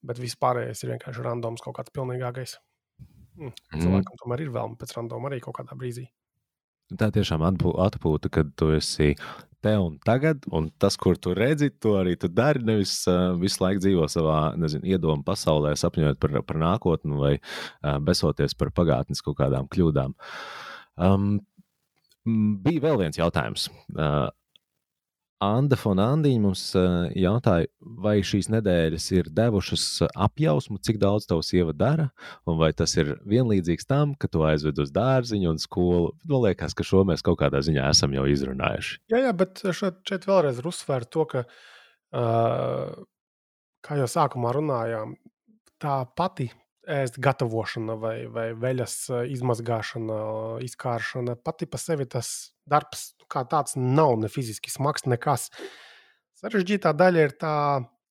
[0.03, 2.57] Bet viss pārējais ir vienkārši randoms, kaut kāds pilnīgākais.
[3.39, 3.55] Mm.
[3.77, 6.09] Cilvēkam tomēr ir vēlme pēc randoma arī kaut kādā brīdī.
[6.99, 9.15] Tā tiešām atpūta, kad tu esi
[9.63, 12.65] te un tagad, un tas, kur tu redzi, to arī tu dari.
[12.67, 17.97] Nevis uh, visu laiku dzīvo savā nezinu, iedomu pasaulē, sapņojot par, par nākotni vai uh,
[18.03, 20.17] besoties par pagātnes kaut kādām kļūdām.
[21.03, 21.35] Um,
[22.67, 23.69] bija vēl viens jautājums.
[23.95, 24.29] Uh,
[25.43, 27.67] Anna Fonandiņa mums uh, jautāja,
[28.03, 32.09] vai šīs nedēļas ir devušas apjausmu, cik daudz tavs sieva dara,
[32.47, 36.13] un vai tas ir vienlīdzīgs tam, ka tu aizved uz dārziņu un skolu.
[36.31, 39.01] Man liekas, ka šo mēs kaut kādā ziņā esam jau izrunājuši.
[39.11, 41.45] Jā, jā bet šeit, šeit vēlreiz ir uzsvērts to, ka,
[42.15, 42.97] uh,
[43.83, 45.17] kā jau sākumā runājām,
[45.83, 46.53] tā pati
[46.89, 48.97] ēst gatavošana vai, vai veļas
[49.31, 50.19] izmazgāšana,
[50.67, 51.37] izkāršana.
[51.39, 55.49] Pati par sevi tas darbs kā tāds nav ne fiziski smags, nekas.
[56.43, 57.57] Sarežģītā daļa ir tā,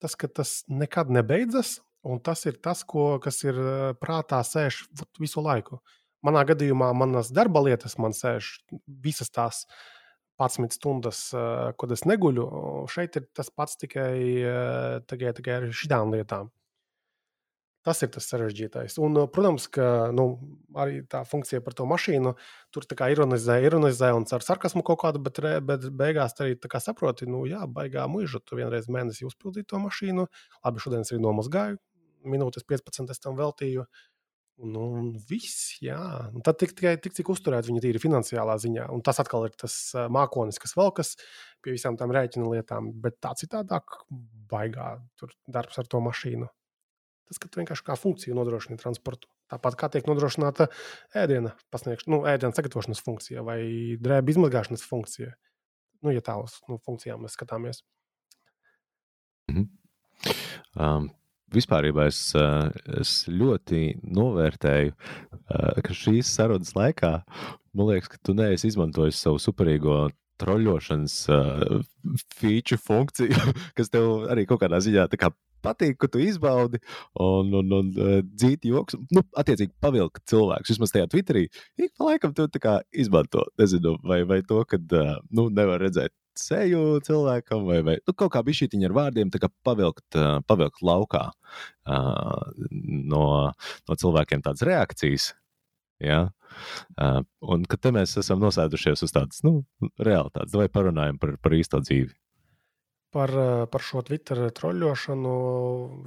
[0.02, 3.58] tas, ka tas nekad nebeidzas, un tas ir tas, ko, kas ir
[4.02, 4.86] prātā sēž
[5.22, 5.82] visu laiku.
[6.26, 8.60] Manā gadījumā manas darba lietas man sēž
[9.04, 9.66] visas tās
[10.42, 11.22] 11 stundas,
[11.78, 12.48] kad es neguļu.
[12.90, 14.16] Šeit ir tas pats tikai,
[15.10, 16.50] tikai, tikai ar šīm lietām.
[17.82, 19.00] Tas ir tas sarežģītais.
[19.02, 20.26] Un, protams, ka nu,
[20.78, 22.36] arī tā funkcija par to mašīnu
[22.70, 27.66] tur ironizē, ironizē un ar sarkasmu kaut kādu, bet, bet beigās arī saproti, nu, jā,
[27.66, 28.44] baigā mūža.
[28.46, 30.28] Tu vienreiz mēnesī uzpildīji to mašīnu.
[30.62, 31.82] Labi, šodien es arī nomazgāju.
[32.22, 33.88] Minūtes 15 es tam veltīju.
[34.62, 34.86] Nu,
[35.26, 35.98] viss, jā.
[36.36, 38.92] Un tad tik, tikai tik, cik uzturēt viņu tīri finansiālā ziņā.
[38.94, 39.74] Un tas atkal ir tas
[40.14, 41.16] mākonis, kas vēl kas
[41.66, 42.94] pie visām tām rēķina lietām.
[43.02, 44.04] Bet tā citādāk,
[44.54, 46.52] baigā tur darbs ar to mašīnu.
[47.32, 49.30] Tas, ka tu vienkārši kā funkciju nodrošini transportu.
[49.48, 50.66] Tāpat kā tiek nodrošināta
[51.16, 51.54] ēdiena
[52.12, 53.62] nu, ēdiena sagatavošanas funkcija vai
[54.04, 55.32] drēbju izmazgāšanas funkcija.
[56.04, 57.86] Nu, ja tā uz nu, funkcijām mēs skatāmies.
[59.48, 60.36] Mm -hmm.
[60.76, 61.08] um,
[61.56, 62.68] vispār es, uh,
[63.00, 67.24] es ļoti novērtēju, uh, ka šīs sarunas laikā,
[67.74, 70.10] man liekas, ka tu neesi izmantojis savu superīgo
[70.42, 71.80] troļļošanas uh,
[72.36, 75.32] feature funkciju, kas tev arī kaut kādā ziņā kā
[75.64, 76.82] patīk, ka tu izbaudi
[77.20, 78.98] un, un, un uh, dzīti joks.
[79.16, 80.74] Nu, attiecīgi, pavilkt cilvēkus.
[80.76, 81.48] Vismaz tajā Twitterī
[81.82, 82.48] ik pa laikam tu
[82.92, 83.46] izmanto.
[83.60, 88.32] Nezinu, vai, vai to, ka uh, nu, nevar redzēt seju cilvēkam, vai, vai nu, kaut
[88.34, 89.32] kā bija šī ar vārdiem,
[89.64, 92.46] pavilkt, uh, pavilkt laukā uh,
[92.82, 93.26] no,
[93.88, 95.32] no cilvēkiem tādas reakcijas.
[96.02, 96.32] Ja?
[97.00, 97.22] Uh,
[97.54, 99.62] un ka te mēs esam nosēdušies uz tādas nu,
[100.00, 102.12] realitātes, vai parunājam par, par īsto dzīvi
[103.12, 105.34] par, eh, par šo Twitter troļļošanu.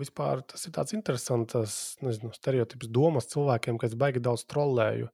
[0.01, 5.11] Vispār tas ir tāds interesants nezinu, stereotips domas cilvēkiem, kas baigi daudz trollēju.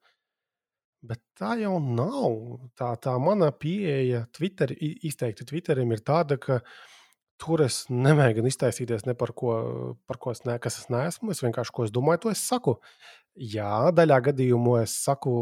[1.03, 2.61] Bet tā jau nav.
[2.77, 6.61] Tā, tā mana pieeja Twitter, izteikti Twitterim ir tāda, ka
[7.41, 11.33] tur es nemēģinu iztaisīties ne par ko, par ko es, ne, es neesmu.
[11.33, 12.77] Es vienkārši ko es domāju, to es saku.
[13.35, 15.33] Jā, daļā gadījumā es saku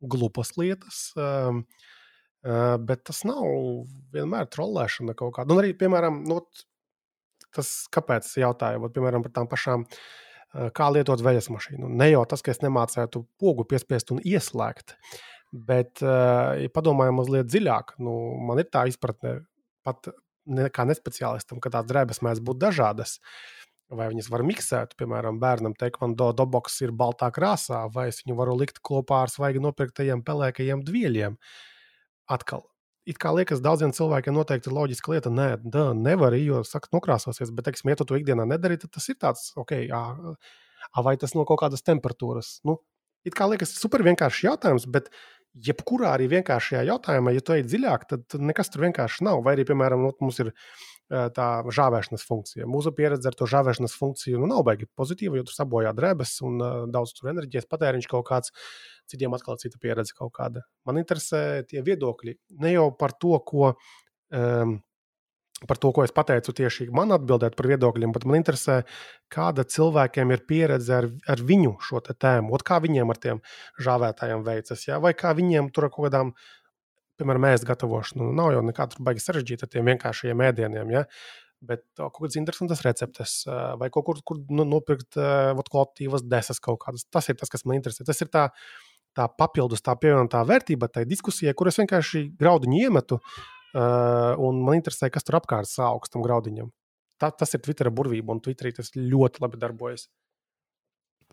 [0.00, 1.10] glupas lietas.
[1.20, 1.99] Um, uh,
[2.42, 3.44] bet tas nav
[4.14, 5.54] vienmēr trollēšana kaut kāda.
[5.54, 6.40] Un arī, piemēram, nu,
[7.56, 11.90] tas, kāpēc es jautāju, vat, piemēram, par tām pašām, uh, kā lietot veļas mašīnu.
[12.00, 14.96] Ne jau tas, ka es nemācētu pogu piespiest un ieslēgt,
[15.52, 18.16] bet, uh, ja padomājam mazliet dziļāk, nu,
[18.48, 19.40] man ir tā izpratne,
[19.86, 20.12] pat
[20.50, 23.18] ne, kā nespeciālistam, ka tās drēbes mēdz būt dažādas.
[23.90, 28.54] Vai viņas var miksēt, piemēram, bērnam teikvando doboks ir baltā krāsā, vai es viņu varu
[28.60, 31.34] likt kopā ar svaigi nopirktajiem pelēkajiem dvieļiem.
[32.30, 32.62] Atkal,
[33.10, 37.50] it kā liekas, daudziem cilvēkiem noteikti ir loģiska lieta, nē, da, nevar, jo saka, nokrāsosies,
[37.56, 40.02] bet, teiksim, ja tu to ikdienā nedari, tad tas ir tāds, ok, jā,
[41.02, 42.58] vai tas no kaut kādas temperatūras.
[42.68, 42.78] Nu,
[43.26, 45.10] it kā liekas, super vienkāršs jautājums, bet
[45.66, 49.42] jebkurā arī vienkāršajā jautājumā, ja tu ej dziļāk, tad nekas tur vienkārši nav.
[49.46, 50.52] Vai arī, piemēram, nu, mums ir
[51.10, 52.68] tā žāvēšanas funkcija.
[52.70, 56.60] Mūsu pieredze ar to žāvēšanas funkciju nu, nav baigi pozitīva, jo tur sabojā drēbes un
[56.62, 58.54] uh, daudz tur enerģijas patēriņš kaut kāds.
[59.10, 60.62] Citiem atkal cita pieredze kaut kāda.
[60.86, 64.78] Man interesē tie viedokļi ne jau par to, ko um,
[65.68, 68.80] par to, ko es pateicu tieši man atbildēt par viedokļiem, bet man interesē,
[69.32, 73.42] kāda cilvēkiem ir pieredze ar, ar viņu šo tēmu, Ot, kā viņiem ar tiem
[73.82, 75.00] žāvētājiem veicas, ja?
[75.02, 76.32] vai kā viņiem tur ar kaut kādām,
[77.20, 78.26] piemēram, ēst gatavošanu.
[78.26, 80.92] Nu, nav jau nekā tur baigi sarežģīta ar tiem vienkāršiem ēdieniem.
[80.96, 81.04] Ja?
[81.60, 83.34] Bet kaut kādas interesantas receptes,
[83.80, 87.04] vai kaut kur, kur nu, nopirkt uh, kvalitīvas desas kaut kādas.
[87.12, 88.06] Tas ir tas, kas man interesē.
[88.08, 88.46] Tas ir tā,
[89.16, 93.20] tā papildus, tā pievienotā vērtība tai diskusijai, kur es vienkārši graudiņu iemetu.
[93.70, 96.72] Uh, un man interesē, kas tur apkārt stāv augstam graudiņam.
[97.20, 100.08] Tā, tas ir Twitter burvība, un Twitterī tas ļoti labi darbojas.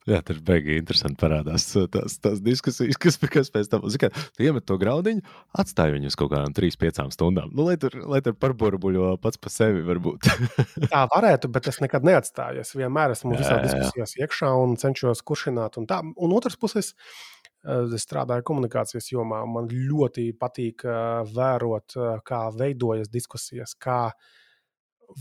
[0.08, 1.20] Jā, tas bija interesanti.
[1.20, 5.24] Parādās tās, tās diskusijas, kas, kas pēc tam zina, tu iemet to graudiņu,
[5.60, 7.52] atstāj viņu uz kaut kādām 3-5 stundām.
[7.52, 10.30] Nu, lai tur, lai tur parburbuļo pats par sevi, varbūt.
[10.94, 12.64] tā varētu, bet es nekad neatstāju.
[12.64, 15.82] Es vienmēr esmu visā diskusijās iekšā un cenšos kuršināt.
[15.82, 16.00] Un, tā.
[16.04, 19.44] un otrs puses, uh, es strādāju komunikācijas jomā.
[19.50, 20.98] Man ļoti patīk eh,
[21.36, 21.98] vērot,
[22.28, 24.08] kā veidojas diskusijas, kā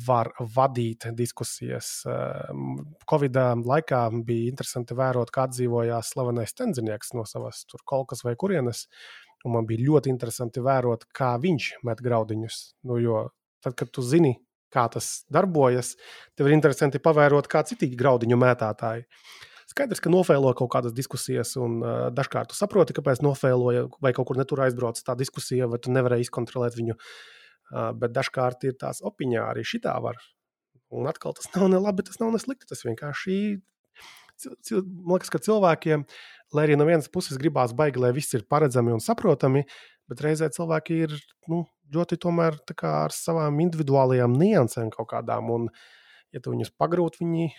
[0.06, 2.02] var vadīt diskusijas.
[3.10, 8.86] Covid laikā bija interesanti vērot, kā dzīvojās slavenais tenzinieks no savas kolkas vai kurienes.
[9.46, 12.60] Un man bija ļoti interesanti vērot, kā viņš met graudiņus.
[12.88, 13.28] Nu, jo
[13.62, 14.34] tad, kad tu zini,
[14.74, 15.94] kā tas darbojas,
[16.34, 19.06] tev ir interesanti pavērot, kā citi graudiņu mētātāji.
[19.70, 24.30] Skaidrs, ka nofēlo kaut kādas diskusijas, un uh, dažkārt tu saproti, kāpēc nofēloja, vai kaut
[24.30, 26.96] kur netur aizbrauc tā diskusija, vai tu nevarēji izkontrolēt viņu.
[26.96, 27.35] Uh,
[27.70, 30.18] bet dažkārt ir tās opiņā arī šitā var.
[30.94, 32.68] Un atkal tas nav ne labi, tas nav ne slikti.
[32.70, 33.38] Tas vienkārši
[34.44, 36.04] man liekas, ka cilvēkiem,
[36.54, 39.64] lai arī no vienas puses gribās baigi, lai viss ir paredzami un saprotami,
[40.10, 41.16] bet reizē cilvēki ir
[41.50, 41.64] nu,
[41.94, 42.58] ļoti tomēr
[42.90, 45.50] ar savām individuālajām niansēm kaut kādām.
[45.54, 45.68] Un,
[46.34, 47.50] ja tu viņus pagrūti, viņi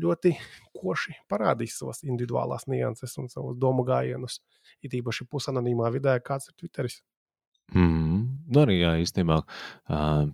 [0.00, 0.34] ļoti
[0.76, 4.40] koši parādīs savas individuālās nianses un savus domu gājienus.
[4.84, 7.00] It īpaši pusanonīmā vidē, kāds ir Twitteris.
[7.74, 9.42] Mm, nu arī jā, īstenībā.
[9.90, 10.30] Uh,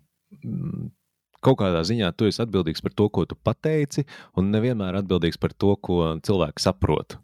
[1.47, 4.07] kaut kādā ziņā tu esi atbildīgs par to, ko tu pateici,
[4.39, 7.19] un nevienmēr atbildīgs par to, ko cilvēks saprot.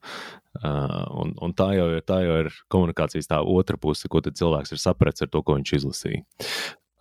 [0.60, 4.74] Uh, un, un tā, jau ir, tā jau ir komunikācijas tā otra puse, ko cilvēks
[4.74, 6.22] ir sapratis ar to, ko viņš izlasīja.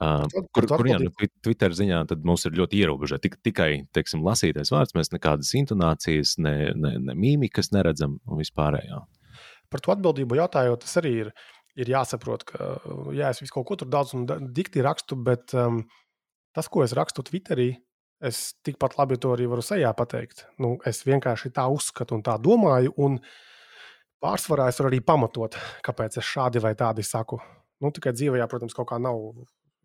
[0.02, 0.24] Uh,
[0.56, 1.12] kur, kur jā, nu,
[1.46, 3.22] Twitter ziņā mums ir ļoti ierobežota.
[3.28, 9.04] Tik, tikai teiksim, lasītais vārds, mēs nekādas intonācijas, ne, ne, ne mīmikas neredzam un vispārējā.
[9.72, 11.30] Par to atbildību jautājot, tas arī ir,
[11.80, 12.74] ir jāsaprot, ka
[13.16, 15.84] jā, es visu kaut ko tur daudz un dikti rakstu, bet um,
[16.56, 17.72] tas, ko es rakstu Twitterī,
[18.22, 20.46] es tikpat labi to arī varu sejā pateikt.
[20.62, 23.18] Nu, es vienkārši tā uzskatu un tā domāju, un
[24.22, 27.42] pārsvarā es varu arī pamatot, kāpēc es šādi vai tādi saku.
[27.82, 29.18] Nu, tikai dzīvē, protams, kaut kā nav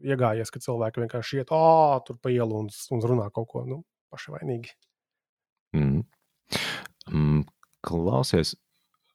[0.05, 3.81] iegājies, ka cilvēki vienkārši iet oh, tur pa ielu un, un runā kaut ko nu,
[4.13, 4.75] paši vainīgi.
[5.77, 6.03] Mm.
[7.09, 7.43] Mm,
[7.87, 8.66] klausies, uh,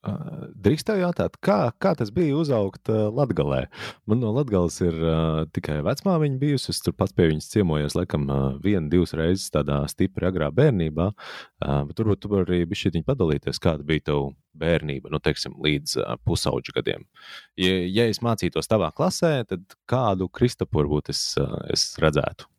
[0.01, 3.67] drīkst tev jautāt, kā, kā tas bija uzaugt Latvijā?
[4.09, 6.71] Man no Latvijas ir uh, tikai vecmāmiņa bijusi.
[6.73, 11.11] Es tur pats pie viņas ciemojos, laikam, uh, vienu, divas reizes tādā stipri agrā bērnībā.
[11.13, 15.97] Uh, bet turbūt tu vari arī bišķiņi padalīties, kāda bija tava bērnība, nu, teiksim, līdz
[16.01, 17.05] uh, pusauģu gadiem.
[17.61, 22.49] Ja, ja es mācītos tavā klasē, tad kādu Kristofu varbūt es, uh, es redzētu?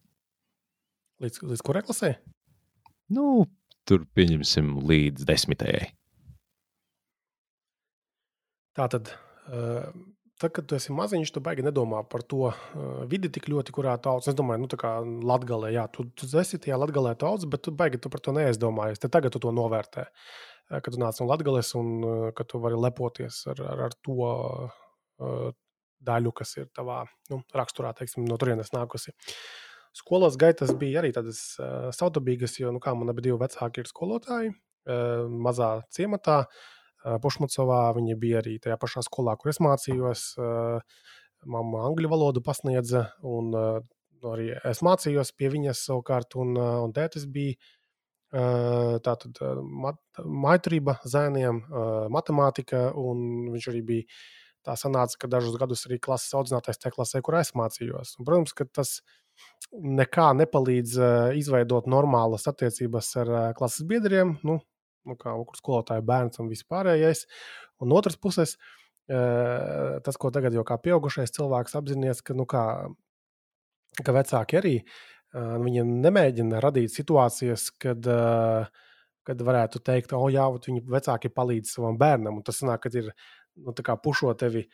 [1.23, 2.15] Līdz, līdz kurai klasē?
[3.13, 3.45] Nu,
[3.87, 5.91] tur pieņemsim līdz desmitajai.
[8.73, 9.11] Tā tad,
[10.41, 12.53] tad, kad tu esi maziņš, tu baigi nedomā par to
[13.11, 14.31] vidi tik ļoti, kurā tu audz.
[14.33, 17.67] Es domāju, nu, tā kā latgalē, jā, tu, tu esi tajā latgalē tu audz, bet
[17.67, 19.03] tu baigi tu par to neaizdomājies.
[19.03, 20.07] Te tagad tu to novērtē.
[20.73, 21.93] Kad tu nāc no latgales un
[22.37, 24.31] ka tu vari lepoties ar, ar, ar to
[26.03, 29.13] daļu, kas ir tavā nu, raksturā, teiksim, no turienes nākusi.
[29.93, 34.55] Skolas gaitas bija arī tādas uh, savdabīgas, jo, nu, man abi vecāki ir skolotāji,
[34.89, 36.82] uh, mazā ciematā, uh,
[37.23, 37.83] Pušmacovā.
[37.99, 40.25] Viņi bija arī tajā pašā skolā, kur es mācījos.
[41.43, 43.51] Mamma angļu valodu pasniedza, un
[44.31, 47.59] arī es mācījos pie viņas savukārt, un, un tētis bija
[48.33, 51.59] tātad mat, maitrība zēniem,
[52.15, 54.07] matemātika, un viņš arī bija
[54.63, 58.15] tā sanāca, ka dažus gadus arī klases audzinātais tajā klasē, kur es mācījos.
[58.19, 59.01] Un, protams, ka tas
[59.73, 60.99] nekā nepalīdz
[61.41, 64.61] izveidot normālas attiecības ar klases biedriem, nu,
[65.09, 67.25] nu kā skolotāja bērns un vispārējais.
[67.83, 68.57] Un no otras puses,
[69.11, 72.65] uh, tas, ko tagad jau kā pieaugušais cilvēks apzināties, ka, nu, kā,
[74.03, 78.71] ka vecāki arī uh, viņi nemēģina radīt situācijas, kad, uh,
[79.27, 82.41] kad varētu teikt, o, jā, viņi vecāki palīdz savam bērnam.
[82.41, 83.13] Un tas sanāk, ka ir
[83.59, 84.67] nu, pušo tevi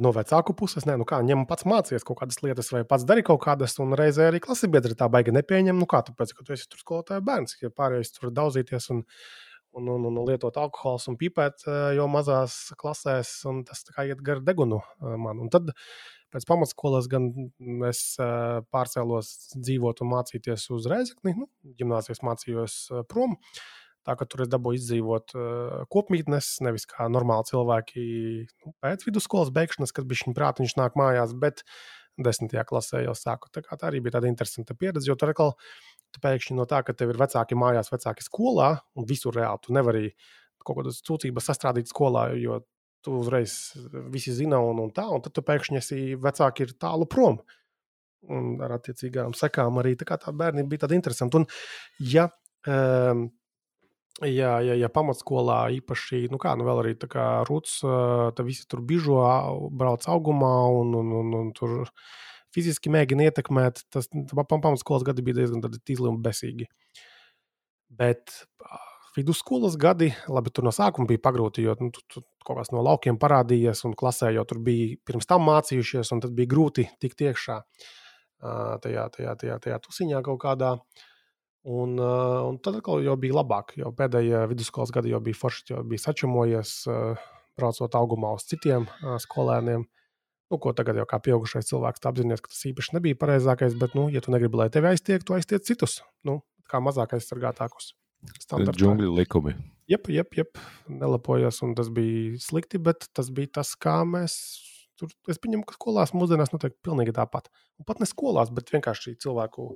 [0.00, 3.22] no vecāku puses, ne, nu kā, ņem pats mācīties kaut kādas lietas, vai pats dari
[3.22, 5.76] kaut kādas, un reizē arī klases biedri tā baigi nepieņem.
[5.76, 9.04] Nu kā, tāpēc, ka tu esi tur skolotāja bērns, ja pārējais tur daudzīties un,
[9.76, 11.66] un, un, un lietot alkohols un pipēt
[11.96, 15.42] jau mazās klasēs, un tas tā kā iet gar degunu man.
[15.42, 15.70] Un tad
[16.34, 17.30] pēc pamatskolas gan
[17.88, 18.04] es
[18.74, 22.80] pārcēlos dzīvot un mācīties uz Reizekni, nu, ģimnāzijas mācījos
[23.10, 23.38] prom.
[24.08, 25.34] Tā kā tur es dabūju izdzīvot
[25.92, 28.04] kopmītnes, nevis kā normāli cilvēki
[28.64, 31.60] nu, pēc vidusskolas beigšanas, kad bija viņa prātiņš nāk mājās, bet
[32.24, 33.50] desmitajā klasē jau sāku.
[33.52, 35.52] Tā, tā arī bija tāda interesanta pieredze, jo tur atkal
[36.14, 39.76] tu pēkšņi no tā, ka tev ir vecāki mājās, vecāki skolā, un visur reāli tu
[39.76, 40.12] nevari
[40.60, 42.60] kaut kādas sūdzības sastrādīt skolā, jo
[43.04, 43.56] tu uzreiz
[44.12, 47.40] visi zina un, un tā, un tad tu pēkšņi esi vecāki ir tālu prom.
[48.28, 51.40] Un ar attiecīgām sekām arī tā, tā bērnība bija tāda interesanta.
[51.40, 51.46] Un,
[52.04, 52.28] ja
[52.68, 53.30] um,
[54.20, 58.66] Ja, ja, ja pamatskolā īpaši, nu kā, nu vēl arī tā kā rūts, tad visi
[58.68, 59.22] tur bižo,
[59.72, 61.78] brauc augumā un, un, un, un tur
[62.54, 66.68] fiziski mēģina ietekmēt, tas pamatskolas gadi bija diezgan tīzli un besīgi.
[67.90, 68.34] Bet
[69.16, 72.82] vidusskolas gadi, labi, tur no sākuma bija pagrūti, jo nu, tu, tu kaut kas no
[72.86, 77.26] laukiem parādījies, un klasē jau tur bija pirms tam mācījušies, un tad bija grūti tikt
[77.26, 77.58] iekšā
[78.40, 80.74] tajā, tajā, tajā, tajā tusiņā kaut kādā.
[81.70, 86.06] Un, un tad atkal bija labāk, jo pēdējā vidusskolas gada jau bija forši, jau bija
[86.06, 86.76] sačamojies,
[87.60, 88.86] braucot augumā uz citiem
[89.26, 89.84] skolēniem.
[90.50, 94.08] Nu, ko tagad jau kā pieaugušais cilvēks apzināties, ka tas īpaši nebija pareizākais, bet, nu,
[94.10, 96.40] ja tu negribi, lai tevi aiztiek, tu aiztiec citus, nu,
[96.70, 97.92] kā mazāk aizsargātākus.
[98.50, 99.54] Džungļu likumi.
[99.90, 100.58] Jep, jep, jep,
[100.90, 104.34] nelepojos, un tas bija slikti, bet tas bija tas, kā mēs
[105.00, 107.48] tur, es pieņemu, ka skolās mūsdienās notiek pilnīgi tāpat.
[107.80, 109.70] Un pat ne skolās, bet vienkārši cilvēku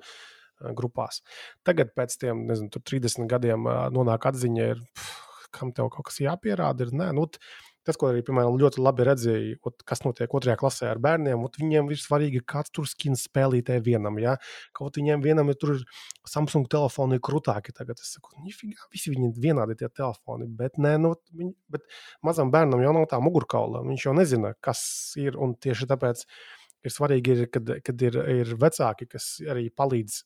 [0.76, 1.22] grupās.
[1.66, 6.86] Tagad, pēc tiem nezinu, 30 gadiem, nonāk atziņa, ir, pff, kam tev kaut kas jāpierāda.
[6.86, 7.26] Ir, nē, nu,
[7.86, 11.59] tas, ko arī piemēram, ļoti labi redzēju, ot, kas notiek otrajā klasē ar bērniem, ot,
[11.61, 14.19] viņiem ir svarīgi, kāds tur skins spēlītē vienam.
[14.23, 14.36] Ja?
[14.77, 15.77] Kaut viņiem vienam ir tur
[16.28, 17.74] Samsung telefoni krūtāki.
[17.77, 20.48] Tagad es saku, nifigā, visi viņi vienādi tie telefoni.
[20.59, 21.86] Bet, nē, nu, viņi, bet
[22.24, 23.85] mazam bērnam jau nav tā mugurkaula.
[23.89, 24.85] Viņš jau nezina, kas
[25.20, 25.39] ir.
[25.44, 26.24] Un tieši tāpēc
[26.85, 30.23] ir svarīgi, ir, kad, kad ir, ir vecāki, kas arī palīdz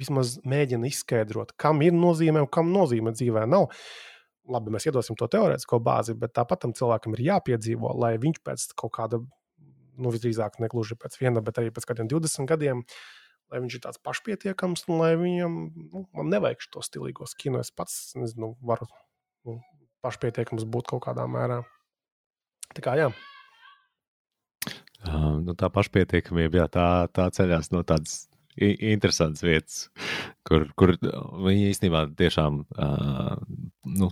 [0.00, 3.70] vismaz mēģina izskaidrot, kam ir nozīme un kam nozīme dzīvē nav.
[4.50, 8.64] Labi, mēs iedosim to teorētisko bāzi, bet tāpat tam cilvēkam ir jāpiedzīvo, lai viņš pēc
[8.78, 12.82] kaut kāda, nu, visdrīzāk, ne gluži pēc viena, bet arī pēc kādiem 20 gadiem,
[13.52, 15.60] lai viņš ir tāds pašpietiekams, un lai viņam
[15.92, 17.60] nu, nevajag šo stilīgo skinu.
[17.62, 18.88] Es pats nezinu, varu
[19.46, 19.60] nu,
[20.02, 21.60] pašpietiekams būt kaut kādā mērā.
[22.72, 23.12] Tā kā jā.
[25.02, 28.24] Uh, nu, tā pašpietiekamība, jā, tā, tā ceļās no tādas
[28.56, 29.78] interesantas vietas,
[30.46, 33.38] kur, kur viņi īstenībā tiešām uh,
[33.88, 34.10] nu,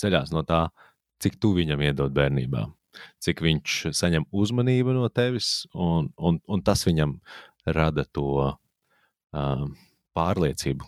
[0.00, 0.66] ceļās no tā,
[1.22, 2.66] cik tu viņam iedod bērnībā,
[3.22, 7.16] cik viņš saņem uzmanību no tevis, un, un, un tas viņam
[7.68, 9.66] rada to uh,
[10.16, 10.86] pārliecību,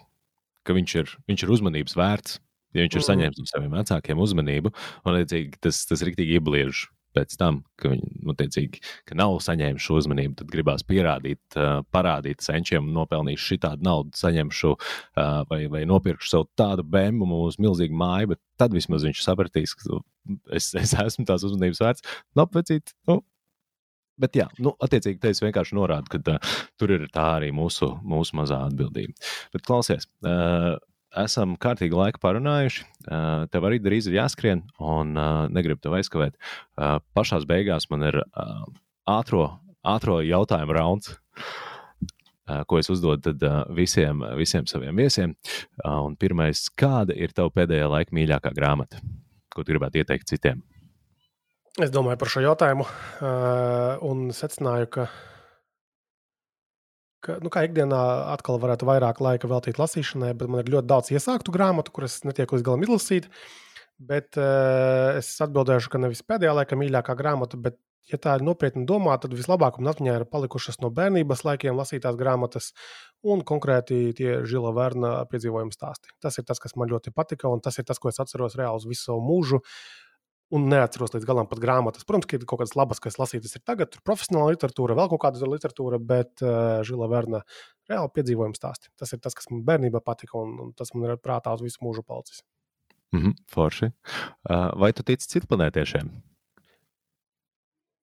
[0.66, 2.38] ka viņš ir, viņš ir uzmanības vērts.
[2.70, 4.70] Ja viņš ir saņēmis no saviem vecākiem uzmanību,
[5.02, 5.16] un
[5.58, 6.84] tas, tas rīktīgi iebliež
[7.16, 11.58] pēc tam, ka viņi nu, teicīgi, ka nav saņēmuši uzmanību, tad gribās pierādīt,
[11.94, 14.74] parādīt senčiem, nopelnījuši šitādu naudu, saņemšu
[15.50, 20.00] vai, vai nopirkšu sev tādu bēmu uz milzīgu māju, bet tad vismaz viņš sapratīs, ka
[20.56, 22.08] es, es esmu tās uzmanības vērts.
[22.38, 23.20] Nu, vecīt, nu,
[24.20, 27.88] Bet, jā, nu, attiecīgi, te es vienkārši norādu, ka uh, tur ir tā arī mūsu,
[28.04, 29.16] mūsu mazā atbildība.
[29.54, 30.74] Bet, klausies, uh,
[31.18, 32.84] esam kārtīgi laiku parunājuši.
[33.50, 35.14] Tev arī drīz ir jāskrien, un
[35.50, 36.36] negribu tev aizkavēt.
[37.16, 38.20] Pašās beigās man ir
[39.10, 41.14] ātro jautājumu rauns.
[42.66, 43.30] Ko es uzdodu
[43.76, 45.36] visiem, visiem saviem viesiem.
[45.86, 48.98] Un pirmais, kāda ir tava pēdējā laika mīļākā grāmata,
[49.54, 50.64] ko tu gribētu ieteikt citiem?
[51.78, 52.84] Es domāju par šo jautājumu
[54.10, 55.06] un secināju, ka,
[57.24, 58.00] ka, nu, kā ikdienā
[58.34, 62.56] atkal varētu vairāk laika veltīt lasīšanai, bet man ir ļoti daudz iesāktu grāmatu, kuras netieku
[62.56, 63.30] līdz galam izlasīt.
[64.00, 67.76] Bet uh, es atbildēšu, ka nevis pēdējā laikā mīļākā grāmata, bet,
[68.08, 72.16] ja tā ir nopietni domā, tad vislabāk man atmiņā ir palikušas no bērnības laikiem lasītās
[72.18, 72.72] grāmatas
[73.20, 76.14] un konkrēti tie Žila Verna piedzīvojuma stāsti.
[76.24, 78.80] Tas ir tas, kas man ļoti patika, un tas ir tas, ko es atceros reāli
[78.80, 79.60] uz visu savu mūžu.
[79.60, 80.09] Uh,
[80.54, 82.06] un neatceros līdz galam pat grāmatas.
[82.06, 85.22] Protams, ka ir kaut kādas labas, kas lasītas ir tagad, tur profesionāla literatūra, vēl kaut
[85.24, 87.42] kāda literatūra, bet uh, Žila Verna
[87.90, 88.90] reāli piedzīvojuma stāsti.
[88.98, 91.82] Tas ir tas, kas man bērnībā patika, un, un tas man ir prātā uz visu
[91.86, 92.42] mūžu palicis.
[93.14, 93.90] Mm -hmm, forši.
[94.50, 96.10] Uh, vai tu tici citplanētiešiem?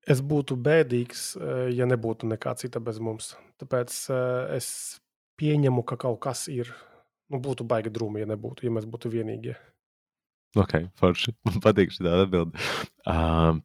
[0.07, 1.35] Es būtu bēdīgs,
[1.75, 3.35] ja nebūtu nekā cita bez mums.
[3.59, 4.99] Tāpēc uh, es
[5.35, 6.71] pieņemu, ka kaut kas ir.
[7.27, 9.57] Nu, būtu baigi drūmi, ja nebūtu, ja mēs būtu vienīgie.
[10.57, 11.33] Ok, forši.
[11.47, 12.57] Man patīk šī atbilde.
[13.05, 13.59] Uh,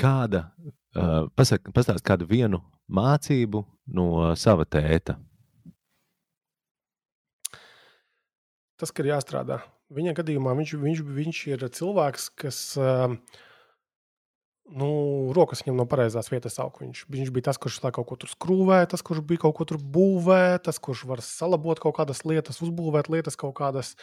[0.00, 0.46] kāda,
[0.96, 3.64] uh, pasak, pastāst kādu vienu mācību
[3.96, 5.18] no sava tēta?
[8.80, 9.60] Tas, ka ir jāstrādā.
[9.92, 13.16] Viņa gadījumā viņš, viņš, viņš ir cilvēks, kas uh,
[14.70, 14.88] nu,
[15.36, 16.78] rokas viņam no pareizās vietas aug.
[16.80, 19.80] Viņš, viņš bija tas, kurš kaut ko tur skrūvē, tas, kurš bija kaut ko tur
[19.82, 23.96] būvē, tas, kurš var salabot kaut kādas lietas, uzbūvēt lietas kaut kādas.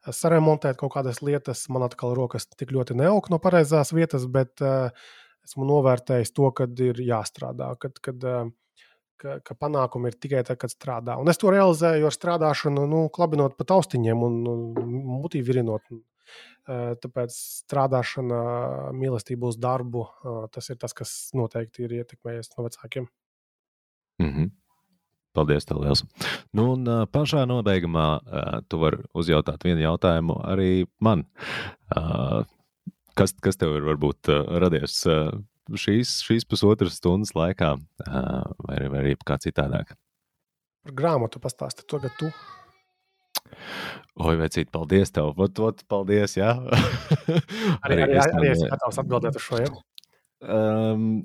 [0.00, 1.66] Uh, saremontēt kaut kādas lietas.
[1.72, 4.88] Man atkal rokas tik ļoti neaug no pareizās vietas, bet uh,
[5.46, 7.74] esmu novērtējis to, ka ir jāstrādā.
[7.80, 8.50] Kad, kad, uh,
[9.20, 11.18] Ka, ka panākumi ir tikai tad, kad strādā.
[11.20, 15.84] Un es to realizēju ar strādāšanu, nu, klabinot pa taustiņiem un, un mutī virinot.
[15.92, 18.38] Uh, tāpēc strādāšana,
[18.96, 20.06] mīlestība uz darbu,
[20.54, 23.10] tas ir tas, kas noteikti ir ietekmējis no vecākiem.
[24.22, 24.48] Mm -hmm.
[25.36, 26.02] Paldies, tev liels.
[26.56, 28.06] Nu, un pašā nobeigumā
[28.66, 31.22] tu vari uzjautāt vienu jautājumu arī man.
[33.18, 34.30] Kas, kas tev ir varbūt
[34.62, 35.04] radies
[35.70, 37.74] šīs, šīs pusotras stundas laikā,
[38.08, 39.94] vai, vai arī kā citādāk?
[40.80, 42.30] Par grāmatu pastāsti to, ka tu.
[44.20, 45.34] Oi, vecīt, paldies tev.
[45.36, 46.54] Ot, ot, paldies, jā.
[47.84, 49.60] arī, arī, arī, arī es gatavs atbildēt uz šo.
[49.62, 49.70] Ja?
[50.40, 51.22] Um,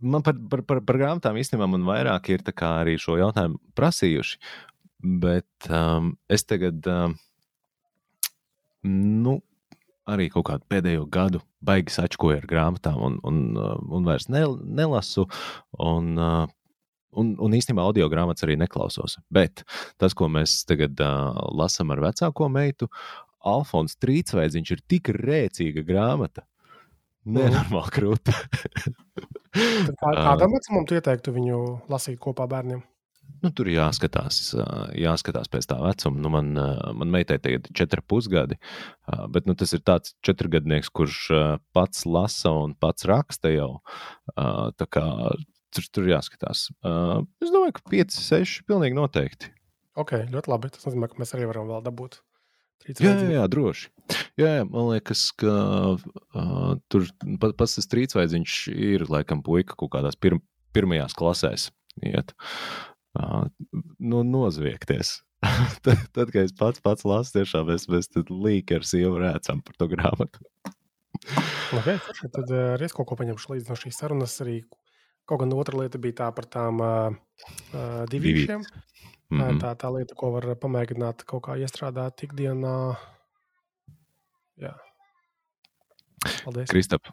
[0.00, 4.40] man par, par, par, par grāmatām īstenībā man vairāk ir arī šo jautājumu prasījuši.
[5.00, 7.14] Bet um, es tagad, um,
[8.84, 9.38] nu,
[10.10, 14.44] arī kaut kādu pēdējo gadu baigi sačkoju ar grāmatām, un, un, uh, un vairs ne,
[14.64, 15.26] nelasu.
[15.78, 16.44] Un, uh,
[17.16, 19.18] un, un īstenībā audio grāmatas arī neklausos.
[19.32, 19.64] Bet
[20.00, 22.90] tas, ko mēs tagad uh, lasām ar vecāko meitu,
[23.40, 26.44] Alfons Trīsveids, viņš ir tik rēcīga grāmata.
[27.28, 28.34] Nenormāli krūta.
[29.52, 31.58] kā, kādam vecumam tu ieteiktu viņu
[31.92, 32.80] lasīt kopā bērniem?
[33.40, 34.50] Nu, tur jāskatās,
[34.98, 36.20] jāskatās pēc tā vecuma.
[36.20, 36.50] Nu, man,
[36.98, 38.58] man meitai tagad ir četri pusgadi,
[39.32, 41.20] bet nu, tas ir tāds četrgadnieks, kurš
[41.76, 43.70] pats lasa un pats raksta jau.
[44.36, 45.04] Tā kā
[45.72, 46.66] tur, tur jāskatās.
[47.40, 49.54] Es domāju, ka 5, 6 pilnīgi noteikti.
[50.00, 50.72] Ok, ļoti labi.
[50.74, 52.20] Tas nozīmē, ka mēs arī varam vēl dabūt.
[52.88, 53.90] Jā, jā, jā, droši.
[54.40, 55.54] Jā, jā, man liekas, ka
[55.94, 57.06] uh, tur
[57.38, 58.34] pats tas trīsveids
[58.72, 60.38] ir laikam puika kaut kādās pir
[60.74, 61.68] pirmajās klasēs.
[62.06, 62.32] Iet.
[63.18, 63.46] Uh,
[63.98, 65.20] nu, nozviegties.
[65.84, 69.78] tad, tad, kad es pats, pats lasu, tiešām mēs, mēs līķi ar sievu rēcam par
[69.80, 70.44] to grāmatu.
[71.76, 71.98] okay,
[72.32, 74.36] tad arī es kaut ko paņemšu līdzi no šīs sarunas.
[74.44, 74.60] Arī
[75.30, 77.18] kaut gan otra lieta bija tā par tām uh.
[78.10, 78.46] Divi.
[79.30, 79.60] Mm -hmm.
[79.62, 82.96] Tā tā lieta, ko var pamēģināt kaut kā iestrādāt ikdienā.
[84.58, 84.74] Jā.
[86.44, 86.68] Paldies.
[86.68, 87.06] Kristap,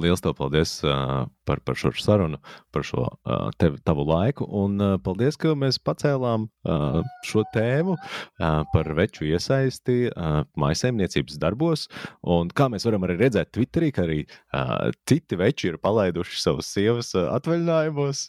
[0.00, 2.40] liels tev paldies uh, par, par šo sarunu,
[2.74, 4.46] par šo uh, tev, tavu laiku.
[4.48, 11.40] Un uh, paldies, ka mēs pacēlām uh, šo tēmu uh, par veču iesaisti uh, maisaimniecības
[11.42, 11.86] darbos.
[12.22, 16.70] Un kā mēs varam arī redzēt Twitterī, ka arī uh, citi veči ir palaiduši savus
[16.74, 18.28] sievas uh, atvaļinājumos.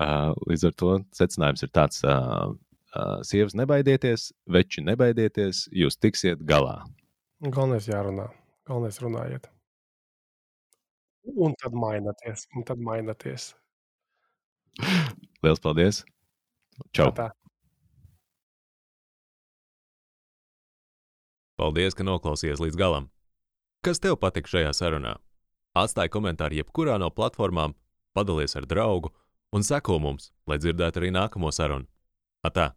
[0.00, 2.04] Uh, līdz ar to secinājums ir tāds.
[2.06, 2.56] Uh,
[2.94, 6.80] uh, sievas nebaidieties, veči nebaidieties, jūs tiksiet galā.
[7.40, 8.28] Galvenais jārunā,
[8.68, 9.48] galvenais runājiet.
[11.24, 13.52] Un tad mainieties, un tad mainieties.
[15.44, 16.02] Lielas paldies!
[16.96, 17.10] Čau!
[17.16, 17.28] Tā.
[21.60, 23.10] Paldies, ka noklausījāties līdz galam!
[23.84, 25.18] Kas tev patika šajā sarunā?
[25.76, 27.76] Atstāj komentāru jebkurā no platformām,
[28.16, 29.12] padalies ar draugu
[29.52, 31.88] un seko mums, lai dzirdētu arī nākamo sarunu.
[32.44, 32.72] Atā!